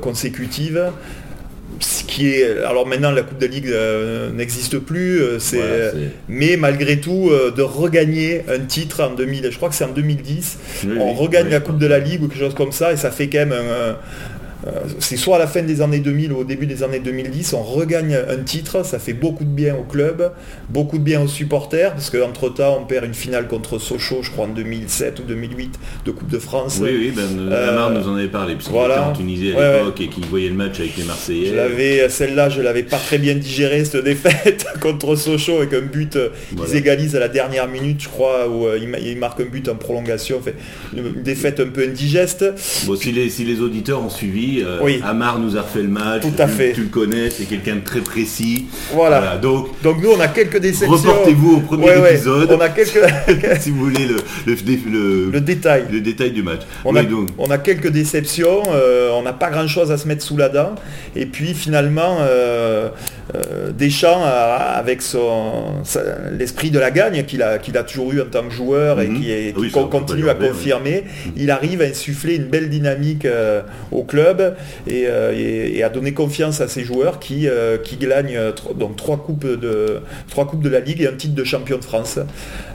consécutives 0.00 0.90
ce 1.78 2.02
qui 2.04 2.28
est 2.32 2.58
alors 2.64 2.86
maintenant 2.86 3.10
la 3.12 3.22
coupe 3.22 3.38
de 3.38 3.46
ligue 3.46 3.68
euh, 3.68 4.30
n'existe 4.32 4.78
plus 4.78 5.20
euh, 5.22 5.38
c'est 5.38 5.56
Voilà, 5.58 5.90
c'est- 5.92 5.96
mais 6.28 6.56
malgré 6.56 6.98
tout 7.00 7.30
euh, 7.30 7.50
de 7.52 7.62
regagner 7.62 8.42
un 8.48 8.58
titre 8.58 9.02
en 9.02 9.14
2000 9.14 9.48
je 9.50 9.56
crois 9.56 9.68
que 9.68 9.74
c'est 9.76 9.84
en 9.84 9.92
2010 9.92 10.58
Oui, 10.84 10.90
on 10.98 11.10
oui, 11.12 11.16
regagne 11.16 11.46
oui, 11.46 11.52
la 11.52 11.60
coupe 11.60 11.78
de 11.78 11.86
la 11.86 11.98
ligue 12.00 12.22
ou 12.22 12.28
quelque 12.28 12.40
chose 12.40 12.54
comme 12.54 12.72
ça 12.72 12.92
et 12.92 12.96
ça 12.96 13.10
fait 13.10 13.28
quand 13.28 13.38
même 13.38 13.52
un, 13.52 13.54
euh, 13.54 13.92
c'est 14.98 15.16
soit 15.16 15.36
à 15.36 15.38
la 15.38 15.46
fin 15.46 15.62
des 15.62 15.80
années 15.80 16.00
2000 16.00 16.32
ou 16.32 16.38
au 16.38 16.44
début 16.44 16.66
des 16.66 16.82
années 16.82 16.98
2010, 17.00 17.54
on 17.54 17.62
regagne 17.62 18.14
un 18.28 18.36
titre, 18.38 18.84
ça 18.84 18.98
fait 18.98 19.12
beaucoup 19.14 19.44
de 19.44 19.48
bien 19.50 19.74
au 19.74 19.82
club, 19.84 20.32
beaucoup 20.68 20.98
de 20.98 21.02
bien 21.02 21.22
aux 21.22 21.28
supporters, 21.28 21.92
parce 21.92 22.10
qu'entre 22.10 22.48
temps 22.52 22.78
on 22.80 22.84
perd 22.84 23.04
une 23.06 23.14
finale 23.14 23.48
contre 23.48 23.78
Sochaux, 23.78 24.22
je 24.22 24.30
crois 24.30 24.44
en 24.44 24.48
2007 24.48 25.20
ou 25.20 25.22
2008 25.22 25.78
de 26.04 26.10
Coupe 26.10 26.28
de 26.30 26.38
France. 26.38 26.78
Oui, 26.82 26.90
oui, 26.92 27.12
ben, 27.14 27.22
Euh, 27.50 27.70
Amar 27.70 27.90
nous 27.90 28.08
en 28.08 28.16
avait 28.16 28.28
parlé, 28.28 28.54
puisqu'il 28.54 28.72
voilà. 28.74 28.94
était 28.96 29.04
en 29.04 29.12
Tunisie 29.12 29.52
à 29.52 29.56
Ouais, 29.58 29.78
l'époque 29.78 30.00
et 30.00 30.08
qu'il 30.08 30.26
voyait 30.26 30.48
le 30.48 30.54
match 30.54 30.78
avec 30.80 30.96
les 30.96 31.04
Marseillais. 31.04 31.46
Je 31.50 31.54
l'avais, 31.54 32.08
celle-là, 32.08 32.48
je 32.50 32.60
l'avais 32.60 32.82
pas 32.82 32.98
très 32.98 33.18
bien 33.18 33.34
digérée 33.34 33.84
cette 33.84 34.04
défaite 34.04 34.66
contre 34.80 35.16
Sochaux 35.16 35.56
avec 35.58 35.72
un 35.72 35.80
but, 35.82 36.16
euh, 36.16 36.28
Voilà. 36.52 36.70
ils 36.72 36.76
égalisent 36.76 37.16
à 37.16 37.20
la 37.20 37.28
dernière 37.28 37.68
minute, 37.68 38.02
je 38.02 38.08
crois, 38.08 38.48
où 38.48 38.66
euh, 38.66 38.78
ils 38.80 38.88
ma- 38.88 38.98
ils 38.98 39.16
marquent 39.16 39.40
un 39.40 39.44
but 39.46 39.68
en 39.68 39.76
prolongation, 39.76 40.40
une 40.96 41.06
une 41.16 41.22
défaite 41.22 41.60
un 41.60 41.68
peu 41.68 41.82
indigeste. 41.84 42.44
Bon, 42.86 42.96
si 42.96 43.12
les, 43.12 43.30
si 43.30 43.44
les 43.44 43.60
auditeurs 43.60 44.02
ont 44.02 44.10
suivi, 44.10 44.49
euh, 44.64 44.78
Oui. 44.82 45.00
Amar 45.04 45.38
nous 45.38 45.56
a 45.56 45.62
refait 45.62 45.82
le 45.82 45.88
match. 45.88 46.22
Tout 46.22 46.32
à 46.42 46.46
tu, 46.46 46.52
fait. 46.52 46.72
Tu 46.72 46.82
le 46.82 46.88
connais, 46.88 47.30
c'est 47.30 47.44
quelqu'un 47.44 47.76
de 47.76 47.80
très 47.84 48.00
précis. 48.00 48.66
Voilà. 48.92 49.36
donc, 49.38 49.68
Donc 49.82 50.02
nous, 50.02 50.10
on 50.10 50.20
a 50.20 50.28
quelques 50.28 50.58
déceptions. 50.58 50.90
reportez-vous 50.96 51.56
au 51.56 51.60
premier 51.60 51.84
Ouais, 51.86 51.98
ouais, 51.98 52.14
épisode 52.14 52.50
On 52.52 52.60
a 52.60 52.68
quelques 52.68 53.60
si 53.60 53.70
vous 53.70 53.84
voulez 53.84 54.06
le, 54.06 54.16
le, 54.46 54.54
le- 54.90 55.30
le 55.30 55.40
détail. 55.40 55.84
le 55.90 56.00
détail 56.00 56.32
du 56.32 56.42
match. 56.42 56.60
On, 56.84 56.92
Oui, 56.92 57.00
a, 57.00 57.02
donc, 57.04 57.28
on 57.38 57.50
a 57.50 57.58
quelques 57.58 57.88
déceptions, 57.90 58.62
euh, 58.72 59.10
on 59.12 59.22
n'a 59.22 59.32
pas 59.32 59.50
grand 59.50 59.66
chose 59.68 59.90
à 59.92 59.96
se 59.96 60.08
mettre 60.08 60.22
sous 60.24 60.36
la 60.36 60.48
dent. 60.48 60.74
Et 61.16 61.26
puis 61.26 61.54
finalement, 61.54 62.18
euh, 62.20 62.88
euh, 63.34 63.70
Deschamps, 63.72 64.22
a- 64.24 64.74
avec 64.78 65.02
son, 65.02 65.74
l'esprit 66.38 66.70
de 66.70 66.78
la 66.78 66.90
gagne 66.90 67.24
qu'il 67.24 67.42
a, 67.42 67.58
qu'il 67.58 67.76
a 67.76 67.82
toujours 67.82 68.12
eu 68.12 68.20
en 68.20 68.26
tant 68.26 68.42
que 68.44 68.50
joueur 68.54 69.00
et 69.00 69.08
Mhm. 69.08 69.20
qui, 69.20 69.30
est, 69.32 69.52
con- 69.54 69.84
pas 69.84 69.88
continue 69.98 70.28
à 70.28 70.34
confirmer, 70.34 71.04
il 71.36 71.50
arrive 71.50 71.82
à 71.82 71.84
insuffler 71.84 72.36
une 72.36 72.44
belle 72.46 72.68
dynamique 72.68 73.24
euh, 73.24 73.62
au 73.92 74.02
club 74.04 74.54
et, 74.86 75.04
euh, 75.06 75.32
et- 75.34 75.76
et 75.78 75.82
à 75.82 75.88
donner 75.88 76.12
confiance 76.12 76.60
à 76.60 76.68
ses 76.68 76.84
joueurs 76.84 77.18
qui, 77.18 77.48
euh, 77.48 77.78
qui 77.78 77.96
gagnent 77.96 78.36
euh, 78.36 78.52
tro- 78.52 78.74
donc, 78.74 78.96
trois, 78.96 79.16
coupes 79.18 79.46
de, 79.46 80.00
trois 80.28 80.46
coupes 80.46 80.62
de 80.62 80.68
la 80.68 80.80
Ligue 80.80 81.02
et 81.02 81.08
un 81.08 81.12
titre 81.12 81.34
de 81.34 81.44
champion 81.44 81.78
de 81.78 81.84
France. 81.84 82.18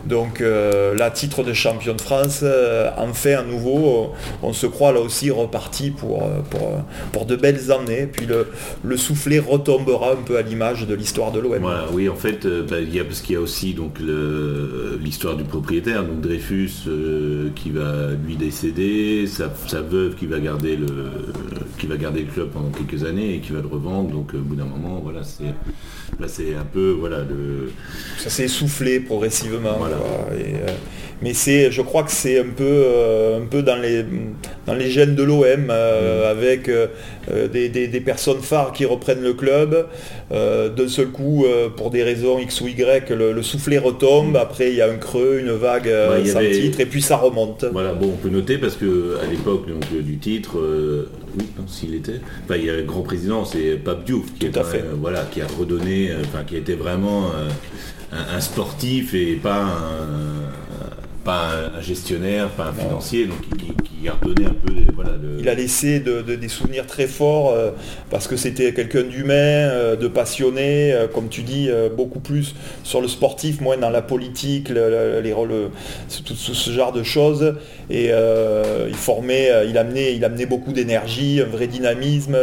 Donc 0.06 0.42
euh, 0.42 0.94
là, 0.96 1.10
titre 1.12 1.44
de 1.44 1.54
champion 1.54 1.94
de 1.96 2.02
France, 2.02 2.42
euh, 2.44 2.90
enfin 2.98 3.38
à 3.40 3.44
nouveau, 3.44 4.14
on, 4.42 4.50
on 4.50 4.54
se 4.54 4.68
croit 4.68 4.92
là 4.92 5.00
aussi 5.00 5.32
reparti 5.32 5.92
pour, 5.92 6.24
euh, 6.24 6.42
pour, 6.50 6.62
euh, 6.62 6.80
pour 7.12 7.26
de 7.26 7.36
belles 7.36 7.72
années. 7.72 8.08
Puis 8.12 8.26
le, 8.26 8.48
le 8.84 8.98
soufflet 8.98 9.40
retombera 9.40 10.12
un 10.14 10.24
peu 10.24 10.38
à 10.38 10.42
l'image 10.42 10.86
de 10.88 10.94
l'histoire 10.94 11.32
de 11.32 11.40
l'OM. 11.40 11.58
Voilà, 11.60 11.86
oui, 11.92 12.08
en 12.10 12.16
fait, 12.16 12.46
euh, 12.46 12.64
bah, 12.70 12.80
y 12.80 13.00
a, 13.00 13.04
parce 13.04 13.22
qu'il 13.22 13.34
y 13.34 13.38
a 13.38 13.42
aussi 13.42 13.74
donc 13.74 14.00
l'histoire 15.02 15.36
du 15.36 15.44
propriétaire, 15.44 16.04
donc 16.04 16.22
Dreyfus 16.22 16.72
euh, 16.88 17.50
qui 17.56 17.72
va 17.72 18.10
lui 18.26 18.36
décéder, 18.36 19.26
sa, 19.28 19.52
sa 19.68 19.82
veuve 19.82 20.16
qui 20.16 20.26
va 20.28 20.40
garder 20.40 20.76
le 20.76 20.86
qui 21.78 21.88
va 21.88 21.98
garder 21.98 22.22
le 22.22 22.32
club 22.32 22.50
pendant 22.52 22.70
quelques 22.70 23.04
années 23.04 23.36
et 23.36 23.40
qui 23.40 23.52
va 23.52 23.62
le 23.62 23.68
revendre. 23.68 24.10
Donc 24.12 24.34
euh, 24.34 24.38
au 24.38 24.42
bout 24.42 24.56
d'un 24.56 24.66
moment, 24.66 25.02
voilà, 25.04 25.24
c'est 25.24 25.54
là, 26.20 26.28
c'est 26.28 26.54
un 26.56 26.64
peu 26.66 26.92
voilà 26.92 27.20
le 27.20 27.72
Ça 28.18 28.30
s'est 28.30 28.46
essoufflé 28.46 29.00
progressivement. 29.00 29.76
Voilà. 29.80 29.95
Quoi. 29.98 30.36
Et, 30.38 30.54
euh, 30.56 30.74
mais 31.22 31.34
c'est, 31.34 31.72
je 31.72 31.82
crois 31.82 32.04
que 32.04 32.12
c'est 32.12 32.40
un 32.40 32.50
peu, 32.56 32.64
euh, 32.66 33.40
un 33.42 33.46
peu 33.46 33.64
dans 33.64 33.78
les, 33.78 34.04
dans 34.68 34.74
les 34.74 34.90
gènes 34.92 35.16
de 35.16 35.24
l'OM, 35.24 35.46
euh, 35.70 36.30
avec 36.30 36.68
euh, 36.68 36.88
euh, 37.32 37.48
des, 37.48 37.70
des- 37.70 37.88
des 37.88 38.02
personnes 38.02 38.42
phares 38.42 38.74
qui 38.74 38.84
reprennent 38.86 39.22
le 39.24 39.34
club. 39.34 39.88
Euh, 40.34 40.68
D'un 40.70 40.90
seul 40.90 41.08
coup, 41.08 41.46
euh, 41.46 41.70
pour 41.70 41.90
des 41.90 42.04
raisons 42.04 42.38
X 42.38 42.60
ou 42.62 42.68
Y, 42.68 43.10
le, 43.12 43.32
le 43.32 43.42
soufflet 43.44 43.78
retombe. 43.78 44.36
Après, 44.36 44.70
il 44.72 44.76
y 44.76 44.82
a 44.82 44.90
un 44.90 44.98
creux, 44.98 45.38
une 45.40 45.52
vague 45.52 45.88
euh, 45.88 46.16
Ouais, 46.18 46.24
y 46.24 46.28
sans 46.28 46.40
avait- 46.40 46.52
titre, 46.52 46.82
et 46.82 46.86
puis 46.86 47.02
ça 47.02 47.16
remonte. 47.16 47.64
Voilà, 47.72 47.94
bon, 47.94 48.08
on 48.14 48.18
peut 48.18 48.30
noter 48.30 48.58
parce 48.58 48.76
que 48.76 49.18
à 49.24 49.32
l'époque 49.32 49.68
donc, 49.70 49.84
euh, 49.96 50.02
du 50.02 50.18
titre, 50.18 50.58
euh, 50.60 51.10
oui, 51.40 51.46
non, 51.58 51.66
s'il 51.68 51.96
était, 51.96 52.20
enfin, 52.44 52.56
il 52.58 52.66
y 52.66 52.70
a 52.70 52.76
le 52.76 52.84
grand 52.84 53.02
président, 53.02 53.46
c'est 53.46 53.78
Pape 53.84 54.04
Diouf 54.04 54.26
qui, 54.38 54.48
est 54.48 54.50
Tout 54.50 54.60
à 54.60 54.64
fait. 54.66 54.84
voilà, 55.00 55.22
qui 55.32 55.42
a 55.42 55.48
redonné, 55.48 56.10
euh, 56.12 56.16
enfin, 56.26 56.44
qui 56.46 56.58
était 56.58 56.74
vraiment 56.76 57.26
euh, 57.28 57.48
un, 58.16 58.36
un 58.38 58.42
sportif 58.42 59.14
et 59.14 59.36
pas 59.36 59.64
un, 59.64 60.46
pas 61.24 61.50
un, 61.78 61.82
gestionnaire, 61.82 62.50
pas 62.50 62.68
un 62.68 62.74
financier, 62.74 63.26
donc 63.26 63.42
qui, 63.58 63.74
un 64.10 64.16
peu 64.18 64.34
voilà, 64.96 65.12
le... 65.22 65.40
Il 65.40 65.50
a 65.50 65.54
laissé 65.54 66.00
de- 66.00 66.22
de- 66.22 66.36
des 66.36 66.48
souvenirs 66.48 66.86
très 66.88 67.08
forts 67.08 67.52
euh, 67.54 67.72
parce 68.10 68.28
que 68.28 68.36
c'était 68.36 68.74
quelqu'un 68.74 69.04
d'humain, 69.04 69.34
euh, 69.34 69.96
de 69.96 70.08
passionné, 70.08 70.94
euh, 70.94 71.08
comme 71.08 71.30
tu 71.30 71.42
dis, 71.44 71.70
beaucoup 71.96 72.20
plus 72.20 72.56
sur 72.84 73.02
le 73.02 73.08
sportif, 73.08 73.62
moins 73.62 73.78
dans 73.78 73.90
la 73.90 74.02
politique, 74.02 74.70
le- 74.70 74.90
le- 74.90 75.22
les 75.22 75.34
rôles, 75.34 75.70
ce- 76.08 76.22
tout 76.22 76.36
ce, 76.36 76.54
ce 76.54 76.72
genre 76.72 76.92
de 76.94 77.04
choses. 77.04 77.56
Et 77.90 78.10
il 78.88 78.96
formait, 78.96 79.50
il 79.70 79.78
amenait, 79.78 80.16
il 80.16 80.24
amenait 80.26 80.46
beaucoup 80.46 80.72
d'énergie, 80.74 81.42
un 81.42 81.46
vrai 81.50 81.68
dynamisme. 81.68 82.38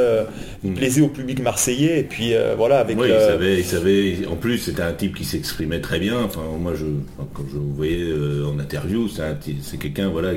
il 0.64 0.70
Mm. 0.70 0.74
plaisait 0.74 1.00
au 1.00 1.08
public 1.08 1.42
marseillais. 1.42 1.98
Et 2.00 2.04
puis 2.04 2.32
voilà, 2.56 2.78
avec 2.78 2.98
Oui, 2.98 3.08
il 3.08 3.20
savait, 3.20 3.58
il 3.58 3.64
savait. 3.64 4.26
En 4.30 4.36
plus, 4.36 4.58
c'était 4.58 4.82
un 4.82 4.92
type 4.92 5.16
qui 5.16 5.24
s'exprimait 5.24 5.80
très 5.80 5.98
bien. 5.98 6.20
Enfin, 6.22 6.42
moi, 6.58 6.72
je, 6.76 6.84
quand 7.34 7.44
je 7.50 7.54
le 7.56 7.62
voyais 7.74 8.04
en 8.44 8.58
interview, 8.58 9.08
c'est 9.08 9.78
quelqu'un, 9.78 10.08
voilà, 10.08 10.30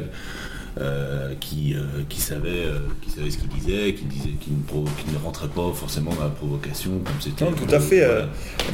qui, 1.39 1.73
euh, 1.73 2.01
qui 2.09 2.19
savait, 2.19 2.49
euh, 2.49 2.79
qui 3.01 3.09
savait 3.09 3.31
ce 3.31 3.37
qu'il 3.37 3.47
disait, 3.47 3.93
qui 3.93 4.03
disait, 4.05 4.31
qui 4.41 4.51
ne, 4.51 4.61
provo- 4.67 4.89
qui 4.97 5.13
ne 5.13 5.17
rentrait 5.23 5.47
pas 5.47 5.71
forcément 5.73 6.11
dans 6.13 6.23
la 6.23 6.29
provocation, 6.29 6.91
comme 7.03 7.15
c'était. 7.21 7.45
Non, 7.45 7.51
tout 7.53 7.73
à 7.73 7.79
fait. 7.79 8.05
Voilà. 8.05 8.13
euh, 8.13 8.25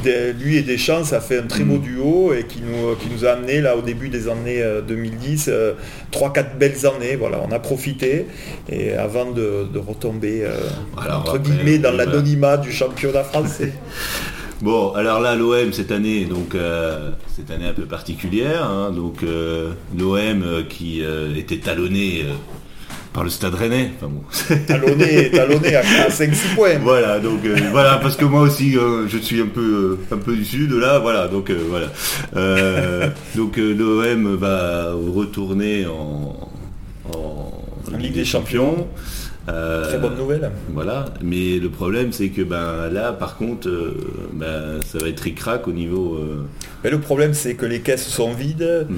des- 0.02 0.32
lui 0.32 0.56
et 0.56 0.62
Deschamps, 0.62 1.04
ça 1.04 1.20
fait 1.20 1.38
un 1.38 1.46
très 1.46 1.62
beau 1.64 1.76
Mm. 1.76 1.82
duo 1.82 2.34
et 2.34 2.44
qui 2.44 2.60
nous, 2.60 2.96
qui 2.96 3.08
nous 3.08 3.24
a 3.24 3.30
amené 3.32 3.60
là 3.60 3.76
au 3.76 3.82
début 3.82 4.08
des 4.08 4.26
années 4.28 4.60
euh, 4.62 4.82
2010, 4.82 5.48
3-4 6.10 6.58
belles 6.58 6.86
années. 6.86 7.14
Voilà, 7.16 7.40
on 7.48 7.52
a 7.52 7.58
profité 7.60 8.26
et 8.68 8.94
avant 8.94 9.30
de, 9.30 9.68
de 9.72 9.78
retomber 9.78 10.42
euh, 10.44 10.56
Alors, 11.00 11.20
entre 11.20 11.38
guillemets 11.38 11.78
dans 11.78 11.92
l'anonymat 11.92 12.56
du 12.56 12.72
championnat 12.72 13.22
français. 13.24 13.72
Bon, 14.62 14.92
alors 14.92 15.18
là, 15.18 15.34
l'OM 15.34 15.72
cette 15.72 15.90
année, 15.90 16.24
donc 16.24 16.54
euh, 16.54 17.10
cette 17.26 17.50
année 17.50 17.66
un 17.66 17.72
peu 17.72 17.82
particulière, 17.82 18.64
hein, 18.64 18.92
donc 18.92 19.24
euh, 19.24 19.72
l'OM 19.98 20.16
euh, 20.44 20.62
qui 20.62 21.02
euh, 21.02 21.34
était 21.34 21.56
talonné 21.56 22.26
par 23.12 23.24
le 23.24 23.30
Stade 23.30 23.56
Rennais. 23.56 23.90
Enfin 23.96 24.06
bon. 24.08 24.22
talonné, 24.68 25.32
talonné 25.32 25.74
à, 25.74 25.82
5-6 26.08 26.54
points. 26.54 26.78
Voilà, 26.80 27.18
donc 27.18 27.40
voilà, 27.72 27.96
parce 27.96 28.14
que 28.14 28.24
moi 28.24 28.42
aussi, 28.42 28.74
je 28.74 29.18
suis 29.18 29.40
un 29.40 29.48
peu, 29.48 29.98
un 30.12 30.18
peu 30.18 30.36
du 30.36 30.44
sud, 30.44 30.70
là, 30.74 31.00
voilà, 31.00 31.26
donc 31.26 31.50
voilà. 31.50 31.88
Donc 33.34 33.56
l'OM 33.56 34.36
va 34.36 34.92
retourner 34.92 35.86
en, 35.86 36.52
en 37.12 37.98
Ligue 37.98 38.14
des 38.14 38.24
Champions. 38.24 38.86
Euh, 39.48 39.84
Très 39.88 39.98
bonne 39.98 40.16
nouvelle. 40.16 40.50
Voilà, 40.72 41.06
mais 41.20 41.58
le 41.58 41.68
problème 41.68 42.12
c'est 42.12 42.28
que 42.28 42.42
ben 42.42 42.88
là, 42.90 43.12
par 43.12 43.36
contre, 43.36 43.68
euh, 43.68 43.96
ben, 44.32 44.80
ça 44.86 44.98
va 44.98 45.08
être 45.08 45.20
ric-rac 45.20 45.66
au 45.66 45.72
niveau. 45.72 46.14
euh, 46.16 46.44
Mais 46.84 46.90
le 46.90 47.00
problème, 47.00 47.34
c'est 47.34 47.54
que 47.54 47.66
les 47.66 47.80
caisses 47.80 48.06
sont 48.06 48.32
vides. 48.32 48.86
Mm. 48.88 48.94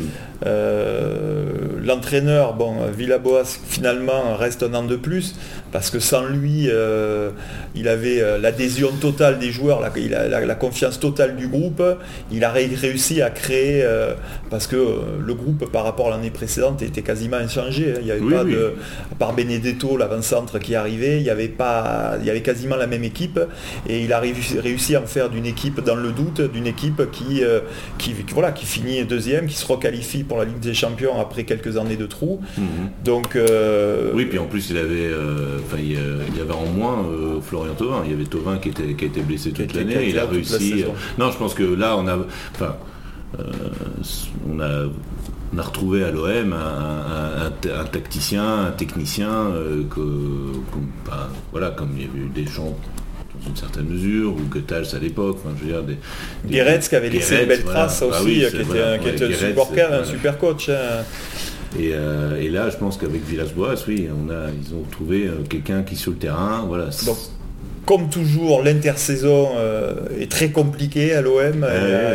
Euh, 0.46 1.44
L'entraîneur, 1.82 2.54
bon, 2.54 2.76
Villaboas, 2.96 3.58
finalement, 3.68 4.36
reste 4.36 4.62
un 4.62 4.74
an 4.74 4.84
de 4.84 4.96
plus, 4.96 5.36
parce 5.74 5.90
que 5.90 5.98
sans 5.98 6.24
lui, 6.26 6.68
euh, 6.70 7.30
il 7.74 7.88
avait 7.88 8.20
euh, 8.22 8.38
l'adhésion 8.38 8.92
totale 8.92 9.40
des 9.40 9.50
joueurs, 9.50 9.80
la, 9.80 9.90
la, 10.28 10.40
la 10.46 10.54
confiance 10.54 11.00
totale 11.00 11.34
du 11.34 11.48
groupe. 11.48 11.82
Il 12.30 12.44
a 12.44 12.52
ré- 12.52 12.70
réussi 12.80 13.20
à 13.20 13.28
créer, 13.30 13.82
euh, 13.82 14.14
parce 14.50 14.68
que 14.68 14.76
le 15.20 15.34
groupe, 15.34 15.68
par 15.72 15.82
rapport 15.82 16.06
à 16.06 16.10
l'année 16.16 16.30
précédente, 16.30 16.80
était 16.82 17.02
quasiment 17.02 17.38
inchangé. 17.38 17.90
hein. 17.90 17.98
Il 17.98 18.04
n'y 18.04 18.12
avait 18.12 18.20
Oui, 18.20 18.32
pas 18.34 18.44
oui. 18.44 18.52
de, 18.52 18.72
à 19.10 19.14
part 19.16 19.32
Benedetto, 19.34 19.96
l'avant-centre 19.96 20.60
qui 20.60 20.76
arrivait, 20.76 21.16
il 21.16 21.24
y 21.24 21.30
avait 21.30 21.48
pas, 21.48 22.18
il 22.20 22.26
y 22.26 22.30
avait 22.30 22.42
quasiment 22.42 22.76
la 22.76 22.86
même 22.86 23.02
équipe, 23.02 23.40
et 23.88 24.00
il 24.04 24.12
a 24.12 24.20
réussi, 24.20 24.60
réussi 24.60 24.94
à 24.94 25.02
en 25.02 25.06
faire 25.06 25.28
d'une 25.28 25.44
équipe 25.46 25.80
dans 25.84 25.96
le 25.96 26.12
doute, 26.12 26.40
d'une 26.52 26.68
équipe 26.68 27.02
qui, 27.10 27.42
euh, 27.42 27.58
qui, 27.98 28.14
voilà, 28.32 28.52
qui 28.52 28.64
finit 28.64 29.02
deuxième, 29.04 29.46
qui 29.46 29.56
se 29.56 29.66
requalifie 29.66 30.22
pour 30.22 30.38
la 30.38 30.44
Ligue 30.44 30.60
des 30.60 30.72
Champions 30.74 31.20
après 31.20 31.42
quelques 31.42 31.76
années 31.76 31.96
de 31.96 32.06
trou. 32.06 32.40
Donc 33.04 33.34
euh, 33.34 34.12
Oui, 34.14 34.26
puis 34.26 34.38
en 34.38 34.46
plus 34.46 34.70
il 34.70 34.78
avait, 34.78 35.08
enfin 35.64 35.76
il, 35.80 35.92
y 35.92 35.96
a- 35.96 36.00
il 36.28 36.36
y 36.36 36.40
avait 36.40 36.52
en 36.52 36.66
moins 36.66 37.04
euh, 37.10 37.40
Florian 37.40 37.74
Thauvin. 37.74 38.02
Il 38.04 38.10
y 38.10 38.14
avait 38.14 38.24
Thauvin 38.24 38.58
qui 38.58 38.68
était, 38.70 38.94
qui 38.94 39.04
a 39.04 39.08
été 39.08 39.20
blessé 39.22 39.50
toute 39.52 39.74
l'année. 39.74 40.08
Il 40.08 40.18
a 40.18 40.26
réussi. 40.26 40.82
euh, 40.84 40.88
non, 41.18 41.30
je 41.30 41.36
pense 41.38 41.54
que 41.54 41.62
là 41.62 41.96
on 41.98 42.06
a, 42.06 42.16
enfin, 42.54 42.76
euh, 43.38 43.42
on 44.48 44.60
a, 44.60 44.84
on 45.54 45.58
a 45.58 45.62
retrouvé 45.62 46.02
à 46.04 46.10
l'OM 46.10 46.52
un, 46.52 46.56
un- 46.56 47.46
un- 47.46 47.80
un 47.80 47.84
tacticien, 47.84 48.66
un 48.66 48.70
technicien, 48.72 49.30
euh, 49.30 49.82
que, 49.88 50.00
comme, 50.72 50.88
voilà, 51.52 51.70
comme 51.70 51.90
il 51.96 52.02
y 52.02 52.08
avait 52.08 52.18
eu 52.18 52.28
des 52.34 52.46
gens 52.50 52.76
dans 53.40 53.48
une 53.50 53.56
certaine 53.56 53.86
mesure, 53.88 54.32
ou 54.32 54.40
Goethals 54.48 54.86
à 54.94 54.98
l'époque, 54.98 55.38
enfin, 55.44 55.54
je 55.58 55.64
veux 55.64 55.72
dire, 55.72 55.82
des, 55.82 55.94
des- 56.44 56.54
Guéretz 56.54 56.88
qui 56.88 56.94
avait 56.96 57.10
laissé 57.10 57.40
une 57.42 57.46
belle 57.48 57.64
trace 57.64 58.02
Ah 58.02 58.06
aussi, 58.06 58.24
oui, 58.24 58.34
qui 58.38 58.44
était, 58.44 58.62
voilà, 58.62 58.92
un- 58.92 58.98
qui 58.98 59.04
ouais, 59.06 59.10
était 59.12 59.24
un, 59.24 59.28
Guéretz, 59.28 59.66
super, 59.68 59.92
un 59.92 60.04
super 60.04 60.38
coach. 60.38 60.68
hein. 60.68 61.04
Et, 61.78 61.90
euh, 61.92 62.40
et 62.40 62.48
là, 62.50 62.70
je 62.70 62.76
pense 62.76 62.96
qu'avec 62.96 63.24
Villas-Boas, 63.24 63.84
oui, 63.88 64.08
on 64.08 64.30
a, 64.30 64.50
ils 64.50 64.74
ont 64.74 64.84
trouvé 64.90 65.26
euh, 65.26 65.42
quelqu'un 65.48 65.82
qui 65.82 65.96
sur 65.96 66.12
le 66.12 66.18
terrain, 66.18 66.64
voilà. 66.66 66.90
Comme 67.86 68.08
toujours, 68.08 68.62
l'intersaison 68.62 69.48
euh, 69.58 69.92
est 70.20 70.30
très 70.30 70.48
compliquée 70.50 71.12
à 71.14 71.20
l'OM. 71.20 71.66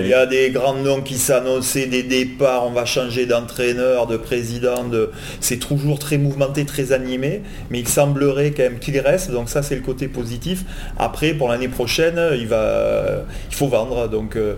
il, 0.01 0.07
y 0.07 0.13
a- 0.13 0.25
des 0.25 0.49
grands 0.51 0.75
noms 0.75 1.01
qui 1.01 1.15
s'annonçaient, 1.17 1.85
des 1.87 2.03
départs, 2.03 2.65
on 2.67 2.71
va 2.71 2.85
changer 2.85 3.25
d'entraîneur, 3.25 4.05
de 4.07 4.17
président. 4.17 4.83
De... 4.83 5.09
C'est 5.41 5.57
toujours 5.57 5.99
très 5.99 6.17
mouvementé, 6.17 6.65
très 6.65 6.91
animé. 6.91 7.41
Mais 7.69 7.79
il 7.79 7.87
semblerait 7.87 8.51
quand 8.51 8.63
même 8.63 8.79
qu'il 8.79 8.97
reste. 8.99 9.31
Donc 9.31 9.49
ça, 9.49 9.61
c'est 9.63 9.75
le 9.75 9.81
côté 9.81 10.07
positif. 10.07 10.63
Après, 10.97 11.33
pour 11.33 11.49
l'année 11.49 11.67
prochaine, 11.67 12.19
il, 12.37 12.47
va... 12.47 13.23
il 13.49 13.55
faut 13.55 13.67
vendre. 13.67 14.07
Donc 14.09 14.35
euh, 14.35 14.53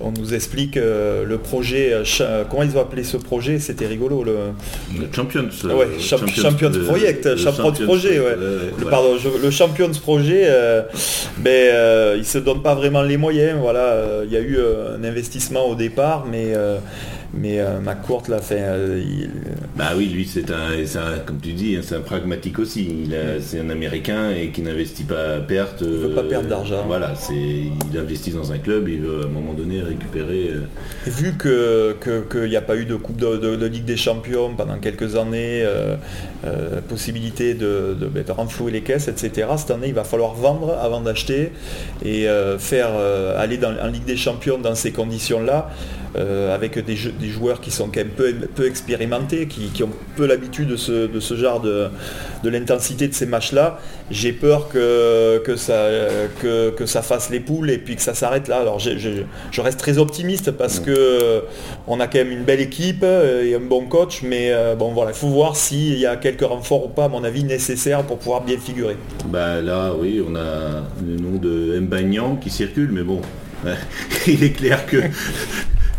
on 0.00 0.10
nous 0.12 0.34
explique 0.34 0.76
euh, 0.76 1.24
le 1.24 1.38
projet. 1.38 1.92
Comment 2.50 2.62
ils 2.62 2.76
ont 2.76 2.80
appelé 2.80 3.04
ce 3.04 3.16
projet 3.16 3.58
C'était 3.58 3.86
rigolo. 3.86 4.24
Le... 4.24 4.36
Le 4.98 5.06
Champions. 5.14 5.48
Ouais, 5.64 5.86
Champ- 6.00 6.18
Champions 6.26 6.70
Project, 6.86 7.26
le 7.26 7.36
Champions 7.36 7.72
Projet, 7.72 8.20
ouais. 8.20 8.36
Le, 8.38 8.84
pardon, 8.90 9.16
je- 9.18 9.42
le 9.42 9.50
Champions 9.50 9.90
Projet, 10.02 10.45
euh, 10.46 10.82
ben, 11.38 11.50
euh, 11.50 12.14
il 12.18 12.24
se 12.24 12.38
donne 12.38 12.62
pas 12.62 12.74
vraiment 12.74 13.02
les 13.02 13.16
moyens. 13.16 13.58
Voilà, 13.60 13.80
euh, 13.80 14.24
il 14.26 14.32
y 14.32 14.36
a 14.36 14.40
eu 14.40 14.58
un 14.58 15.02
investissement 15.04 15.66
au 15.66 15.74
départ, 15.74 16.26
mais 16.26 16.54
mais 17.38 17.60
euh, 17.60 17.80
McCourt 17.80 18.22
l'a 18.28 18.40
fait. 18.40 18.60
euh, 18.60 19.00
il- 19.04 19.30
Bah 19.76 19.90
oui, 19.96 20.06
lui, 20.06 20.26
c'est 20.26 20.50
un, 20.50 21.18
comme 21.24 21.38
tu 21.40 21.52
dis, 21.52 21.76
hein, 21.76 21.80
c'est 21.82 21.94
un 21.96 22.00
pragmatique 22.00 22.58
aussi. 22.58 23.08
C'est 23.40 23.60
un 23.60 23.70
Américain 23.70 24.30
et 24.30 24.48
qui 24.50 24.62
n'investit 24.62 25.04
pas 25.04 25.36
à 25.36 25.40
perte. 25.40 25.82
Il 25.82 25.88
veut 25.88 26.10
pas 26.14 26.22
perdre 26.22 26.48
d'argent. 26.48 26.84
Voilà, 26.86 27.12
il 27.30 27.98
investit 27.98 28.30
dans 28.30 28.52
un 28.52 28.58
club, 28.58 28.88
il 28.88 29.00
veut 29.00 29.22
à 29.22 29.26
un 29.26 29.28
moment 29.28 29.52
donné 29.52 29.80
récupérer. 29.82 30.50
euh, 30.52 30.60
vu 31.06 31.32
que 31.38 31.94
que- 32.00 32.24
qu'il 32.30 32.48
n'y 32.50 32.56
a 32.56 32.60
pas 32.62 32.76
eu 32.76 32.84
de 32.84 32.96
coupe 32.96 33.16
de, 33.20 33.36
de- 33.36 33.56
de 33.56 33.66
Ligue 33.66 33.84
des 33.84 33.96
Champions 33.96 34.54
pendant 34.56 34.78
quelques 34.78 35.16
années, 35.16 35.62
euh, 35.64 35.96
euh, 36.46 36.80
possibilité 36.88 37.54
de, 37.54 37.96
de, 38.00 38.06
ben, 38.06 38.22
de 38.24 38.32
renflouer 38.32 38.72
les 38.72 38.82
caisses, 38.82 39.08
etc. 39.08 39.48
Cette 39.56 39.70
année, 39.70 39.88
il 39.88 39.94
va 39.94 40.04
falloir 40.04 40.34
vendre 40.34 40.76
avant 40.80 41.00
d'acheter 41.00 41.52
et 42.04 42.28
euh, 42.28 42.58
faire 42.58 42.90
euh, 42.92 43.40
aller 43.42 43.56
dans, 43.58 43.74
en 43.82 43.88
Ligue 43.88 44.04
des 44.04 44.16
Champions 44.16 44.58
dans 44.58 44.74
ces 44.74 44.92
conditions-là, 44.92 45.70
euh, 46.16 46.54
avec 46.54 46.78
des, 46.84 46.96
jeux- 46.96 47.12
des 47.18 47.28
joueurs 47.28 47.60
qui 47.60 47.70
sont 47.70 47.86
quand 47.86 47.96
même 48.00 48.08
peu, 48.08 48.32
peu 48.54 48.66
expérimentés, 48.66 49.46
qui, 49.46 49.68
qui 49.68 49.82
ont 49.82 49.90
peu 50.16 50.26
l'habitude 50.26 50.68
de 50.68 50.76
ce, 50.76 51.06
de 51.06 51.20
ce 51.20 51.34
genre 51.36 51.60
de, 51.60 51.88
de 52.42 52.48
l'intensité 52.50 53.08
de 53.08 53.14
ces 53.14 53.26
matchs-là. 53.26 53.78
J'ai 54.10 54.32
peur 54.32 54.68
que, 54.68 55.38
que, 55.44 55.56
ça, 55.56 55.88
que, 56.40 56.70
que 56.70 56.86
ça 56.86 57.02
fasse 57.02 57.30
les 57.30 57.40
poules 57.40 57.70
et 57.70 57.78
puis 57.78 57.96
que 57.96 58.02
ça 58.02 58.14
s'arrête 58.14 58.48
là. 58.48 58.58
Alors 58.58 58.78
j'ai- 58.78 58.98
j'ai- 58.98 59.26
je 59.50 59.60
reste 59.60 59.78
très 59.78 59.98
optimiste 59.98 60.50
parce 60.52 60.78
que 60.80 60.90
euh, 60.90 61.40
on 61.86 62.00
a 62.00 62.06
quand 62.06 62.18
même 62.18 62.30
une 62.32 62.44
belle 62.44 62.60
équipe 62.60 63.02
euh, 63.02 63.44
et 63.44 63.54
un 63.54 63.60
bon 63.60 63.86
coach, 63.86 64.22
mais 64.22 64.52
bon 64.78 64.92
voilà, 64.92 65.10
il 65.10 65.16
faut 65.16 65.28
voir 65.28 65.56
s'il 65.56 65.98
y 65.98 66.06
a 66.06 66.16
quelques 66.16 66.42
renforts 66.42 66.84
ou 66.86 66.88
pas, 66.88 67.04
à 67.04 67.08
mon 67.08 67.24
avis, 67.24 67.44
nécessaires 67.44 68.02
pour 68.04 68.18
pouvoir 68.18 68.42
bien 68.42 68.58
figurer. 68.58 68.96
Bah 69.26 69.60
là, 69.60 69.92
oui, 69.98 70.22
on 70.26 70.34
a 70.36 70.82
le 71.06 71.16
nom 71.16 71.36
de 71.38 71.78
Mbagnan 71.80 72.36
qui 72.36 72.50
circule, 72.50 72.90
mais 72.92 73.02
bon, 73.02 73.20
il 74.26 74.42
est 74.44 74.50
clair 74.52 74.86
que, 74.86 74.98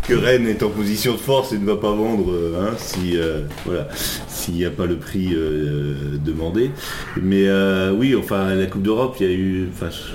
que 0.08 0.14
Rennes 0.14 0.48
est 0.48 0.62
en 0.62 0.70
position 0.70 1.12
de 1.12 1.18
force 1.18 1.52
et 1.52 1.58
ne 1.58 1.66
va 1.66 1.76
pas 1.76 1.92
vendre 1.92 2.32
euh, 2.32 2.60
hein, 2.62 2.74
si 2.78 3.16
euh, 3.18 3.42
voilà 3.66 3.88
s'il 4.26 4.54
n'y 4.54 4.64
a 4.64 4.70
pas 4.70 4.86
le 4.86 4.96
prix 4.96 5.34
euh, 5.34 5.94
demandé. 6.24 6.70
Mais 7.20 7.46
euh, 7.46 7.92
oui, 7.92 8.16
enfin 8.16 8.54
la 8.54 8.66
Coupe 8.66 8.82
d'Europe, 8.82 9.16
il 9.20 9.26
y 9.26 9.30
a 9.30 9.32
eu. 9.34 9.68
Enfin, 9.72 9.88
je- 9.90 10.14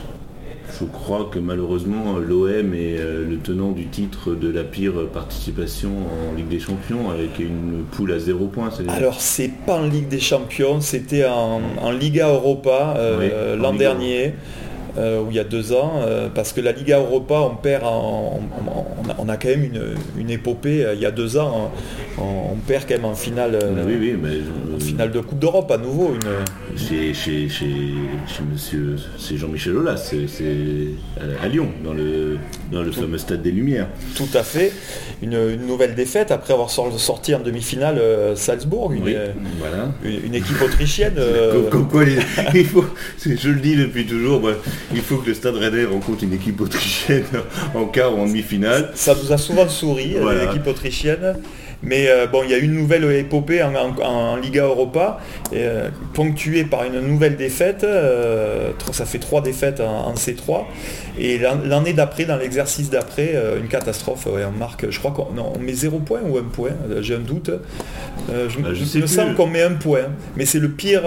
crois 0.92 1.30
que 1.32 1.40
malheureusement 1.40 2.18
l'OM 2.18 2.74
est 2.74 2.98
le 2.98 3.38
tenant 3.42 3.72
du 3.72 3.86
titre 3.86 4.34
de 4.36 4.50
la 4.52 4.64
pire 4.66 4.94
participation 5.14 5.92
en 5.92 6.36
Ligue 6.36 6.50
des 6.50 6.60
Champions 6.60 7.10
avec 7.10 7.40
une 7.40 7.84
poule 7.92 8.12
à 8.12 8.20
zéro 8.20 8.48
point. 8.48 8.70
c'est- 8.70 8.90
Alors 8.92 9.22
c'est 9.22 9.52
pas 9.66 9.76
en 9.76 9.86
Ligue 9.88 10.10
des 10.10 10.20
Champions, 10.20 10.82
c'était 10.82 11.24
en, 11.26 11.62
en 11.82 11.92
Liga 11.92 12.28
Europa 12.34 12.98
Oui, 13.18 13.28
l'an 13.58 13.74
dernier. 13.74 14.34
Euh, 14.98 15.22
ou 15.22 15.28
il 15.32 15.36
y 15.36 15.40
a 15.40 15.44
deux 15.44 15.74
ans, 15.74 15.94
euh, 16.06 16.30
parce 16.34 16.54
que 16.54 16.62
la 16.62 16.72
Liga 16.72 17.00
Europa, 17.00 17.36
on 17.42 17.56
perd, 17.56 17.84
en- 17.84 18.40
on, 18.40 18.70
on 19.06 19.10
a, 19.10 19.16
on 19.20 19.30
a 19.30 19.38
quand 19.38 19.48
même 19.50 19.64
une, 19.64 19.82
une 20.18 20.30
épopée. 20.30 20.86
euh, 20.86 20.94
il 20.94 21.02
y 21.02 21.06
a 21.06 21.12
deux 21.12 21.38
ans, 21.38 21.72
on, 22.18 22.22
on 22.54 22.56
perd 22.68 22.86
quand 22.88 22.96
même 22.96 23.06
en 23.06 23.16
finale, 23.16 23.58
Oui, 23.86 23.96
oui, 24.00 24.16
mais 24.22 24.76
en 24.76 24.80
finale 24.80 25.12
de 25.12 25.20
Coupe 25.20 25.40
d'Europe 25.40 25.72
à 25.72 25.78
nouveau, 25.78 26.14
une, 26.14 26.20
chez, 26.78 27.14
chez, 27.14 27.50
chez, 27.50 27.68
chez 28.28 28.44
monsieur, 28.52 28.96
c'est 29.18 29.38
Jean-Michel 29.38 29.76
Aulas, 29.78 29.98
c'est 29.98 30.28
c'est 30.28 30.46
à, 31.42 31.48
Lyon, 31.48 31.70
dans 31.84 31.94
le, 31.94 32.38
dans 32.72 32.82
le 32.82 32.92
fameux 32.92 33.18
stade 33.18 33.42
des 33.42 33.52
Lumières. 33.52 33.88
Tout 34.16 34.28
à 34.34 34.44
fait. 34.44 34.72
Une, 35.22 35.34
une 35.34 35.66
nouvelle 35.68 35.96
défaite 35.96 36.32
après 36.32 36.54
avoir 36.54 36.70
sor- 36.70 37.00
sorti 37.00 37.34
en 37.36 37.40
demi-finale 37.40 37.98
euh, 38.00 38.36
Salzbourg, 38.36 38.92
une, 38.92 39.04
Oui, 39.04 39.14
euh, 39.16 39.30
voilà. 39.60 39.92
une- 40.04 40.26
une 40.28 40.36
équipe 40.36 40.62
autrichienne. 40.62 41.14
euh, 41.18 41.70
Comme, 41.70 41.70
comme 41.70 41.88
quoi, 41.88 42.04
il 42.54 42.66
faut, 42.66 42.86
c'est- 43.18 43.38
je 43.40 43.50
le 43.50 43.60
dis 43.60 43.76
depuis 43.76 44.06
toujours, 44.06 44.42
moi, 44.42 44.54
il 44.94 45.02
faut 45.02 45.18
que 45.18 45.28
le 45.28 45.34
Stade 45.34 45.56
Rennais 45.56 45.86
rencontre 45.86 46.24
une 46.24 46.34
équipe 46.34 46.60
autrichienne 46.62 47.24
en 47.76 47.86
quart 47.86 48.14
ou 48.18 48.22
en 48.22 48.26
demi-finale. 48.28 48.92
Ça 48.96 49.16
nous 49.22 49.32
a 49.32 49.38
souvent 49.38 49.68
souri, 49.70 50.16
euh, 50.18 50.22
Voilà. 50.22 50.46
l'équipe 50.46 50.68
autrichienne. 50.68 51.36
Mais 51.86 52.08
euh, 52.08 52.28
bon, 52.28 52.42
il 52.44 52.50
y 52.50 52.54
a 52.54 52.58
une 52.58 52.74
nouvelle 52.74 53.04
épopée 53.12 53.62
en, 53.62 53.74
en- 53.76 54.00
en 54.02 54.36
Liga 54.38 54.64
Europa, 54.64 55.20
et, 55.52 55.58
euh, 55.60 55.90
ponctuée 56.14 56.64
par 56.64 56.84
une 56.86 57.00
nouvelle 57.02 57.36
défaite. 57.36 57.84
euh, 57.84 58.72
ça 58.92 59.06
fait 59.06 59.20
trois 59.20 59.42
défaites 59.42 59.82
en, 59.82 60.08
en 60.08 60.14
C3. 60.14 60.64
Et 61.20 61.38
l'an- 61.38 61.60
l'année 61.66 61.94
d'après, 61.94 62.26
dans 62.26 62.38
l'exercice 62.38 62.90
d'après, 62.90 63.36
une 63.62 63.68
catastrophe. 63.68 64.26
ouais, 64.28 64.44
on 64.46 64.58
marque, 64.58 64.90
je 64.90 64.98
crois 65.00 65.12
qu'on 65.12 65.60
met 65.60 65.74
zéro 65.74 66.00
point 66.00 66.22
ou 66.28 66.38
un 66.38 66.44
point, 66.44 66.72
j'ai 67.02 67.16
un 67.16 67.20
doute. 67.20 67.52
Je 68.30 68.60
Bah, 68.60 68.70
je 68.74 68.84
sais 68.86 69.00
me 69.00 69.04
plus. 69.06 69.14
semble 69.14 69.36
qu'on 69.36 69.48
met 69.48 69.62
un 69.62 69.74
point. 69.74 70.06
Mais 70.38 70.46
c'est 70.46 70.60
le 70.60 70.70
pire 70.70 71.04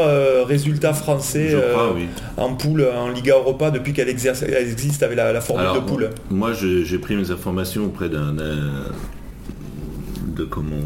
résultat 0.47 0.93
français 0.93 1.49
Je 1.51 1.57
crois, 1.57 1.93
oui. 1.95 2.07
en 2.37 2.55
poule 2.55 2.87
en 2.97 3.09
Liga 3.09 3.35
Europa 3.35 3.71
depuis 3.71 3.93
qu'elle 3.93 4.09
existe 4.09 5.03
avec 5.03 5.17
la, 5.17 5.33
la 5.33 5.41
formule 5.41 5.65
Alors, 5.67 5.83
de 5.83 5.89
poule. 5.89 6.11
moi, 6.31 6.51
j'ai 6.53 6.99
pris 6.99 7.17
mes 7.17 7.31
informations 7.31 7.85
auprès 7.87 8.09
d'un 8.09 8.37
de 10.37 10.45
comment 10.45 10.77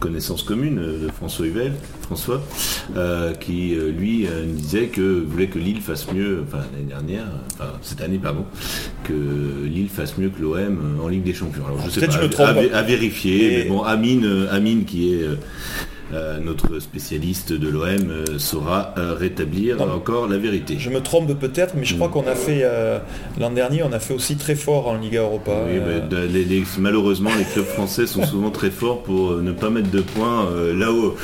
connaissance 0.00 0.42
commune 0.42 0.78
euh, 0.78 1.04
de 1.06 1.08
François 1.12 1.46
Huvel, 1.46 1.72
François, 2.02 2.42
euh, 2.96 3.32
qui 3.34 3.74
euh, 3.74 3.90
lui 3.90 4.26
nous 4.46 4.54
disait 4.54 4.86
que 4.86 5.24
voulait 5.26 5.48
que 5.48 5.58
Lille 5.58 5.80
fasse 5.80 6.10
mieux, 6.12 6.42
enfin 6.46 6.64
l'année 6.72 6.88
dernière, 6.88 7.26
enfin 7.54 7.72
cette 7.82 8.00
année 8.00 8.18
pardon, 8.18 8.44
que 9.04 9.12
Lille 9.64 9.88
fasse 9.88 10.16
mieux 10.18 10.30
que 10.30 10.40
l'OM 10.40 10.98
en 11.02 11.08
Ligue 11.08 11.24
des 11.24 11.34
Champions. 11.34 11.64
Alors 11.66 11.80
je 11.84 11.90
sais 11.90 12.00
pas, 12.06 12.48
à, 12.48 12.52
vé- 12.54 12.72
à 12.72 12.82
vérifier. 12.82 13.44
Et- 13.54 13.62
Mais 13.64 13.68
bon, 13.68 13.82
Amine, 13.82 14.46
Amine 14.50 14.84
qui 14.84 15.12
est 15.14 15.26
euh, 16.12 16.38
notre 16.38 16.78
spécialiste 16.78 17.52
de 17.52 17.68
l'OM 17.68 18.10
euh, 18.10 18.38
saura 18.38 18.94
euh, 18.98 19.14
rétablir 19.14 19.76
Non. 19.78 19.92
encore 19.94 20.28
la 20.28 20.38
vérité. 20.38 20.76
Je 20.78 20.90
me 20.90 21.00
trompe 21.00 21.32
peut-être, 21.38 21.74
mais 21.76 21.84
je 21.84 21.94
Mm. 21.94 21.98
crois 21.98 22.08
qu'on 22.10 22.26
a 22.30 22.34
fait 22.34 22.64
l'an 23.40 23.50
dernier, 23.50 23.82
on 23.82 23.92
a 23.92 23.98
fait 23.98 24.14
aussi 24.14 24.36
très 24.36 24.54
fort 24.54 24.88
en 24.88 24.96
Liga 24.98 25.22
Europa. 25.22 25.52
Oui, 25.66 25.80
les- 26.32 26.44
les- 26.44 26.64
malheureusement, 26.78 27.30
les 27.36 27.44
clubs 27.44 27.64
français 27.66 28.06
sont 28.06 28.24
souvent 28.26 28.50
très 28.50 28.70
forts 28.70 29.02
pour 29.02 29.32
ne 29.32 29.52
pas 29.52 29.70
mettre 29.70 29.90
de 29.90 30.00
points 30.00 30.46
là-haut 30.74 31.16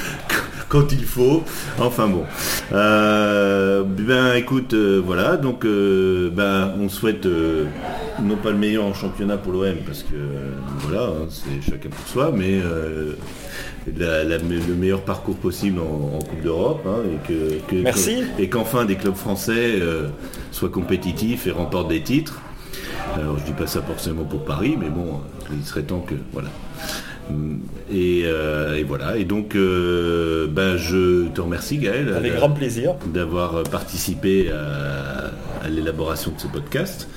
quand 0.73 0.91
il 0.91 1.05
faut. 1.05 1.43
Enfin 1.79 2.09
bon. 2.09 2.25
Euh, 2.73 3.83
ben 3.85 4.35
écoute, 4.37 4.73
euh, 4.73 5.03
voilà. 5.05 5.37
Donc, 5.37 5.67
euh, 5.67 6.31
ben 6.33 6.73
on 6.81 6.89
souhaite 6.89 7.27
non 8.23 8.37
pas 8.37 8.51
le 8.53 8.57
meilleur 8.57 8.85
en 8.85 8.95
championnat 8.95 9.37
pour 9.37 9.53
l'OM 9.53 9.77
parce 9.87 10.03
que 10.03 10.17
voilà, 10.79 11.05
hein, 11.09 11.27
c'est 11.29 11.61
chacun 11.71 11.91
pour 11.91 12.07
soi, 12.09 12.33
mais 12.35 12.61
la- 13.99 14.25
la- 14.25 14.39
le 14.39 14.75
meilleur 14.75 15.03
parcours 15.03 15.37
possible 15.37 15.79
en, 15.81 16.17
en 16.17 16.19
Coupe 16.21 16.41
d'Europe 16.43 16.83
hein, 16.87 17.01
et 17.05 17.29
que, 17.29 17.59
que- 17.69 17.83
Merci. 17.83 18.23
et 18.39 18.49
qu'enfin 18.49 18.85
des 18.87 18.97
clubs 18.97 19.15
français 19.17 19.79
soient 20.53 20.71
compétitifs 20.71 21.47
et 21.47 21.51
remportent 21.51 21.89
des 21.89 22.03
titres. 22.03 22.41
Alors 23.15 23.39
je 23.39 23.45
dis 23.45 23.53
pas 23.53 23.67
ça 23.67 23.83
forcément 23.83 24.25
pour 24.25 24.45
Paris, 24.45 24.77
mais 24.81 24.89
bon, 24.89 25.21
il 25.53 25.65
serait 25.67 25.83
temps 25.83 26.01
que 26.01 26.15
voilà. 26.33 26.49
Et, 27.93 28.23
euh, 28.25 28.77
et 28.77 28.83
voilà. 28.85 29.17
Et 29.17 29.25
donc, 29.25 29.55
euh, 29.55 30.47
ben, 30.49 30.77
je 30.77 31.29
te 31.29 31.41
remercie 31.41 31.79
Gaël 31.79 32.13
avec 32.15 32.33
d'a- 32.33 32.39
grand 32.39 32.51
plaisir. 32.51 32.95
d'avoir 33.13 33.63
participé 33.65 34.51
à, 34.51 35.31
à 35.65 35.69
l'élaboration 35.69 36.33
de 36.35 36.41
ce 36.41 36.47
podcast. 36.47 37.09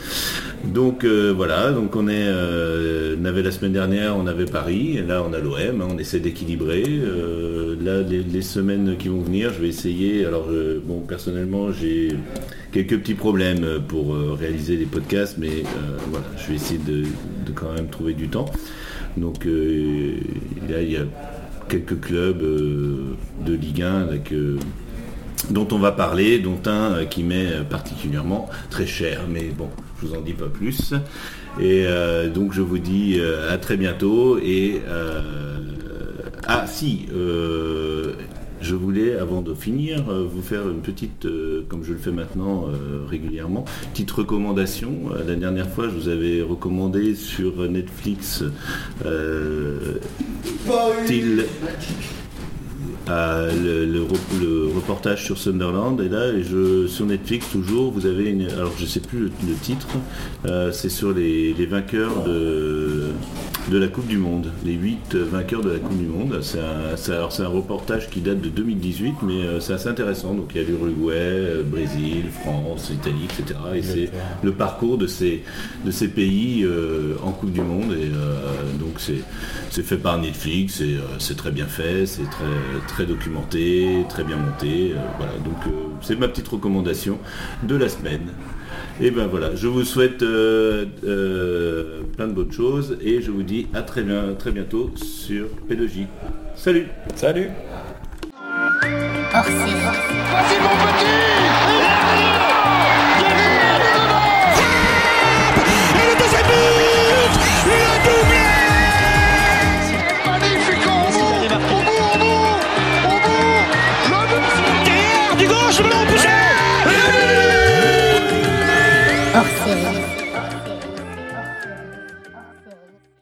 Donc 0.65 1.03
euh, 1.03 1.31
voilà, 1.35 1.71
donc 1.71 1.95
on 1.95 2.07
est, 2.07 2.13
euh, 2.27 3.15
on 3.21 3.25
avait 3.25 3.43
la 3.43 3.51
semaine 3.51 3.73
dernière, 3.73 4.17
on 4.17 4.25
avait 4.25 4.45
Paris, 4.45 4.97
et 4.97 5.01
là 5.03 5.23
on 5.27 5.31
a 5.33 5.39
l'OM, 5.39 5.81
hein, 5.81 5.87
on 5.91 5.97
essaie 5.99 6.19
d'équilibrer. 6.19 6.83
Euh, 6.87 7.75
là, 7.83 8.01
les, 8.01 8.23
les 8.23 8.41
semaines 8.41 8.95
qui 8.97 9.09
vont 9.09 9.21
venir, 9.21 9.51
je 9.53 9.61
vais 9.61 9.67
essayer. 9.67 10.25
Alors 10.25 10.47
euh, 10.49 10.81
bon, 10.83 11.01
personnellement, 11.01 11.71
j'ai 11.71 12.09
quelques 12.71 12.97
petits 12.99 13.13
problèmes 13.13 13.79
pour 13.87 14.15
euh, 14.15 14.35
réaliser 14.39 14.75
les 14.75 14.85
podcasts, 14.85 15.37
mais 15.37 15.49
euh, 15.49 15.97
voilà, 16.09 16.25
je 16.37 16.47
vais 16.49 16.55
essayer 16.55 16.79
de, 16.79 17.03
de 17.03 17.51
quand 17.53 17.71
même 17.73 17.87
trouver 17.89 18.13
du 18.13 18.27
temps. 18.27 18.45
Donc 19.17 19.45
euh, 19.45 20.17
là, 20.67 20.81
il 20.81 20.91
y 20.91 20.97
a 20.97 21.05
quelques 21.69 21.99
clubs 21.99 22.41
euh, 22.41 23.15
de 23.45 23.53
Ligue 23.53 23.81
1 23.81 24.01
avec, 24.01 24.31
euh, 24.31 24.57
dont 25.49 25.67
on 25.71 25.79
va 25.79 25.91
parler, 25.91 26.39
dont 26.39 26.59
un 26.65 27.05
qui 27.05 27.23
m'est 27.23 27.63
particulièrement 27.69 28.49
très 28.69 28.85
cher, 28.85 29.21
mais 29.29 29.51
bon, 29.57 29.69
je 30.01 30.07
vous 30.07 30.15
en 30.15 30.21
dis 30.21 30.33
pas 30.33 30.47
plus. 30.47 30.93
Et 31.61 31.85
donc 32.33 32.51
je 32.51 32.61
vous 32.61 32.79
dis 32.79 33.17
à 33.49 33.57
très 33.57 33.77
bientôt 33.77 34.37
et 34.37 34.81
ah 36.47 36.65
si, 36.67 37.07
je 38.65 38.75
voulais 38.75 39.15
avant 39.15 39.41
de 39.41 39.53
finir 39.53 40.09
euh, 40.09 40.25
vous 40.27 40.41
faire 40.41 40.67
une 40.67 40.81
petite, 40.81 41.25
euh, 41.25 41.63
comme 41.69 41.83
je 41.83 41.93
le 41.93 41.99
fais 41.99 42.11
maintenant 42.11 42.65
euh, 42.67 43.05
régulièrement, 43.07 43.63
petite 43.93 44.09
recommandation. 44.11 44.91
La 45.27 45.35
dernière 45.35 45.69
fois, 45.69 45.85
je 45.87 45.93
vous 45.95 46.09
avais 46.09 46.41
recommandé 46.41 47.13
sur 47.15 47.69
Netflix 47.69 48.43
euh, 49.05 49.99
Till 51.05 51.45
le, 53.07 53.85
le 53.85 54.01
re- 54.01 54.41
le 54.41 54.65
reportage 54.75 55.23
sur 55.25 55.37
Sunderland 55.37 56.01
et 56.01 56.09
là 56.09 56.41
je, 56.41 56.87
sur 56.87 57.05
Netflix 57.05 57.51
toujours 57.51 57.91
vous 57.91 58.07
avez 58.07 58.31
une, 58.31 58.49
alors 58.49 58.73
je 58.79 58.85
sais 58.87 58.99
plus 58.99 59.19
le, 59.19 59.31
le 59.47 59.53
titre 59.61 59.87
euh, 60.47 60.71
c'est 60.71 60.89
sur 60.89 61.13
les, 61.13 61.53
les 61.53 61.65
vainqueurs 61.67 62.23
de, 62.23 63.09
de 63.71 63.77
la 63.77 63.87
Coupe 63.87 64.07
du 64.07 64.17
Monde 64.17 64.51
les 64.63 64.73
huit 64.73 65.15
vainqueurs 65.15 65.61
de 65.61 65.71
la 65.71 65.79
Coupe 65.79 65.97
du 65.97 66.05
Monde. 66.05 66.39
C'est 66.41 66.59
un, 66.59 67.47
reportage 67.47 68.09
qui 68.09 68.21
date 68.21 68.41
de 68.41 68.49
2018 68.49 69.15
mais 69.23 69.33
euh, 69.33 69.59
c'est 69.59 69.73
assez 69.73 69.89
intéressant. 69.89 70.33
Donc 70.33 70.51
il 70.53 70.61
y 70.61 70.63
a 70.63 70.67
l'Uruguay, 70.67 71.13
euh, 71.13 71.63
Brésil, 71.63 72.25
France, 72.41 72.91
Italie 72.93 73.25
etc 73.25 73.59
et 73.75 73.81
c'est 73.81 74.09
le 74.43 74.51
parcours 74.51 74.97
de 74.97 75.07
ces, 75.07 75.43
de 75.83 75.91
ces 75.91 76.07
pays 76.07 76.63
euh, 76.63 77.15
en 77.23 77.31
Coupe 77.31 77.51
du 77.51 77.61
Monde. 77.61 77.93
Et 77.93 78.05
euh, 78.05 78.77
donc 78.79 78.99
c'est 78.99 79.83
fait 79.83 79.97
par 79.97 80.17
Netflix 80.17 80.81
et 80.81 80.95
euh, 80.95 81.01
c'est 81.19 81.35
très 81.35 81.51
bien 81.51 81.65
fait, 81.65 82.05
c'est 82.05 82.29
très, 82.29 82.87
très 82.87 83.05
documenté, 83.05 84.05
très 84.09 84.23
bien 84.23 84.37
monté. 84.37 84.93
euh, 84.93 84.99
voilà, 85.17 85.33
donc 85.39 85.57
euh, 85.67 85.71
c'est 86.01 86.17
ma 86.17 86.27
petite 86.27 86.47
recommandation 86.47 87.19
de 87.63 87.75
la 87.75 87.89
semaine. 87.89 88.27
Et 89.01 89.11
ben 89.11 89.27
voilà, 89.27 89.53
je 89.55 89.67
vous 89.67 89.83
souhaite 89.83 90.23
euh, 90.23 90.85
euh, 91.03 91.99
plein 92.15 92.27
de 92.27 92.31
bonnes 92.31 92.53
choses 92.53 92.97
et 93.01 93.21
je 93.21 93.29
vous 93.29 93.43
dis 93.43 93.67
à 93.73 93.81
très, 93.81 94.03
bien, 94.03 94.35
très 94.39 94.51
bientôt 94.51 94.91
sur 94.95 95.47
P2J. 95.69 96.07
Salut. 96.55 96.87
Salut. 97.13 97.49
Mon 99.33 99.41
petit 99.41 101.74